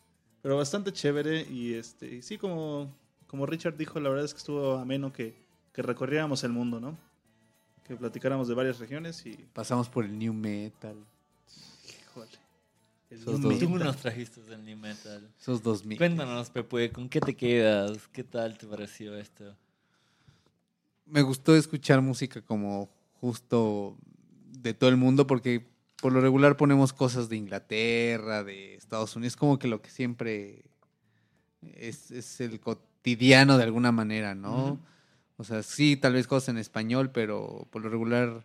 [0.42, 2.94] Pero bastante chévere y este y sí, como,
[3.26, 5.34] como Richard dijo, la verdad es que estuvo ameno que,
[5.72, 6.98] que recorriéramos el mundo, ¿no?
[7.86, 9.36] Que platicáramos de varias regiones y...
[9.55, 10.96] Pasamos por el new metal,
[13.15, 13.59] Esos dos.
[13.59, 15.31] Tú nos trajiste del New Metal.
[15.41, 15.99] esos 2000.
[15.99, 18.09] Cuéntanos, Pepe, ¿con qué te quedas?
[18.12, 19.57] ¿Qué tal te pareció esto?
[21.07, 23.97] Me gustó escuchar música como justo
[24.53, 25.66] de todo el mundo porque
[26.01, 30.65] por lo regular ponemos cosas de Inglaterra, de Estados Unidos, como que lo que siempre
[31.62, 34.78] es, es el cotidiano de alguna manera, ¿no?
[35.36, 38.45] O sea, sí, tal vez cosas en español, pero por lo regular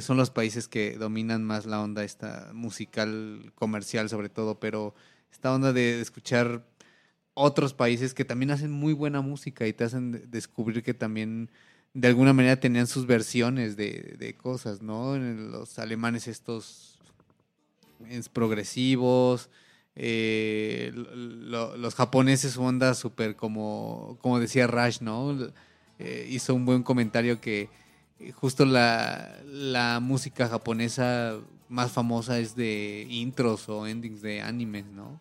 [0.00, 4.94] son los países que dominan más la onda esta musical comercial sobre todo, pero
[5.32, 6.64] esta onda de escuchar
[7.34, 11.50] otros países que también hacen muy buena música y te hacen de- descubrir que también
[11.94, 15.16] de alguna manera tenían sus versiones de, de cosas, ¿no?
[15.16, 16.98] Los alemanes estos
[18.08, 19.50] es, progresivos,
[19.96, 25.36] eh, lo- los japoneses su onda súper como, como decía Rash, ¿no?
[25.98, 27.68] Eh, hizo un buen comentario que
[28.34, 31.38] justo la, la música japonesa
[31.68, 35.20] más famosa es de intros o endings de animes, ¿no?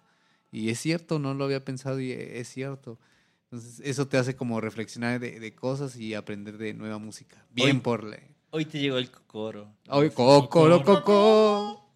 [0.52, 2.98] Y es cierto, no lo había pensado y es cierto.
[3.44, 7.46] Entonces, eso te hace como reflexionar de, de cosas y aprender de nueva música.
[7.52, 8.18] Bien Hoy- por la...
[8.50, 9.74] Hoy te llegó el cocoro.
[9.90, 11.92] ¡Ay, coco, coco!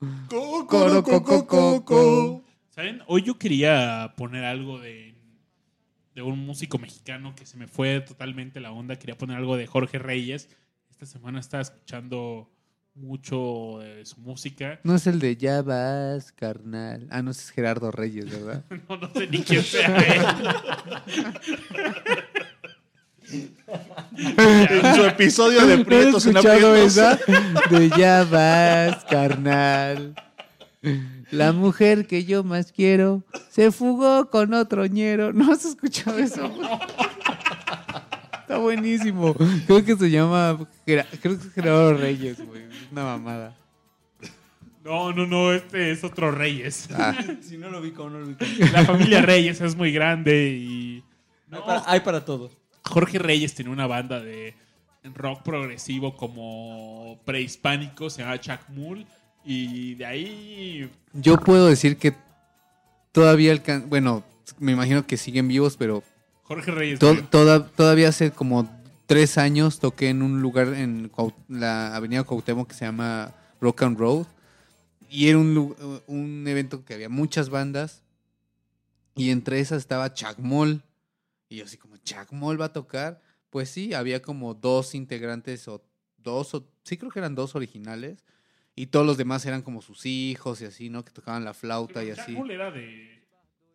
[0.67, 2.43] ¡Coro, coco, coco!
[2.69, 3.01] ¿Saben?
[3.07, 5.15] Hoy yo quería poner algo de,
[6.13, 8.97] de un músico mexicano que se me fue totalmente la onda.
[8.97, 10.49] Quería poner algo de Jorge Reyes.
[11.01, 12.47] Esta semana estaba escuchando
[12.93, 14.79] mucho de su música.
[14.83, 17.07] No es el de ya vas, carnal.
[17.09, 18.63] Ah, no, ese es Gerardo Reyes, ¿verdad?
[18.87, 20.21] No, no sé ni quién sea él.
[24.13, 27.17] En su episodio de ¿No has Prietos en esa?
[27.71, 30.13] De ya vas, carnal.
[31.31, 35.33] La mujer que yo más quiero se fugó con otro ñero.
[35.33, 36.51] ¿No has escuchado eso?
[38.51, 39.33] Está buenísimo.
[39.65, 40.67] Creo que se llama.
[40.83, 42.63] Creo que es Gerardo Reyes, güey.
[42.63, 43.55] Es Una mamada.
[44.83, 46.89] No, no, no, este es otro Reyes.
[46.93, 48.43] Ah, Si no lo ubico, no lo ubico.
[48.73, 51.01] La familia Reyes es muy grande y...
[51.49, 52.51] Hay, para, hay para todos.
[52.83, 54.53] Jorge Reyes tenía una banda de
[55.15, 59.05] rock progresivo como prehispánico, se llama Chacmul,
[59.45, 62.13] y de ahí yo puedo decir que
[63.13, 63.87] todavía alcan...
[63.87, 64.25] Bueno,
[64.59, 66.03] me imagino que siguen vivos, pero
[66.55, 68.69] Jorge Reyes To- toda- todavía hace como
[69.05, 73.83] tres años toqué en un lugar en Cuau- la avenida Cuauhtémoc que se llama Rock
[73.83, 74.25] and Road.
[75.09, 75.75] Y era un,
[76.07, 78.01] un evento que había muchas bandas.
[79.15, 80.81] Y entre esas estaba Chacmol.
[81.49, 83.21] Y yo así como, ¿Chacmol va a tocar?
[83.49, 85.83] Pues sí, había como dos integrantes o
[86.17, 88.23] dos, o sí creo que eran dos originales.
[88.73, 91.03] Y todos los demás eran como sus hijos y así, ¿no?
[91.03, 92.37] Que tocaban la flauta y así.
[92.49, 93.20] Era de...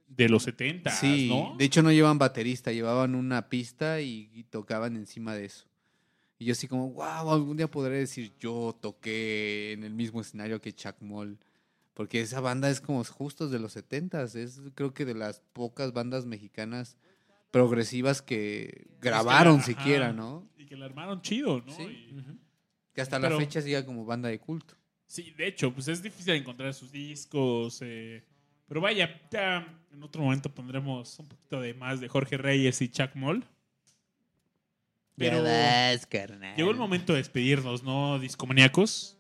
[0.09, 1.55] de los 70, Sí, ¿no?
[1.59, 5.67] de hecho no llevaban baterista, llevaban una pista y, y tocaban encima de eso.
[6.39, 10.61] Y yo así como, wow, algún día podré decir yo toqué en el mismo escenario
[10.61, 11.39] que Chuck Moll.
[11.95, 15.95] Porque esa banda es como justo de los 70 es creo que de las pocas
[15.95, 16.99] bandas mexicanas
[17.51, 20.47] progresivas que grabaron siquiera, ¿no?
[20.59, 21.73] Y que la armaron chido, ¿no?
[21.75, 21.83] Sí.
[21.85, 22.23] Y-
[22.93, 24.75] Que hasta Pero- la fecha siga como banda de culto.
[25.07, 27.79] Sí, de hecho, pues es difícil encontrar sus discos.
[27.83, 28.25] eh,
[28.69, 32.89] pero vaya, ya en otro momento pondremos un poquito de más de Jorge Reyes y
[32.89, 33.45] Chuck Moll.
[35.17, 35.43] Pero
[36.57, 39.17] llegó el momento de despedirnos, ¿no, discomaníacos?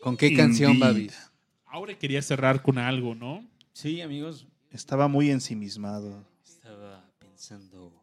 [0.00, 0.86] ¿Con qué canción, Indeed.
[0.88, 1.30] Babis?
[1.66, 3.46] Ahora quería cerrar con algo, ¿no?
[3.72, 4.46] Sí, amigos.
[4.70, 6.26] Estaba muy ensimismado.
[6.44, 8.02] Estaba pensando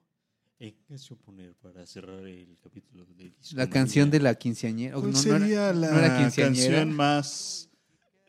[0.60, 4.96] en qué canción poner para cerrar el capítulo de La canción de la quinceañera.
[4.96, 6.72] ¿Cuál No, no era- sería la no era quinceañera.
[6.78, 7.69] canción más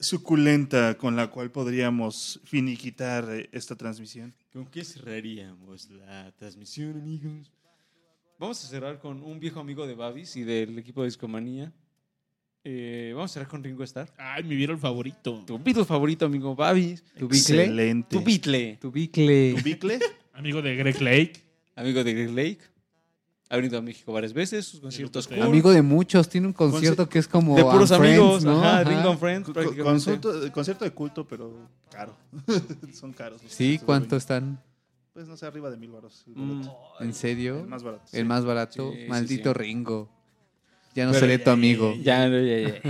[0.00, 4.34] suculenta con la cual podríamos finiquitar eh, esta transmisión?
[4.52, 7.52] ¿Con qué cerraríamos la transmisión, amigos?
[8.38, 11.72] Vamos a cerrar con un viejo amigo de Babis y del equipo de Discomanía.
[12.64, 14.12] Eh, vamos a cerrar con Ringo Starr.
[14.16, 15.44] Ay, mi Beatle favorito.
[15.46, 17.02] Tu Beatle favorito, amigo Babis.
[17.18, 17.62] ¿Tu bicle?
[17.64, 18.16] Excelente.
[18.16, 18.78] Tu Beatle.
[18.80, 19.54] Tu bicle.
[19.56, 19.98] ¿Tu bicle?
[20.32, 21.32] Amigo de Greg Lake.
[21.76, 22.60] Amigo de Greg Lake.
[23.52, 24.64] Ha venido a México varias veces.
[24.64, 25.42] Sus conciertos cool.
[25.42, 27.56] Amigo de muchos, tiene un concierto que es como.
[27.56, 28.44] de puros Friends, amigos.
[28.44, 28.60] ¿no?
[28.60, 28.84] Ajá, Ajá.
[28.84, 29.50] Ringo and Friends.
[29.50, 29.82] Prácticamente.
[29.90, 32.14] Consulto- concierto de culto, pero caro.
[32.92, 33.42] Son caros.
[33.42, 34.62] los Sí, ¿cuánto están?
[35.12, 36.22] Pues no sé, arriba de mil baros.
[36.28, 36.62] Mm.
[37.00, 37.58] ¿En serio?
[37.58, 38.04] El más barato.
[38.12, 38.92] El más barato.
[38.92, 39.58] Sí, Maldito sí.
[39.58, 40.08] Ringo.
[40.94, 41.94] Ya no Pero seré ya, tu amigo.
[42.02, 42.58] Ya, ya, ya.
[42.68, 42.80] ya.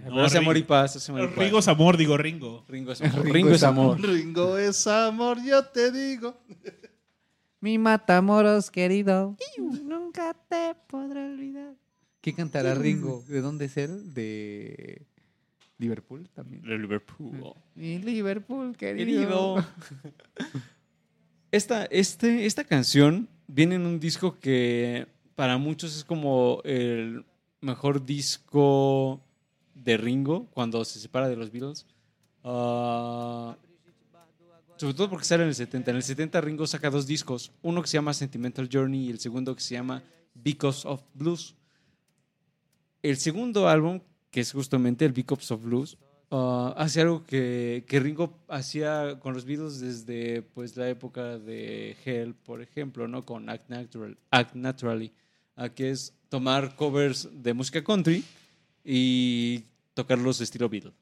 [0.00, 0.68] No, Pero hace amor y Ringo.
[0.68, 0.96] paz.
[0.96, 1.36] hace amor y paz.
[1.38, 2.64] Ringo es amor, digo Ringo.
[2.68, 3.22] Ringo es amor.
[3.22, 4.00] Ringo Ringo es es amor.
[4.00, 6.36] Ringo es amor, yo te digo.
[7.60, 9.36] Mi matamoros querido.
[9.84, 11.74] Nunca te podré olvidar.
[12.20, 13.22] ¿Qué cantará Ringo?
[13.28, 14.14] ¿De dónde es él?
[14.14, 15.06] De
[15.78, 16.62] Liverpool también.
[16.62, 17.54] De Liverpool.
[17.74, 19.06] Mi Liverpool querido.
[19.06, 19.66] Querido.
[21.52, 27.24] Esta, este, esta canción viene en un disco que para muchos es como el
[27.60, 29.20] mejor disco
[29.74, 31.86] de Ringo cuando se separa de los Beatles.
[32.44, 33.56] Ah,
[34.80, 35.90] sobre todo porque sale en el 70.
[35.90, 37.52] En el 70 Ringo saca dos discos.
[37.60, 40.02] Uno que se llama Sentimental Journey y el segundo que se llama
[40.32, 41.54] Because of Blues.
[43.02, 44.00] El segundo álbum,
[44.30, 45.98] que es justamente el Because of Blues,
[46.30, 51.94] ah, hace algo que, que Ringo hacía con los Beatles desde pues, la época de
[52.02, 53.26] Hell, por ejemplo, ¿no?
[53.26, 55.12] con Act, Natural, Act Naturally,
[55.56, 58.24] ah, que es tomar covers de música country
[58.82, 59.62] y
[59.92, 60.94] tocarlos estilo Beatle.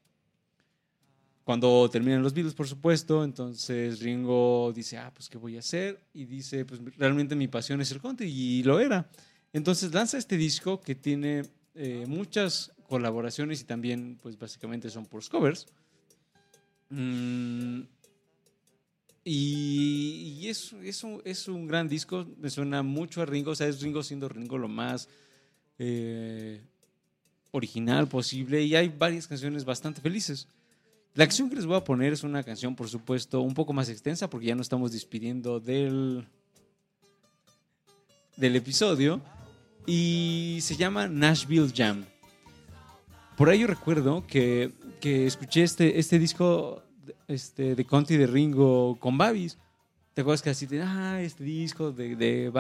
[1.49, 5.99] Cuando terminan los Beatles, por supuesto, entonces Ringo dice, ah, pues, ¿qué voy a hacer?
[6.13, 9.09] Y dice, pues, realmente mi pasión es el country, y lo era.
[9.55, 15.27] Entonces lanza este disco que tiene eh, muchas colaboraciones y también, pues, básicamente son por
[15.27, 15.67] covers.
[16.91, 17.81] Mm,
[19.25, 23.55] y y es, es, un, es un gran disco, me suena mucho a Ringo, o
[23.55, 25.09] sea, es Ringo siendo Ringo lo más
[25.79, 26.61] eh,
[27.53, 30.47] original posible y hay varias canciones bastante felices.
[31.15, 33.89] La canción que les voy a poner es una canción, por supuesto, un poco más
[33.89, 36.27] extensa porque ya nos estamos despidiendo del,
[38.37, 39.21] del episodio
[39.87, 42.05] y se llama Nashville Jam.
[43.37, 46.83] Por ahí yo recuerdo que, que escuché este, este disco
[47.27, 49.59] este, de Conti de Ringo con Babis.
[50.15, 52.51] ¿Te acuerdas que así de, ah, este disco de, de,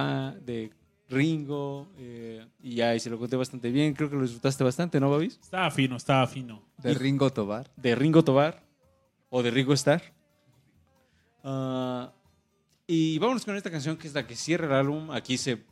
[0.44, 0.70] de
[1.08, 1.88] Ringo?
[1.98, 3.94] eh, y ya, y se lo conté bastante bien.
[3.94, 5.38] Creo que lo disfrutaste bastante, ¿no, Babis?
[5.42, 6.62] Estaba fino, estaba fino.
[6.78, 7.70] De Ringo Tobar.
[7.76, 8.62] de Ringo Tobar
[9.30, 10.02] o de Ringo Starr.
[11.42, 12.12] Ah,
[12.86, 15.10] y vámonos con esta canción que es la que cierra el álbum.
[15.10, 15.64] Aquí se.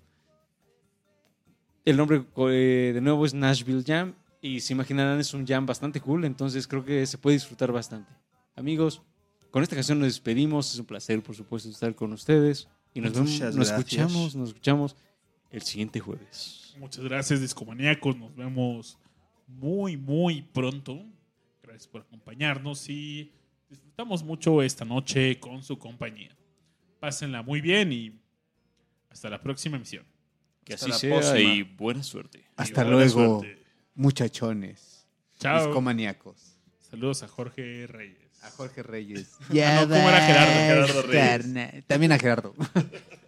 [1.85, 4.15] El nombre eh, de nuevo es Nashville Jam.
[4.41, 6.25] Y se imaginarán, es un jam bastante cool.
[6.25, 8.13] Entonces creo que se puede disfrutar bastante.
[8.55, 9.03] Amigos,
[9.51, 10.73] con esta canción nos despedimos.
[10.73, 12.69] Es un placer, por supuesto, estar con ustedes.
[12.95, 14.97] Y nos, vemos, nos escuchamos, nos escuchamos
[15.51, 16.75] el siguiente jueves.
[16.79, 18.17] Muchas gracias, discomaníacos.
[18.17, 18.99] Nos vemos
[19.47, 21.03] muy, muy pronto.
[21.63, 23.33] Gracias por acompañarnos y
[23.69, 26.37] disfrutamos mucho esta noche con su compañía.
[27.01, 28.21] Pásenla muy bien y
[29.11, 30.05] hasta la próxima emisión.
[30.65, 31.39] Que Hasta así sea próxima.
[31.41, 32.45] y buena suerte.
[32.57, 33.63] Hasta buena luego, suerte.
[33.95, 35.07] muchachones.
[35.39, 35.67] Chao.
[35.67, 36.57] Discomaníacos.
[36.81, 38.43] Saludos a Jorge Reyes.
[38.43, 39.37] A Jorge Reyes.
[39.51, 40.87] Ah, no, ¿cómo era Gerardo?
[40.87, 41.85] Gerardo Reyes.
[41.87, 42.55] También a Gerardo.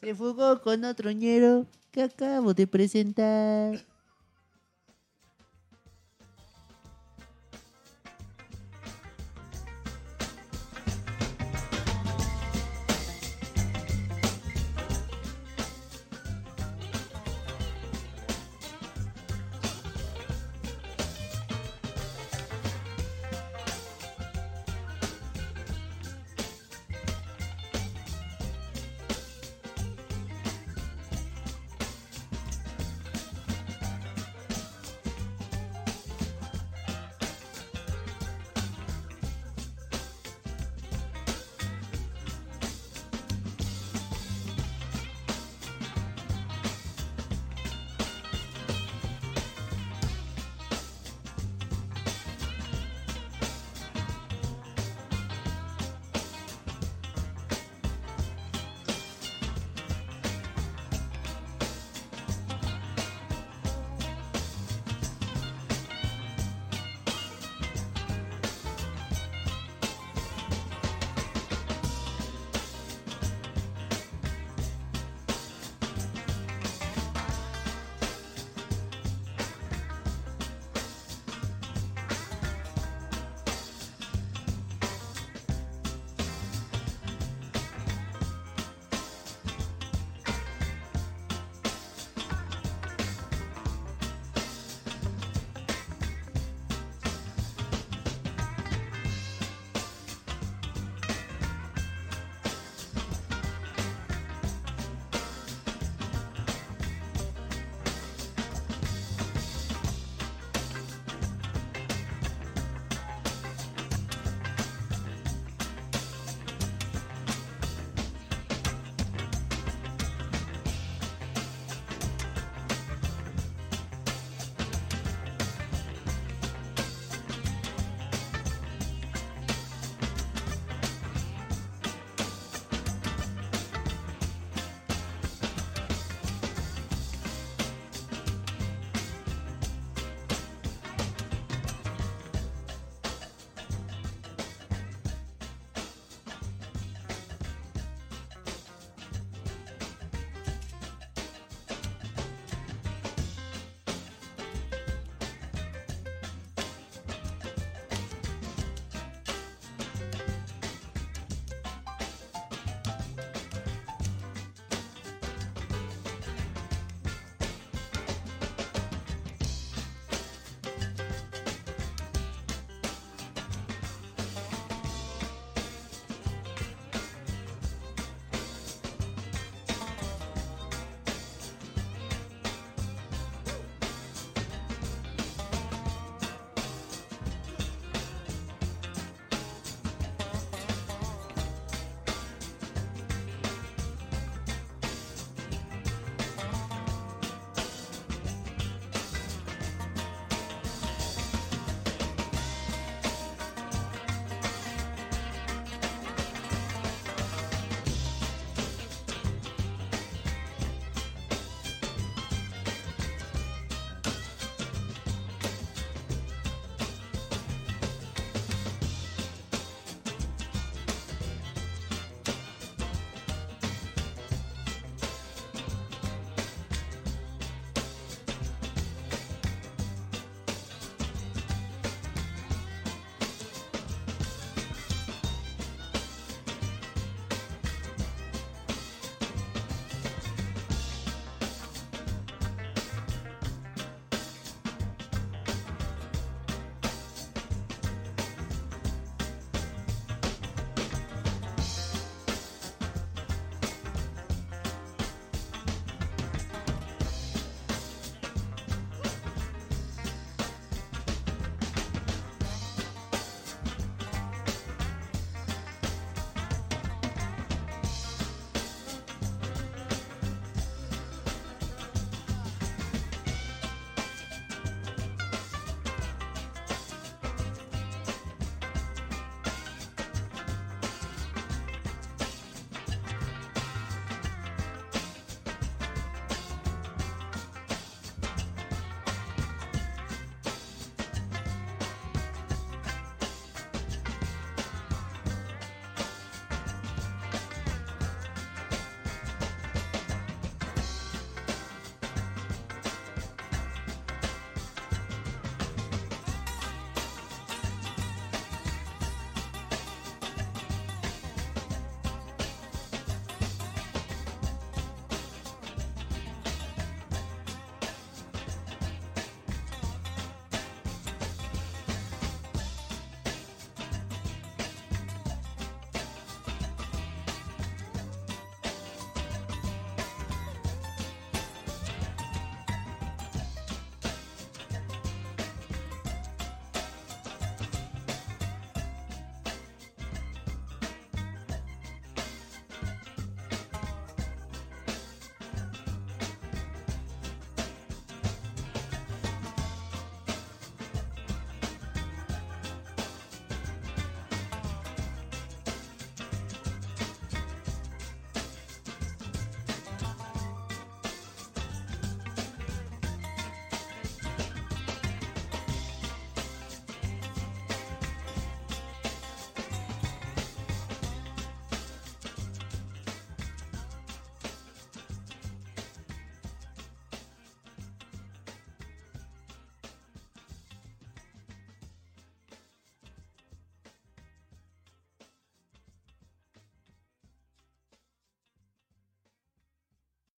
[0.00, 3.84] Se fugó con otro ñero que acabo de presentar.